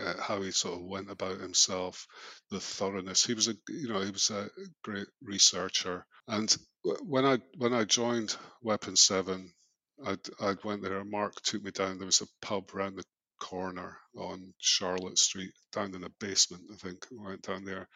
uh, 0.00 0.14
how 0.22 0.40
he 0.40 0.50
sort 0.50 0.80
of 0.80 0.86
went 0.86 1.10
about 1.10 1.38
himself, 1.38 2.06
the 2.50 2.58
thoroughness. 2.58 3.26
He 3.26 3.34
was 3.34 3.48
a 3.48 3.54
you 3.68 3.88
know 3.88 4.00
he 4.00 4.10
was 4.10 4.30
a 4.30 4.48
great 4.82 5.08
researcher, 5.22 6.06
and 6.26 6.56
when 7.02 7.26
I 7.26 7.38
when 7.58 7.74
I 7.74 7.84
joined 7.84 8.34
Weapon 8.62 8.96
Seven, 8.96 9.52
I 10.06 10.16
I 10.40 10.56
went 10.64 10.82
there. 10.82 11.04
Mark 11.04 11.34
took 11.42 11.62
me 11.62 11.70
down. 11.70 11.98
There 11.98 12.06
was 12.06 12.22
a 12.22 12.46
pub 12.46 12.74
around 12.74 12.96
the 12.96 13.04
corner 13.40 13.98
on 14.16 14.54
Charlotte 14.58 15.18
Street, 15.18 15.52
down 15.72 15.94
in 15.94 16.04
a 16.04 16.10
basement, 16.20 16.62
I 16.72 16.76
think. 16.76 17.06
I 17.12 17.28
went 17.28 17.42
down 17.42 17.64
there, 17.64 17.88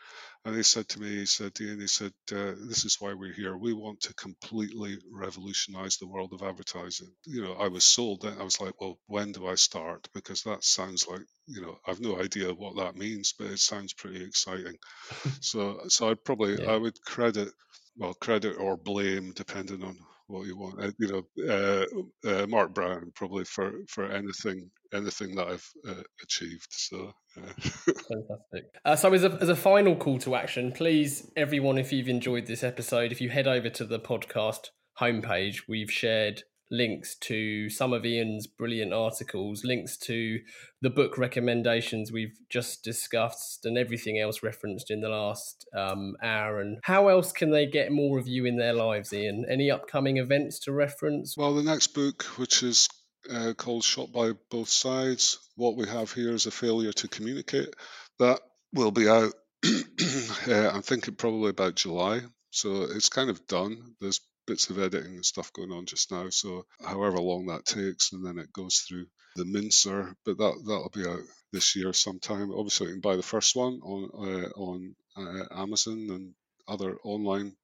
and 0.45 0.55
he 0.57 0.63
said 0.63 0.89
to 0.91 1.01
me, 1.01 1.09
he 1.09 1.27
said, 1.27 1.53
Eaon, 1.61 1.81
he 1.81 1.87
said, 1.87 2.13
uh, 2.33 2.55
this 2.69 2.85
is 2.85 2.97
why 3.01 3.15
we're 3.15 3.33
here. 3.33 3.57
We 3.57 3.73
want 3.73 4.01
to 4.03 4.15
completely 4.15 4.99
revolutionize 5.13 5.97
the 5.97 6.09
world 6.09 6.33
of 6.33 6.43
advertising. 6.43 7.13
You 7.27 7.43
know, 7.43 7.55
I 7.55 7.69
was 7.69 7.85
sold. 7.85 8.23
Then. 8.23 8.37
I 8.41 8.45
was 8.45 8.61
like, 8.61 8.81
well, 8.81 8.99
when 9.07 9.33
do 9.33 9.47
I 9.47 9.55
start? 9.55 10.09
Because 10.15 10.43
that 10.45 10.65
sounds 10.65 11.07
like, 11.09 11.23
you 11.47 11.63
know, 11.63 11.79
I've 11.87 12.01
no 12.01 12.21
idea 12.21 12.53
what 12.53 12.77
that 12.77 12.97
means, 12.97 13.35
but 13.39 13.49
it 13.49 13.59
sounds 13.61 13.93
pretty 13.93 14.25
exciting. 14.25 14.77
so, 15.41 15.81
so 15.89 16.11
I'd 16.11 16.25
probably, 16.25 16.63
yeah. 16.63 16.73
I 16.73 16.77
would 16.77 17.01
credit, 17.03 17.49
well, 17.97 18.15
credit 18.15 18.57
or 18.59 18.77
blame, 18.77 19.33
depending 19.35 19.85
on 19.85 19.99
what 20.31 20.47
you 20.47 20.57
want. 20.57 20.83
Uh, 20.83 20.91
you 20.99 21.09
know, 21.09 21.23
uh, 21.49 22.29
uh, 22.29 22.47
Mark 22.47 22.75
Brown 22.75 23.13
probably 23.15 23.45
for 23.45 23.73
for 23.89 24.07
anything 24.11 24.71
anything 24.93 25.35
that 25.37 25.49
I've 25.49 25.71
uh, 25.89 26.03
achieved. 26.23 26.69
So. 26.71 27.13
Fantastic. 27.35 28.65
So, 28.97 29.13
as 29.13 29.23
a, 29.23 29.39
as 29.41 29.49
a 29.49 29.55
final 29.55 29.95
call 29.95 30.19
to 30.19 30.35
action, 30.35 30.73
please, 30.73 31.31
everyone, 31.37 31.79
if 31.79 31.93
you've 31.93 32.09
enjoyed 32.09 32.47
this 32.47 32.65
episode, 32.65 33.13
if 33.13 33.21
you 33.21 33.31
head 33.31 33.47
over 33.47 33.71
to 33.71 33.85
the 33.85 34.01
podcast 34.01 34.71
homepage, 35.01 35.63
we've 35.69 35.93
shared 35.93 36.43
links 36.71 37.17
to 37.17 37.69
some 37.69 37.93
of 37.93 38.03
Eaon's 38.03 38.47
brilliant 38.47 38.93
articles, 38.93 39.65
links 39.65 39.97
to 39.99 40.41
the 40.81 40.91
book 40.91 41.19
recommendations 41.19 42.13
we've 42.13 42.39
just 42.49 42.85
discussed, 42.85 43.67
and 43.67 43.77
everything 43.77 44.19
else 44.19 44.43
referenced 44.43 44.91
in 44.91 45.01
the 45.01 45.09
last 45.09 45.67
um, 45.77 46.17
hour. 46.23 46.61
And 46.61 46.79
how 46.83 47.09
else 47.09 47.33
can 47.33 47.51
they 47.51 47.67
get 47.67 47.93
more 47.93 48.19
of 48.19 48.29
you 48.29 48.45
in 48.45 48.57
their 48.57 48.73
lives, 48.73 49.13
Eaon? 49.13 49.45
Any 49.51 49.71
upcoming 49.71 50.19
events 50.19 50.61
to 50.61 50.73
reference? 50.73 51.37
Well, 51.37 51.55
the 51.55 51.63
next 51.63 51.89
book, 51.89 52.23
which 52.39 52.63
is 52.63 52.89
uh, 53.31 53.53
called 53.57 53.85
Shot 53.85 54.13
by 54.13 54.33
Both 54.51 54.69
Sides, 54.69 55.39
what 55.57 55.77
we 55.77 55.87
have 55.89 56.13
here 56.13 56.33
is 56.33 56.47
a 56.47 56.51
failure 56.51 56.93
to 56.93 57.09
communicate. 57.09 57.75
That 58.19 58.41
will 58.73 58.93
be 58.93 59.09
out. 59.09 59.33
uh, 59.65 60.71
I'm 60.73 60.83
thinking 60.83 61.15
probably 61.15 61.51
about 61.51 61.75
July. 61.75 62.21
So 62.51 62.83
it's 62.83 63.09
kind 63.09 63.31
of 63.31 63.47
done. 63.47 63.95
There's 64.01 64.21
bits 64.51 64.69
of 64.69 64.81
editing 64.81 65.15
and 65.15 65.25
stuff 65.25 65.53
going 65.53 65.71
on 65.71 65.87
just 65.87 66.11
now. 66.11 66.29
So 66.31 66.67
however 66.85 67.19
long 67.19 67.47
that 67.47 67.65
takes, 67.65 68.13
and 68.13 68.27
then 68.27 68.37
it 68.39 68.53
goes 68.53 68.79
through 68.79 69.07
the 69.37 69.45
mincer. 69.45 70.17
But 70.25 70.39
that 70.39 70.55
that'll 70.67 70.91
be 70.93 71.09
out 71.09 71.21
this 71.53 71.77
year 71.77 71.93
sometime. 71.93 72.51
Obviously, 72.51 72.89
you 72.89 72.95
can 72.95 73.01
buy 73.01 73.15
the 73.15 73.23
first 73.23 73.55
one 73.55 73.81
on 73.83 74.11
uh, 74.13 74.49
on 74.61 74.97
uh, 75.17 75.63
Amazon 75.63 76.09
and 76.11 76.35
other 76.67 76.97
online 77.05 77.55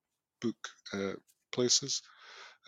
book 0.40 0.56
uh, 0.92 1.14
places. 1.50 2.02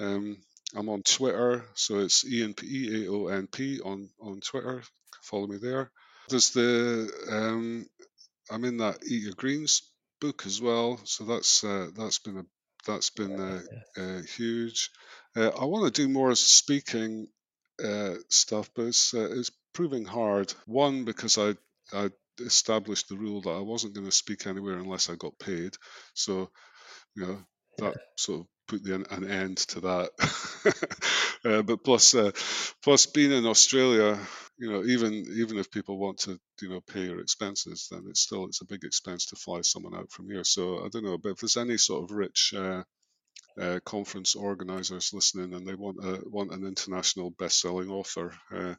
Um, 0.00 0.36
I'm 0.74 0.88
on 0.88 1.02
Twitter, 1.02 1.64
so 1.74 2.00
it's 2.00 2.24
Eaon 2.24 2.56
P 2.56 2.66
E 2.66 3.04
A 3.06 3.10
O 3.12 3.28
N 3.28 3.46
P 3.46 3.80
on 3.80 4.10
on 4.20 4.40
Twitter. 4.40 4.82
Follow 5.22 5.46
me 5.46 5.58
there. 5.58 5.92
There's 6.28 6.50
the 6.50 7.08
um, 7.30 7.86
I'm 8.50 8.64
in 8.64 8.78
that 8.78 8.98
Eat 9.06 9.22
Your 9.22 9.34
Greens 9.34 9.82
book 10.20 10.42
as 10.44 10.60
well, 10.60 10.98
so 11.04 11.24
that's 11.24 11.62
uh, 11.62 11.90
that's 11.96 12.18
been 12.18 12.38
a 12.38 12.44
that's 12.88 13.10
been 13.10 13.38
uh, 13.38 13.60
uh, 13.96 14.22
huge. 14.36 14.90
Uh, 15.36 15.50
I 15.50 15.66
want 15.66 15.94
to 15.94 16.02
do 16.02 16.08
more 16.08 16.34
speaking 16.34 17.28
uh, 17.84 18.14
stuff, 18.30 18.70
but 18.74 18.86
it's, 18.86 19.14
uh, 19.14 19.28
it's 19.30 19.52
proving 19.74 20.04
hard. 20.04 20.52
One, 20.66 21.04
because 21.04 21.38
I, 21.38 21.54
I 21.92 22.10
established 22.40 23.08
the 23.08 23.16
rule 23.16 23.42
that 23.42 23.50
I 23.50 23.60
wasn't 23.60 23.94
going 23.94 24.06
to 24.06 24.12
speak 24.12 24.46
anywhere 24.46 24.78
unless 24.78 25.10
I 25.10 25.14
got 25.14 25.38
paid. 25.38 25.74
So, 26.14 26.50
you 27.14 27.26
know, 27.26 27.38
that 27.78 27.94
sort 28.16 28.40
of 28.40 28.46
put 28.66 28.82
the, 28.82 28.94
an 29.10 29.30
end 29.30 29.58
to 29.58 29.80
that. 29.80 30.10
uh, 31.44 31.62
but 31.62 31.84
plus, 31.84 32.14
uh, 32.14 32.32
plus 32.82 33.06
being 33.06 33.32
in 33.32 33.46
Australia, 33.46 34.18
you 34.58 34.70
know, 34.70 34.84
even 34.84 35.12
even 35.36 35.58
if 35.58 35.70
people 35.70 35.98
want 35.98 36.18
to, 36.18 36.38
you 36.60 36.68
know, 36.68 36.80
pay 36.80 37.04
your 37.04 37.20
expenses, 37.20 37.88
then 37.90 38.04
it's 38.08 38.20
still 38.20 38.46
it's 38.46 38.60
a 38.60 38.66
big 38.66 38.84
expense 38.84 39.26
to 39.26 39.36
fly 39.36 39.60
someone 39.62 39.94
out 39.94 40.10
from 40.10 40.28
here. 40.28 40.44
So 40.44 40.84
I 40.84 40.88
don't 40.88 41.04
know, 41.04 41.18
but 41.18 41.30
if 41.30 41.38
there's 41.38 41.56
any 41.56 41.76
sort 41.76 42.04
of 42.04 42.16
rich 42.16 42.52
uh, 42.56 42.82
uh, 43.60 43.80
conference 43.84 44.34
organizers 44.34 45.12
listening 45.12 45.54
and 45.54 45.66
they 45.66 45.74
want 45.74 45.98
a, 46.04 46.22
want 46.28 46.52
an 46.52 46.66
international 46.66 47.30
best-selling 47.30 47.90
author 47.90 48.32
uh, 48.52 48.74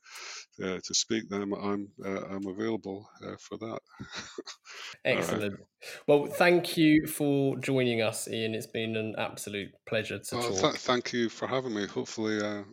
uh, 0.63 0.79
to 0.83 0.93
speak, 0.93 1.29
then 1.29 1.41
I'm 1.41 1.87
uh, 2.05 2.25
I'm 2.29 2.47
available 2.47 3.09
uh, 3.25 3.35
for 3.39 3.57
that. 3.57 3.79
Excellent. 5.05 5.53
Right. 5.53 5.67
Well, 6.07 6.25
thank 6.25 6.77
you 6.77 7.07
for 7.07 7.57
joining 7.57 8.01
us, 8.01 8.27
Eaon. 8.27 8.53
It's 8.53 8.67
been 8.67 8.95
an 8.95 9.15
absolute 9.17 9.71
pleasure 9.87 10.19
to 10.19 10.29
talk. 10.29 10.51
Th- 10.61 10.73
thank 10.75 11.13
you 11.13 11.29
for 11.29 11.47
having 11.47 11.73
me. 11.73 11.87
Hopefully, 11.87 12.41
uh, 12.41 12.63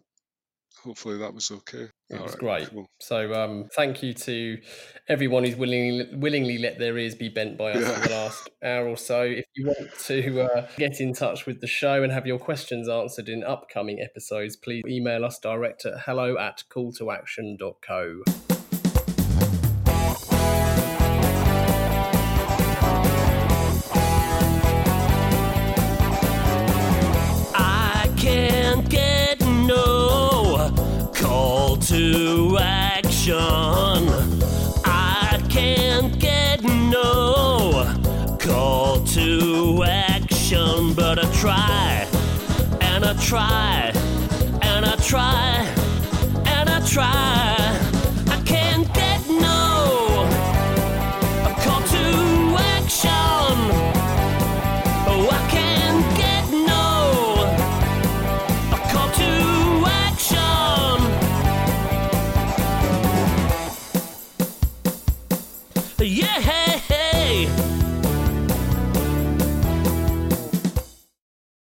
hopefully 0.83 1.19
that 1.19 1.35
was 1.35 1.51
okay. 1.51 1.89
It 2.09 2.21
was 2.21 2.35
great. 2.37 2.71
Cool. 2.71 2.87
So 3.01 3.33
um, 3.35 3.65
thank 3.75 4.03
you 4.03 4.15
to 4.15 4.59
everyone 5.09 5.45
who's 5.45 5.57
willingly 5.57 6.09
willingly 6.15 6.59
let 6.59 6.79
their 6.79 6.97
ears 6.97 7.15
be 7.15 7.29
bent 7.29 7.59
by 7.59 7.73
us 7.73 7.81
yeah. 7.81 7.95
for 7.95 8.09
the 8.09 8.15
last 8.15 8.51
hour 8.63 8.89
or 8.89 8.97
so. 8.97 9.23
If 9.23 9.45
you 9.55 9.67
want 9.67 9.91
to 10.07 10.41
uh, 10.43 10.69
get 10.77 11.01
in 11.01 11.13
touch 11.13 11.47
with 11.47 11.61
the 11.61 11.67
show 11.67 12.03
and 12.03 12.13
have 12.13 12.27
your 12.27 12.39
questions 12.39 12.89
answered 12.89 13.29
in 13.29 13.43
upcoming 13.43 14.01
episodes, 14.01 14.57
please 14.57 14.85
email 14.87 15.25
us 15.25 15.39
direct 15.39 15.85
at 15.85 16.01
hello 16.01 16.39
at 16.39 16.63
calltoaction.co. 16.71 18.56
action. 33.29 34.43
I 34.85 35.43
can't 35.49 36.19
get 36.19 36.63
no 36.63 37.97
call 38.39 39.05
to 39.05 39.85
action, 39.85 40.95
but 40.95 41.19
I 41.19 41.33
try 41.33 42.07
and 42.81 43.05
I 43.05 43.15
try 43.15 43.93
and 44.63 44.87
I 44.87 44.97
try 44.97 45.67
and 46.47 46.71
I 46.71 46.81
try. 46.87 47.56